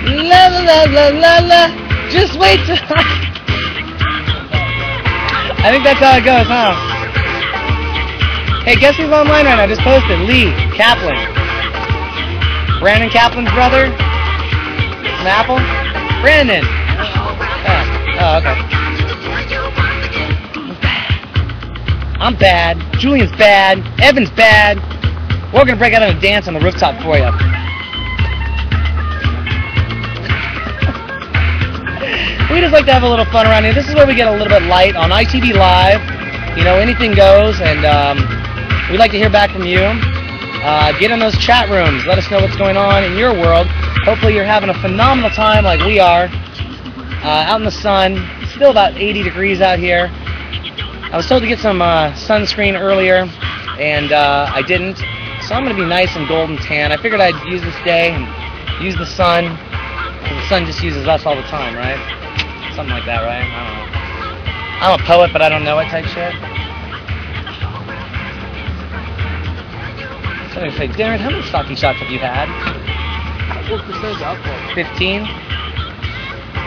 [0.04, 1.68] blah blah blah blah blah.
[2.10, 2.76] Just wait till.
[5.64, 6.76] I think that's how it goes, huh?
[8.64, 9.66] Hey, guess who's online right now?
[9.66, 11.16] Just posted Lee Kaplan,
[12.78, 13.86] Brandon Kaplan's brother
[15.26, 15.58] Apple.
[16.20, 16.85] Brandon.
[18.18, 18.54] Oh, okay.
[22.18, 22.78] I'm bad.
[22.98, 23.84] Julian's bad.
[24.00, 24.78] Evan's bad.
[25.52, 27.28] We're gonna break out in a dance on the rooftop for you.
[32.54, 33.74] we just like to have a little fun around here.
[33.74, 36.00] This is where we get a little bit light on ITV Live.
[36.56, 38.16] You know, anything goes, and um,
[38.90, 39.82] we'd like to hear back from you.
[40.64, 42.06] Uh, get in those chat rooms.
[42.06, 43.66] Let us know what's going on in your world.
[44.08, 46.30] Hopefully, you're having a phenomenal time like we are.
[47.26, 48.14] Uh, out in the sun.
[48.54, 50.08] Still about 80 degrees out here.
[51.10, 53.26] I was told to get some uh, sunscreen earlier,
[53.80, 54.94] and uh, I didn't.
[55.42, 56.92] So I'm going to be nice and golden tan.
[56.92, 58.30] I figured I'd use this day and
[58.80, 59.56] use the sun.
[60.22, 61.98] 'cause the sun just uses us all the time, right?
[62.76, 63.42] Something like that, right?
[63.42, 64.86] I don't know.
[64.86, 66.30] I'm a poet, but I don't know it type shit.
[70.54, 72.46] So I say, Darren, how many sake shots have you had?
[73.68, 74.74] What percentage alcohol?
[74.76, 75.26] 15?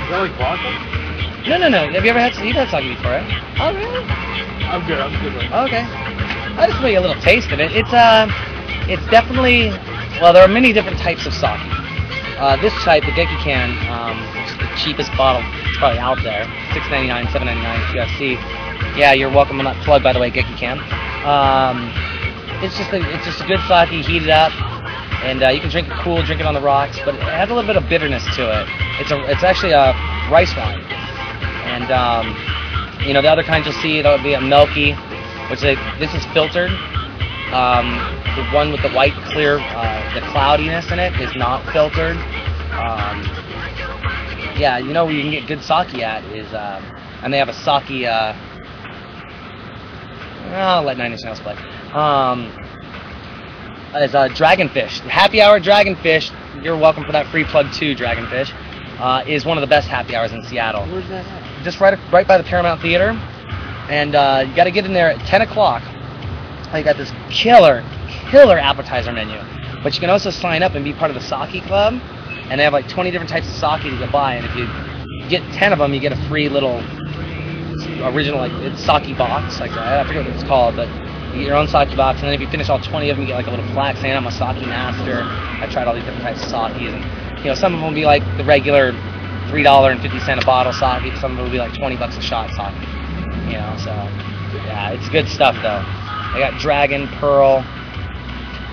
[0.10, 1.50] Is that vodka?
[1.50, 1.86] No, no, no.
[1.94, 3.30] Have you ever had you've had sake before, right?
[3.62, 4.02] Oh, really?
[4.66, 4.98] I'm good.
[4.98, 5.38] I'm good.
[5.38, 5.86] Right Okay.
[6.58, 7.70] I'll just give you a little taste of it.
[7.78, 8.26] It's uh,
[8.90, 9.70] it's definitely
[10.18, 11.62] well, there are many different types of sake.
[12.42, 16.50] Uh, this type, the Gekkeikan, um, which is the cheapest bottle it's probably out there,
[16.74, 18.34] six ninety nine, seven ninety nine UFC.
[18.98, 20.82] Yeah, you're welcome on that plug, by the way, Gekkeikan.
[21.22, 21.94] Um,
[22.66, 24.50] it's just a, it's just a good sake, heat it up,
[25.24, 27.50] and uh, you can drink it cool, drink it on the rocks, but it has
[27.50, 28.68] a little bit of bitterness to it.
[29.00, 29.94] It's a, it's actually a
[30.32, 30.82] rice wine,
[31.68, 32.36] and um,
[33.06, 34.94] you know the other kinds you'll see that would be a milky,
[35.50, 36.72] which they, this is filtered.
[37.52, 37.98] Um,
[38.36, 42.16] the one with the white clear, uh, the cloudiness in it is not filtered.
[42.78, 43.24] Um,
[44.58, 46.80] yeah, you know where you can get good sake at is, uh,
[47.24, 48.06] and they have a sake.
[48.06, 48.34] Uh,
[50.52, 51.56] I'll let Nine Inch Nails play.
[53.96, 55.00] Is uh, Dragonfish.
[55.00, 56.32] Happy Hour Dragonfish.
[56.64, 58.54] You're welcome for that free plug too, Dragonfish.
[59.00, 60.86] Uh, is one of the best happy hours in Seattle.
[60.86, 61.64] Where's that at?
[61.64, 63.10] Just right right by the Paramount Theater,
[63.90, 65.82] and uh, you got to get in there at 10 o'clock.
[66.72, 67.84] They got this killer,
[68.30, 69.40] killer appetizer menu.
[69.82, 71.96] But you can also sign up and be part of the sake club,
[72.50, 74.36] and they have like 20 different types of sake you can buy.
[74.36, 76.84] And if you get 10 of them, you get a free little
[78.06, 79.60] original like it's sake box.
[79.60, 80.88] Like I forget what it's called, but
[81.34, 82.20] you get your own sake box.
[82.20, 83.98] And then if you finish all 20 of them, you get like a little plaque
[83.98, 85.22] saying I'm a sake master.
[85.24, 87.04] I tried all these different types of sakes, and
[87.44, 88.94] you know some of them will be like the regular
[89.48, 91.16] three dollar and fifty cent a bottle sake.
[91.18, 92.90] Some of them will be like 20 bucks a shot sake.
[93.48, 93.92] You know, so
[94.66, 95.84] yeah, it's good stuff though.
[96.34, 97.64] I got Dragon, Pearl.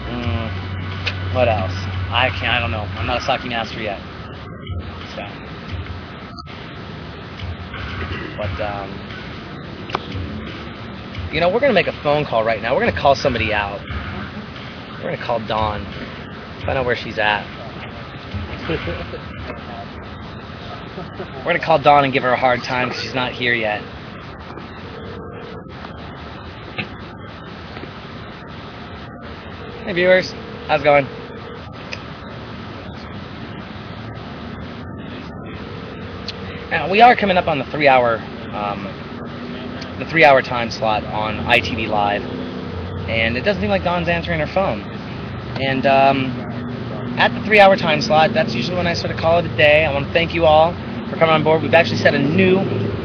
[0.08, 1.72] Mm, what else?
[2.10, 2.52] I can't.
[2.52, 2.86] I don't know.
[2.96, 4.00] I'm not a sake master yet.
[5.14, 5.22] So,
[8.36, 9.05] but um,
[11.32, 12.74] you know, we're gonna make a phone call right now.
[12.74, 13.80] We're gonna call somebody out.
[15.02, 15.84] We're gonna call Dawn.
[16.64, 17.44] Find out where she's at.
[21.08, 23.82] We're gonna call Dawn and give her a hard time because she's not here yet.
[29.84, 30.32] Hey viewers,
[30.66, 31.06] how's it going?
[36.70, 38.18] Now, we are coming up on the three-hour,
[38.52, 38.86] um,
[39.98, 42.22] the three-hour time slot on ITV Live,
[43.08, 44.80] and it doesn't seem like Dawn's answering her phone.
[45.60, 46.26] And um,
[47.18, 49.84] at the three-hour time slot, that's usually when I sort of call it a day.
[49.84, 50.72] I want to thank you all
[51.08, 51.62] for coming on board.
[51.62, 52.58] We've actually set a new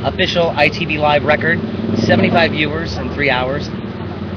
[0.03, 1.59] official ITV Live record:
[1.97, 3.69] 75 viewers in three hours.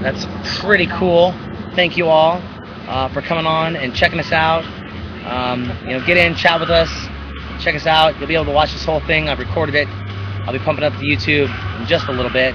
[0.03, 0.27] That's
[0.61, 1.33] pretty cool.
[1.75, 2.41] Thank you all
[2.87, 4.65] uh, for coming on and checking us out.
[5.25, 6.91] Um, you know, get in, chat with us,
[7.63, 8.19] check us out.
[8.19, 9.29] You'll be able to watch this whole thing.
[9.29, 9.89] I've recorded it.
[10.47, 11.49] I'll be pumping up the YouTube
[11.81, 12.55] in just a little bit.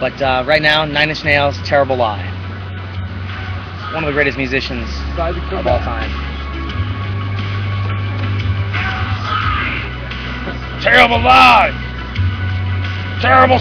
[0.00, 2.24] But uh, right now, Nine Inch Nails, Terrible Lie.
[3.94, 6.10] One of the greatest musicians of all time.
[10.82, 11.70] Terrible lie!
[13.20, 13.58] Terrible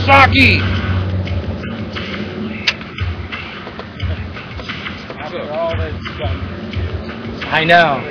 [6.17, 6.41] done.
[7.45, 8.01] I know.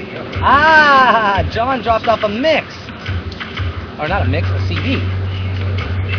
[0.42, 2.89] Ah, John dropped off a mix.
[4.00, 4.96] Or not a mix, a CD.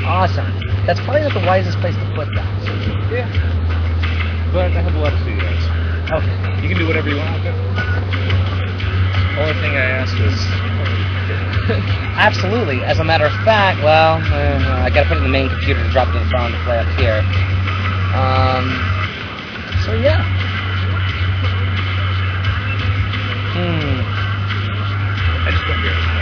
[0.06, 0.46] Awesome.
[0.86, 2.46] That's probably not the wisest place to put that.
[3.10, 3.26] Yeah.
[4.54, 5.66] But I have a lot of CDs.
[6.14, 6.62] Okay.
[6.62, 7.58] You can do whatever you want with it.
[9.42, 10.38] Only thing I asked is.
[12.22, 12.84] Absolutely.
[12.84, 15.82] As a matter of fact, well, uh, I gotta put it in the main computer
[15.82, 17.26] to drop it to the phone to play up here.
[18.14, 18.78] Um,
[19.82, 20.22] so yeah.
[23.58, 24.06] Hmm.
[25.42, 26.21] I just don't get it.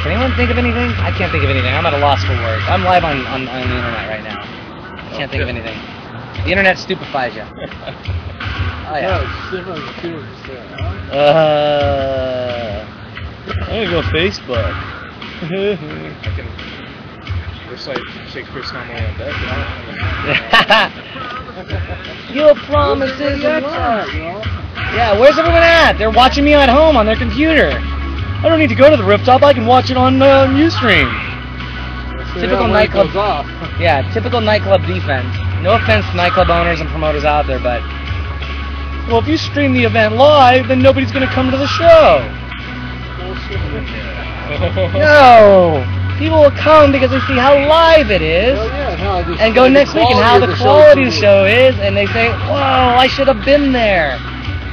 [0.00, 0.08] That's it.
[0.08, 0.90] Can anyone think of anything?
[1.00, 1.74] I can't think of anything.
[1.74, 2.64] I'm at a loss for words.
[2.66, 4.40] I'm live on, on, on the internet right now.
[4.40, 5.76] I can't think of anything.
[6.44, 7.44] The internet stupefies you.
[8.90, 9.06] Oh yeah.
[9.06, 10.26] No, it's different computers.
[10.48, 11.14] Yeah.
[11.14, 12.84] Uh,
[13.46, 14.74] I'm gonna go Facebook.
[15.42, 16.46] I can
[17.70, 19.34] recite Shakespeare's Homily on deck.
[22.34, 23.72] Your promises are love.
[23.72, 24.42] Alright, you know?
[24.92, 25.92] Yeah, where's everyone at?
[25.96, 27.70] They're watching me at home on their computer.
[28.42, 29.42] I don't need to go to the rooftop.
[29.42, 31.08] I can watch it on uh, Ustream.
[32.34, 33.46] So, Typical yeah, nightclub- off.
[33.80, 35.34] Yeah, typical nightclub defense.
[35.62, 37.82] No offense to nightclub owners and promoters out there, but
[39.08, 42.20] well, if you stream the event live, then nobody's going to come to the show.
[44.50, 45.86] No,
[46.18, 48.58] people will come because they see how live it is.
[48.58, 51.12] Well, yeah, how the- and go next week and how quality the quality of the
[51.14, 54.18] is show is, and they say, "Whoa, I should have been there."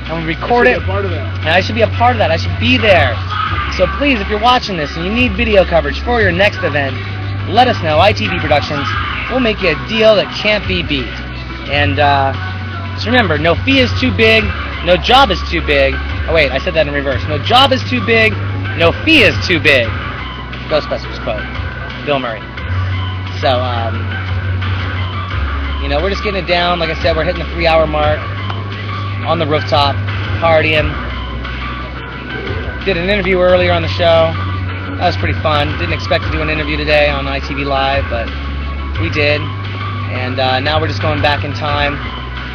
[0.08, 2.32] And we record it, and I should be a part of that.
[2.32, 3.12] I should be there.
[3.76, 6.96] So please, if you're watching this and you need video coverage for your next event,
[7.52, 8.00] let us know.
[8.00, 8.88] ITV Productions,
[9.30, 11.12] we'll make you a deal that can't be beat.
[11.68, 12.32] And uh,
[12.96, 14.48] just remember, no fee is too big,
[14.88, 15.94] no job is too big.
[16.28, 17.22] Oh wait, I said that in reverse.
[17.28, 18.32] No job is too big,
[18.80, 19.92] no fee is too big.
[20.72, 21.44] Ghostbusters quote,
[22.08, 22.40] Bill Murray.
[23.44, 24.00] So, um,
[25.84, 26.80] you know, we're just getting it down.
[26.80, 28.24] Like I said, we're hitting the three-hour mark
[29.26, 29.96] on the rooftop,
[30.40, 30.88] partying.
[32.86, 34.32] Did an interview earlier on the show.
[34.98, 35.78] That was pretty fun.
[35.80, 38.28] Didn't expect to do an interview today on ITV Live, but
[39.02, 39.42] we did.
[40.10, 41.96] And uh, now we're just going back in time.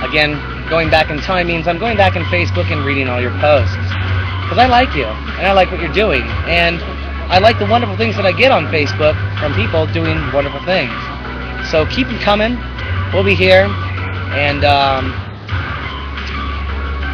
[0.02, 3.36] Again, going back in time means I'm going back in Facebook and reading all your
[3.38, 3.76] posts.
[4.42, 6.22] Because I like you, and I like what you're doing.
[6.48, 6.82] And
[7.30, 10.92] I like the wonderful things that I get on Facebook from people doing wonderful things.
[11.70, 12.58] So keep them coming.
[13.14, 13.68] We'll be here.
[14.34, 15.12] And um,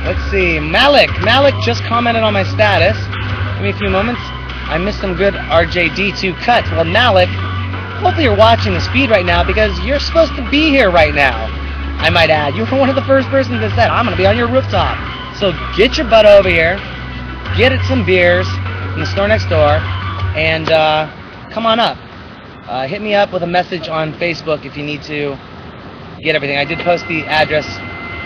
[0.09, 0.59] let's see.
[0.59, 1.11] Malik.
[1.20, 2.97] Malik just commented on my status.
[3.57, 4.20] Give me a few moments.
[4.73, 6.70] I missed some good RJD2 cuts.
[6.70, 7.28] Well, Malik,
[8.01, 11.37] hopefully you're watching this feed right now because you're supposed to be here right now.
[12.01, 12.57] I might add.
[12.57, 14.49] You were one of the first persons that said, I'm going to be on your
[14.49, 14.97] rooftop.
[15.37, 16.77] So get your butt over here,
[17.57, 18.49] get it some beers
[18.95, 19.77] in the store next door,
[20.39, 21.05] and uh,
[21.53, 21.99] come on up.
[22.67, 25.37] Uh, hit me up with a message on Facebook if you need to
[26.23, 26.57] get everything.
[26.57, 27.67] I did post the address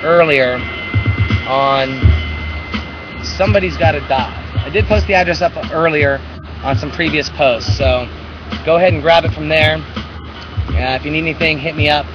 [0.05, 0.59] earlier
[1.53, 2.01] on
[3.23, 4.63] Somebody's Gotta Die.
[4.65, 6.19] I did post the address up earlier
[6.65, 8.09] on some previous posts, so
[8.65, 9.77] go ahead and grab it from there.
[9.77, 12.07] Uh, if you need anything, hit me up,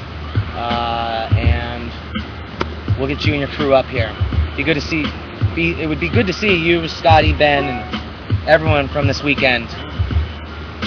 [0.56, 1.92] uh, and
[2.98, 4.12] we'll get you and your crew up here.
[4.58, 5.04] Be good to see.
[5.54, 9.70] Be it would be good to see you, Scotty, Ben, and everyone from this weekend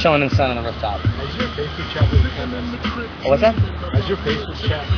[0.01, 0.99] chilling in the sun on the rooftop.
[1.01, 3.29] Has your Facebook chat been kind of messing up?
[3.29, 3.55] What's that?
[3.55, 4.91] Has your Facebook chat up?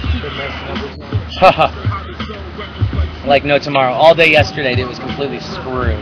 [1.83, 3.09] recently?
[3.27, 3.93] like no tomorrow.
[3.93, 5.99] All day yesterday, it was completely screwed.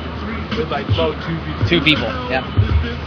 [0.57, 1.69] With like about two people.
[1.69, 2.09] Two people.
[2.31, 2.45] Yeah.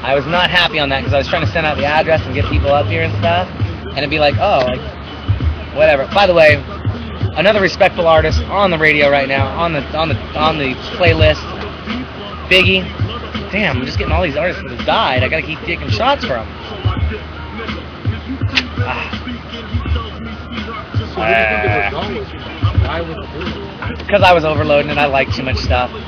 [0.03, 2.25] I was not happy on that because I was trying to send out the address
[2.25, 4.81] and get people up here and stuff, and it'd be like, oh, like
[5.75, 6.07] whatever.
[6.13, 6.55] By the way,
[7.35, 11.41] another respectful artist on the radio right now, on the on the on the playlist,
[12.49, 12.83] Biggie.
[13.51, 15.23] Damn, I'm just getting all these artists that have died.
[15.23, 16.47] I gotta keep taking shots for them.
[18.85, 19.19] Ah.
[20.97, 22.42] So what do you think it was wrong with you?
[22.93, 23.97] Why was it?
[24.05, 25.89] Because I was overloading and I like too much stuff.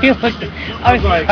[0.00, 0.42] He looked-
[0.82, 1.28] I was Like-.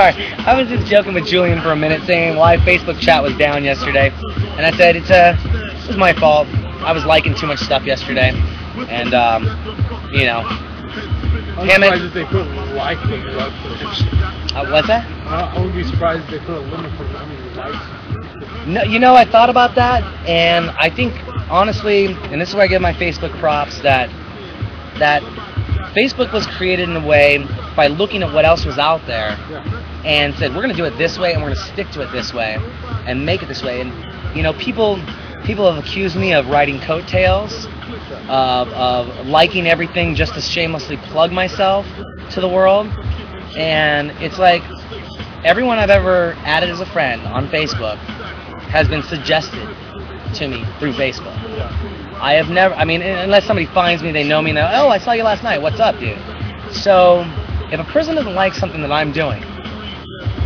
[0.46, 3.64] I was just joking with Julian for a minute, saying why Facebook chat was down
[3.64, 4.12] yesterday,
[4.56, 5.36] and I said it's uh,
[5.82, 6.46] it was my fault.
[6.84, 8.30] I was liking too much stuff yesterday,
[8.88, 9.42] and um,
[10.12, 12.00] you know, I'm Damn it.
[12.00, 15.04] if they put like limit up for uh, what's that?
[15.26, 17.97] I I wouldn't be surprised if they put a limit for how many likes.
[18.68, 21.14] No, you know, I thought about that, and I think
[21.48, 24.10] honestly, and this is where I give my Facebook props that
[24.98, 25.22] that
[25.94, 27.38] Facebook was created in a way
[27.74, 29.30] by looking at what else was out there
[30.04, 32.02] and said we're going to do it this way and we're going to stick to
[32.02, 32.58] it this way
[33.06, 33.80] and make it this way.
[33.80, 35.00] And you know, people
[35.44, 37.64] people have accused me of writing coattails,
[38.28, 41.86] of, of liking everything just to shamelessly plug myself
[42.32, 42.86] to the world.
[43.56, 44.62] And it's like
[45.42, 47.98] everyone I've ever added as a friend on Facebook
[48.68, 49.66] has been suggested
[50.34, 51.34] to me through Facebook.
[52.20, 54.88] I have never, I mean, unless somebody finds me, they know me, and they're, oh,
[54.88, 55.62] I saw you last night.
[55.62, 56.18] What's up, dude?
[56.72, 57.20] So,
[57.70, 59.42] if a person doesn't like something that I'm doing,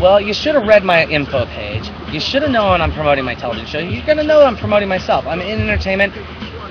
[0.01, 1.91] well, you should have read my info page.
[2.13, 3.79] You should have known I'm promoting my television show.
[3.79, 5.27] You're going to know I'm promoting myself.
[5.27, 6.15] I'm in entertainment,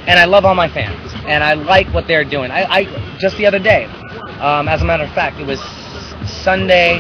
[0.07, 2.51] and I love all my fans, and I like what they're doing.
[2.51, 3.85] I, I just the other day,
[4.39, 5.61] um, as a matter of fact, it was
[6.29, 6.99] Sunday,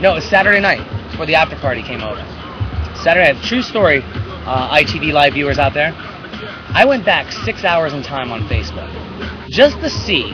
[0.00, 2.24] no, it was Saturday night before the after party came over.
[3.02, 5.92] Saturday night, true story, uh, ITV live viewers out there.
[6.74, 8.88] I went back six hours in time on Facebook
[9.48, 10.30] just to see,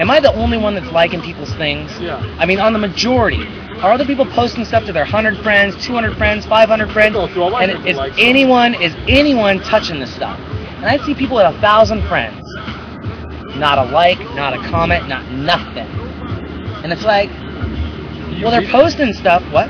[0.00, 1.90] am I the only one that's liking people's things?
[2.00, 2.16] Yeah.
[2.38, 3.46] I mean, on the majority,
[3.80, 7.14] are other people posting stuff to their 100 friends, 200 friends, 500 friends?
[7.14, 10.38] Go through all my And is anyone is anyone touching this stuff?
[10.78, 12.44] And I see people with a thousand friends,
[13.56, 15.86] not a like, not a comment, not nothing.
[16.82, 17.30] And it's like,
[18.40, 19.42] well, they're posting stuff.
[19.52, 19.68] What?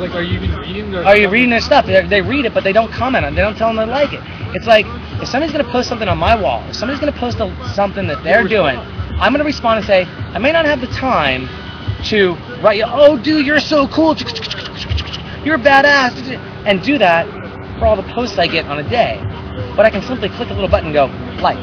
[0.00, 1.32] Like, are you even reading their Are you stuff?
[1.32, 1.86] reading their stuff?
[1.86, 3.36] They, they read it, but they don't comment on it.
[3.36, 4.20] They don't tell them they like it.
[4.54, 4.86] It's like
[5.20, 7.68] if somebody's going to post something on my wall, if somebody's going to post a,
[7.74, 8.76] something that they're doing.
[9.20, 11.48] I'm going to respond and say, I may not have the time
[12.04, 14.14] to write you, oh, dude, you're so cool.
[15.44, 16.12] You're a badass.
[16.66, 17.26] And do that
[17.78, 19.20] for all the posts I get on a day.
[19.74, 21.06] But I can simply click a little button and go,
[21.42, 21.58] like.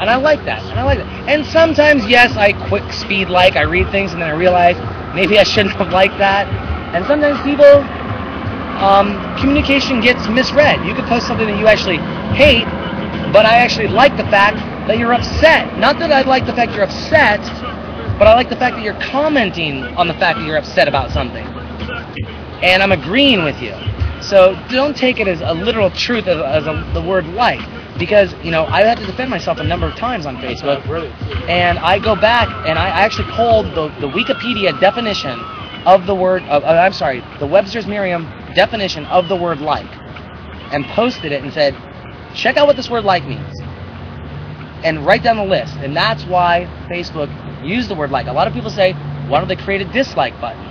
[0.00, 0.62] And I like that.
[0.62, 1.28] And I like that.
[1.28, 3.56] And sometimes, yes, I quick speed like.
[3.56, 4.76] I read things and then I realize
[5.14, 6.46] maybe I shouldn't have liked that.
[6.94, 7.84] And sometimes people
[8.82, 10.84] um, communication gets misread.
[10.86, 11.98] You could post something that you actually
[12.34, 12.64] hate,
[13.32, 15.78] but I actually like the fact that you're upset.
[15.78, 17.40] Not that I like the fact you're upset,
[18.18, 21.10] but I like the fact that you're commenting on the fact that you're upset about
[21.10, 21.44] something.
[22.62, 23.74] And I'm agreeing with you.
[24.22, 27.60] So don't take it as a literal truth as, as a, the word like,
[27.98, 30.82] because you know I had to defend myself a number of times on Facebook
[31.48, 35.38] and I go back and I actually pulled the, the Wikipedia definition
[35.88, 36.42] of the word.
[36.44, 39.88] Of, uh, I'm sorry, the Webster's Merriam definition of the word like,
[40.72, 41.74] and posted it and said,
[42.34, 43.58] check out what this word like means,
[44.84, 45.74] and write down the list.
[45.76, 47.30] And that's why Facebook
[47.64, 48.26] used the word like.
[48.26, 48.92] A lot of people say,
[49.28, 50.62] why don't they create a dislike button,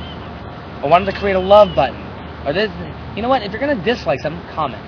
[0.84, 2.00] or why don't they create a love button,
[2.46, 2.72] or this?
[3.16, 3.42] You know what?
[3.42, 4.84] If you're gonna dislike something, comment.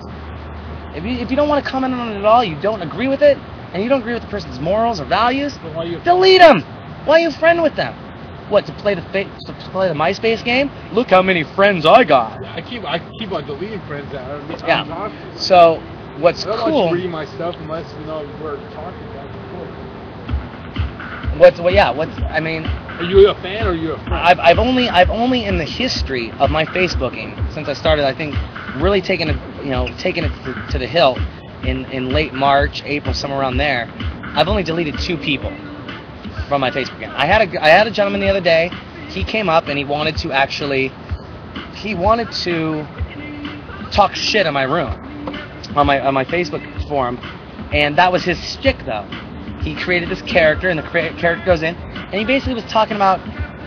[0.96, 3.08] If you if you don't want to comment on it at all, you don't agree
[3.08, 3.38] with it,
[3.74, 5.58] and you don't agree with the person's morals or values?
[6.04, 6.62] Delete them.
[7.06, 7.96] Why are you friend with them?
[8.50, 10.72] What to play the fa- to play the MySpace game?
[10.92, 12.44] Look how many friends I got.
[12.46, 14.42] I keep I keep on deleting friends out.
[14.42, 15.36] I mean, Yeah.
[15.38, 15.82] So
[16.18, 16.92] what's I don't cool?
[16.92, 21.40] reading my stuff unless you know we're talking back and forth.
[21.40, 21.92] What's well, yeah?
[21.92, 22.66] What's I mean?
[22.66, 24.16] Are you a fan or are you a friend?
[24.16, 28.14] I've, I've only I've only in the history of my Facebooking since I started I
[28.14, 28.36] think
[28.82, 31.20] really taking it you know, taking it to, to the hilt
[31.64, 33.88] in in late March, April, somewhere around there.
[34.36, 35.52] I've only deleted two people
[36.50, 37.08] from my Facebook.
[37.16, 38.72] I had a I had a gentleman the other day.
[39.10, 40.92] He came up and he wanted to actually
[41.76, 42.86] he wanted to
[43.92, 44.92] talk shit in my room
[45.76, 47.18] on my on my Facebook forum,
[47.72, 49.08] and that was his stick though.
[49.62, 52.96] He created this character, and the cra- character goes in, and he basically was talking
[52.96, 53.20] about,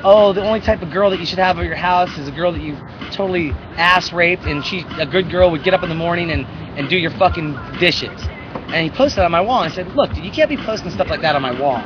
[0.04, 2.32] oh, the only type of girl that you should have at your house is a
[2.32, 2.76] girl that you
[3.12, 6.46] totally ass raped, and she a good girl would get up in the morning and
[6.78, 8.28] and do your fucking dishes.
[8.72, 10.90] And he posted on my wall, and I said, look, dude, you can't be posting
[10.90, 11.82] stuff like that on my wall.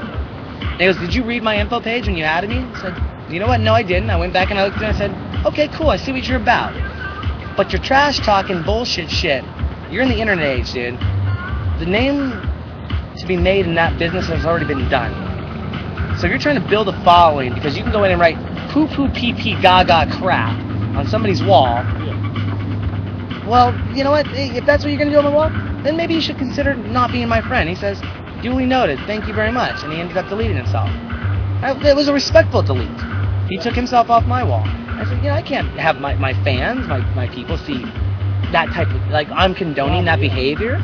[0.60, 2.58] And he goes, did you read my info page when you added me?
[2.58, 3.60] I said, you know what?
[3.60, 4.10] No, I didn't.
[4.10, 5.90] I went back and I looked at it and I said, okay, cool.
[5.90, 6.74] I see what you're about.
[7.56, 9.44] But you're trash talking bullshit shit.
[9.90, 10.98] You're in the internet age, dude.
[11.78, 12.30] The name
[13.18, 15.12] to be made in that business has already been done.
[16.18, 18.36] So if you're trying to build a following because you can go in and write
[18.70, 20.58] poo poo pee pee gaga crap
[20.96, 21.82] on somebody's wall.
[23.46, 24.26] Well, you know what?
[24.28, 25.50] If that's what you're going to do on the wall,
[25.82, 27.68] then maybe you should consider not being my friend.
[27.68, 28.00] He says,
[28.42, 28.98] duly noted.
[29.06, 29.82] Thank you very much.
[29.82, 30.90] And he ended up deleting himself.
[31.84, 33.00] It was a respectful delete.
[33.48, 34.62] He took himself off my wall.
[34.64, 37.82] I said, you know, I can't have my, my fans, my, my people see
[38.52, 40.76] that type of, like, I'm condoning that behavior.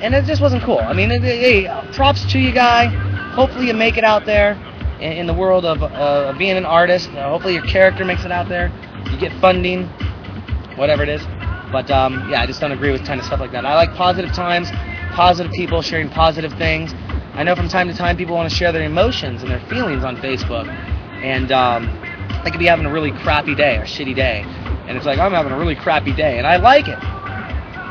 [0.00, 0.78] And it just wasn't cool.
[0.78, 2.86] I mean, hey, props to you, guy.
[3.34, 4.52] Hopefully you make it out there
[4.98, 7.10] in, in the world of uh, being an artist.
[7.10, 8.72] Uh, hopefully your character makes it out there.
[9.10, 9.86] You get funding,
[10.76, 11.22] whatever it is.
[11.70, 13.64] But um, yeah, I just don't agree with kind of stuff like that.
[13.64, 14.70] I like positive times,
[15.12, 16.94] positive people sharing positive things.
[17.34, 20.04] I know from time to time people want to share their emotions and their feelings
[20.04, 20.66] on Facebook,
[21.22, 21.84] and um,
[22.44, 24.42] they could be having a really crappy day or shitty day,
[24.86, 26.98] and it's like I'm having a really crappy day, and I like it.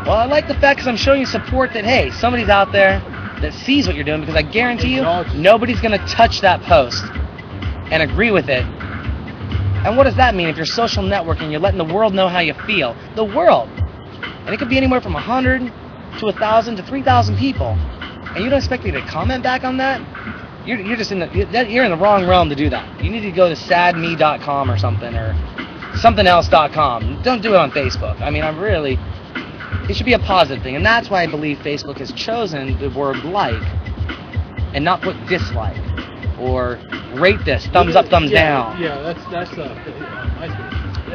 [0.06, 3.00] Well, I like the fact because I'm showing you support that hey, somebody's out there
[3.42, 5.04] that sees what you're doing because I guarantee you
[5.36, 7.04] nobody's gonna touch that post
[7.92, 8.66] and agree with it
[9.86, 12.40] and what does that mean if you're social networking, you're letting the world know how
[12.40, 12.98] you feel?
[13.16, 13.70] The world.
[13.70, 15.72] And it could be anywhere from 100
[16.20, 17.78] to a 1,000 to 3,000 people.
[18.36, 20.02] And you don't expect me to comment back on that?
[20.66, 23.04] You're, you're just in the you're- in the wrong realm to do that.
[23.04, 25.34] You need to go to sadme.com or something or
[25.94, 27.22] somethingelse.com.
[27.24, 28.22] Don't do it on Facebook.
[28.22, 29.00] I mean, I'm really
[29.90, 30.76] it should be a positive thing.
[30.76, 33.62] And that's why I believe Facebook has chosen the word like
[34.74, 35.78] and not put dislike
[36.40, 36.80] or
[37.14, 38.82] rate this, thumbs up, thumbs yeah, down.
[38.82, 39.58] Yeah, that's that's.
[39.58, 40.29] Uh,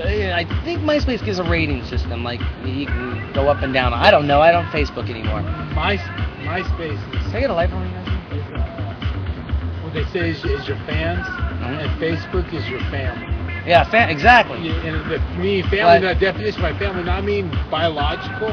[0.07, 3.93] I think MySpace gives a rating system, like you can go up and down.
[3.93, 4.41] I don't know.
[4.41, 5.43] I don't Facebook anymore.
[5.75, 5.97] My
[6.45, 8.09] MySpace is, Can I get a light from you guys?
[8.33, 11.85] is uh, what they say is, is your fans, Mhm.
[11.85, 13.27] and Facebook is your family.
[13.67, 14.69] Yeah, fa- exactly.
[14.69, 18.49] And the, me, family, But- that definition by family, not mean biological,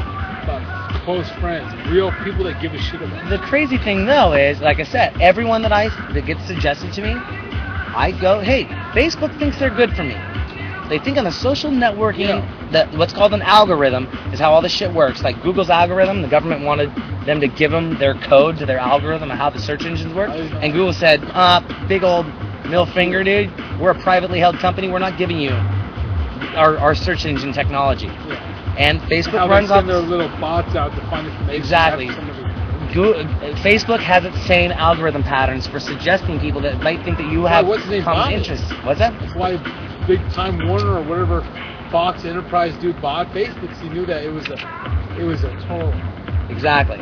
[0.46, 0.62] but
[1.04, 3.28] close friends, real people that give a shit about.
[3.28, 7.02] The crazy thing though is, like I said, everyone that I that gets suggested to
[7.02, 7.12] me,
[7.94, 8.64] I go, hey,
[8.94, 10.16] Facebook thinks they're good for me.
[10.92, 12.68] They think on the social networking Yeah.
[12.72, 15.22] that what's called an algorithm is how all this shit works.
[15.22, 16.92] Like Google's algorithm, the government wanted
[17.24, 20.28] them to give them their code to their algorithm and how the search engines work,
[20.28, 22.26] and Google said, uh, big old
[22.66, 23.50] middle finger, dude.
[23.80, 24.90] We're a privately held company.
[24.90, 25.52] We're not giving you
[26.56, 28.06] our, our search engine technology.
[28.08, 28.74] Yeah.
[28.76, 31.54] And Facebook runs off send their little bots out to find information.
[31.54, 32.06] Exactly.
[32.08, 32.38] Have somebody-
[32.92, 33.14] Go-
[33.64, 37.66] Facebook has its same algorithm patterns for suggesting people that might think that you have
[37.66, 38.70] what's his name, common interests.
[38.84, 39.18] What's that?
[39.18, 39.56] That's why
[40.06, 41.42] big time Warner or whatever
[41.90, 43.72] Fox Enterprise dude bought Facebook.
[43.80, 44.56] He knew that it was a
[45.18, 45.92] it was a total.
[46.50, 46.98] Exactly.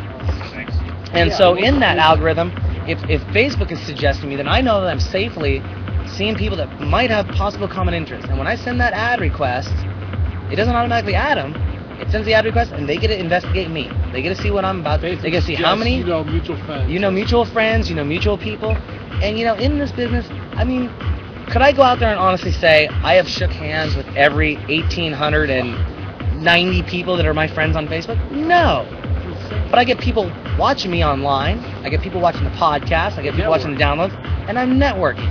[1.12, 2.52] And Yeah, so in that algorithm,
[2.86, 5.62] if, if Facebook is suggesting me, then I know that I'm safely
[6.06, 8.28] seeing people that might have possible common interests.
[8.28, 9.72] And when I send that ad request,
[10.50, 11.54] it doesn't automatically add them.
[12.00, 13.90] It sends the ad request, and they get to investigate me.
[14.12, 15.00] They get to see what I'm about.
[15.00, 16.90] Facebook they get to see how many you know mutual friends.
[16.90, 18.70] you know mutual friends, you know mutual people,
[19.22, 20.88] and you know in this business, I mean,
[21.50, 26.82] could I go out there and honestly say I have shook hands with every 1,890
[26.84, 28.30] people that are my friends on Facebook?
[28.30, 28.86] No,
[29.68, 31.58] but I get people watching me online.
[31.84, 33.18] I get people watching the podcast.
[33.18, 34.14] I get people watching the downloads,
[34.48, 35.26] and I'm networking,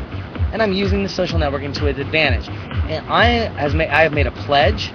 [0.52, 2.50] and I'm using the social networking to its advantage.
[2.90, 4.88] And I has made I have made a pledge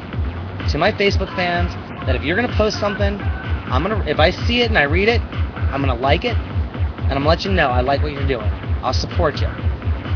[0.72, 1.72] to my Facebook fans
[2.04, 5.08] that if you're gonna post something, I'm gonna if I see it and I read
[5.08, 8.28] it, I'm gonna like it, and I'm gonna let you know I like what you're
[8.28, 8.50] doing.
[8.82, 9.48] I'll support you.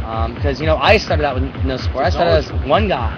[0.08, 2.06] Um, because you know I started out with no support.
[2.06, 3.12] I started as one guy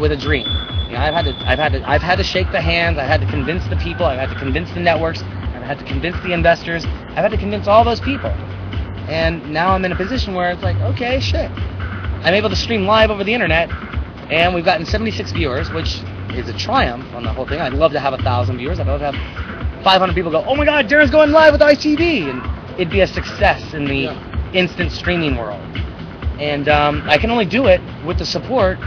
[0.00, 0.46] with a dream.
[0.86, 2.96] You know, I've had to I've had to I've had to shake the hands.
[2.96, 4.06] I've had to convince the people.
[4.06, 5.22] I've had to convince the networks.
[5.22, 6.86] I've had to convince the investors.
[6.86, 8.30] I've had to convince all those people.
[9.10, 11.50] And now I'm in a position where it's like, okay, shit.
[11.50, 13.70] I'm able to stream live over the internet,
[14.30, 16.00] and we've gotten 76 viewers, which
[16.34, 17.60] is a triumph on the whole thing.
[17.60, 18.80] I'd love to have a thousand viewers.
[18.80, 22.28] I'd love to have 500 people go, oh my God, Darren's going live with ITV,
[22.28, 24.27] and it'd be a success in the Yeah.
[24.52, 25.60] Instant streaming world.
[26.38, 28.78] And um, I can only do it with the support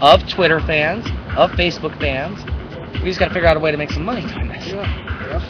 [0.00, 1.04] of Twitter fans,
[1.36, 2.42] of Facebook fans,
[3.00, 4.66] We just got to figure out a way to make some money doing this.
[4.66, 5.38] Yeah.
[5.38, 5.42] Yep.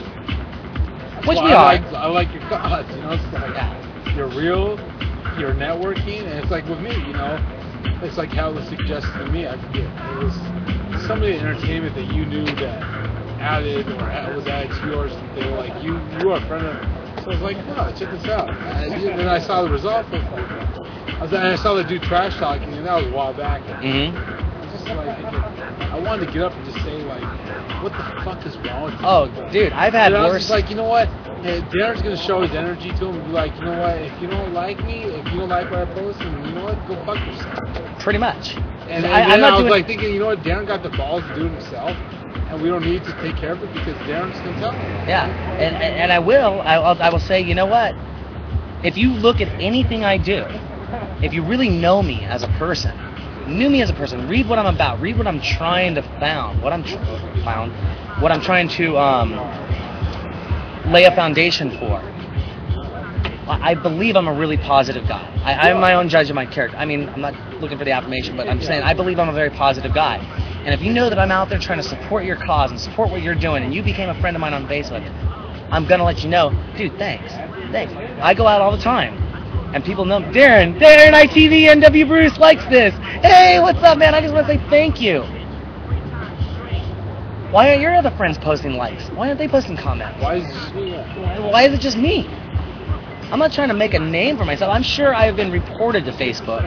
[1.26, 1.80] Which Well, we I are.
[1.80, 2.88] Like, I like your gods.
[2.94, 4.14] You know, it's like Yeah.
[4.16, 4.78] you're real,
[5.38, 7.38] you're networking, and it's like with me, you know,
[8.02, 9.46] it's like how it was suggested to me.
[9.46, 9.86] I forget.
[9.86, 10.34] It was
[11.06, 12.82] somebody in entertainment that you knew that
[13.40, 15.12] added or was added to yours.
[15.34, 17.05] They were like, you you are a friend of.
[17.22, 18.50] So I was like, no, check this out.
[18.50, 20.08] And then I saw the results.
[20.12, 23.62] I was like, I, saw the dude trash talking, and that was a while back.
[23.82, 25.24] hmm I was just like,
[25.92, 27.22] I wanted to get up and just say like,
[27.82, 29.00] what the fuck is wrong with you?
[29.02, 31.08] Oh, dude, I've had And I was just like, you know what?
[31.70, 33.96] Darren's gonna show his energy to him and be like, you know what?
[33.98, 36.64] If you don't like me, if you don't like what I post, then you know
[36.64, 36.86] what?
[36.88, 38.00] Go fuck yourself.
[38.00, 38.56] pretty much.
[38.56, 40.40] And, and I- I'm then I was like thinking, you know what?
[40.42, 41.96] Darren got the balls to do it himself,
[42.48, 45.08] and we don't need to take care of it because Darren's gonna tell him.
[45.08, 45.26] Yeah,
[45.58, 46.60] and, and, and I will.
[46.62, 47.94] I, will I will say, you know what?
[48.84, 50.44] If you look at anything I do,
[51.22, 52.96] if you really know me as a person,
[53.48, 56.62] knew me as a person, read what I'm about, read what I'm trying to found,
[56.62, 56.96] what I'm tr-
[57.42, 57.72] found,
[58.22, 59.32] what I'm trying to um,
[60.92, 62.02] lay a foundation for.
[63.48, 65.24] I I believe I'm a really positive guy.
[65.44, 66.76] I, I'm my own judge of my character.
[66.76, 69.32] I mean, I'm not looking for the affirmation, but I'm saying I believe I'm a
[69.32, 70.18] very positive guy.
[70.66, 73.08] And if you know that I'm out there trying to support your cause and support
[73.08, 75.00] what you're doing, and you became a friend of mine on Facebook,
[75.70, 76.98] I'm gonna let you know, dude.
[76.98, 77.32] Thanks,
[77.70, 77.92] thanks.
[78.20, 79.16] I go out all the time,
[79.72, 80.76] and people know Darren.
[80.80, 82.92] Darren ITV NW Bruce likes this.
[83.22, 84.12] Hey, what's up, man?
[84.12, 85.20] I just want to say thank you.
[87.52, 89.08] Why aren't your other friends posting likes?
[89.10, 90.20] Why aren't they posting comments?
[90.20, 90.90] Why is it just me?
[90.90, 91.48] Yeah.
[91.48, 92.26] Why is it just me?
[93.30, 94.74] I'm not trying to make a name for myself.
[94.74, 96.64] I'm sure I have been reported to Facebook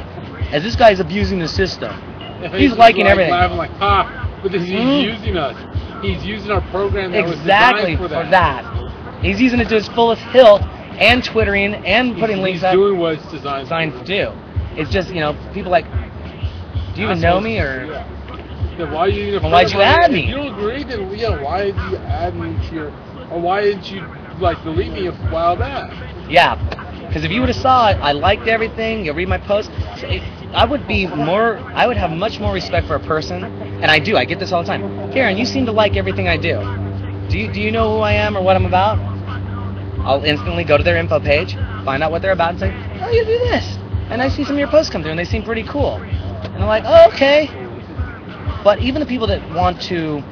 [0.53, 2.08] as this guy's abusing the system.
[2.43, 3.31] If He's liking like, everything.
[3.31, 5.03] Laughing like, ah, but he's Mhm.
[5.03, 5.55] using us.
[6.01, 9.21] He's using our program that exactly was designed for that.
[9.21, 10.61] He's using it to its fullest hilt
[10.99, 14.31] and twittering and He's- putting links he's up doing what it's designed, designed to do.
[14.77, 15.85] It's just you know people like,
[16.95, 17.85] do you even know me or?
[17.91, 18.03] Yeah.
[18.77, 20.23] Then why are you even Well, why'd you add me?
[20.23, 22.91] If you don't agree, then yeah, why did you add me to your,
[23.29, 24.03] or why didn't you
[24.39, 25.91] like delete me a while back?
[26.29, 26.55] Yeah,
[27.09, 29.03] because if you would have saw it, I liked everything.
[29.03, 29.71] You read my post.
[30.53, 31.57] I would be more.
[31.73, 34.15] I would have much more respect for a person, and I do.
[34.15, 35.11] I get this all the time.
[35.11, 36.59] Karen, you seem to like everything I do.
[37.27, 38.99] Do you do you know who I am or what I'm about?
[40.05, 43.09] I'll instantly go to their info page, find out what they're about, and say, "Oh,
[43.09, 43.77] you do this,"
[44.11, 45.95] and I see some of your posts come through, and they seem pretty cool.
[45.95, 47.49] And I'm like, "Oh, okay."
[48.63, 50.23] But even the people that want to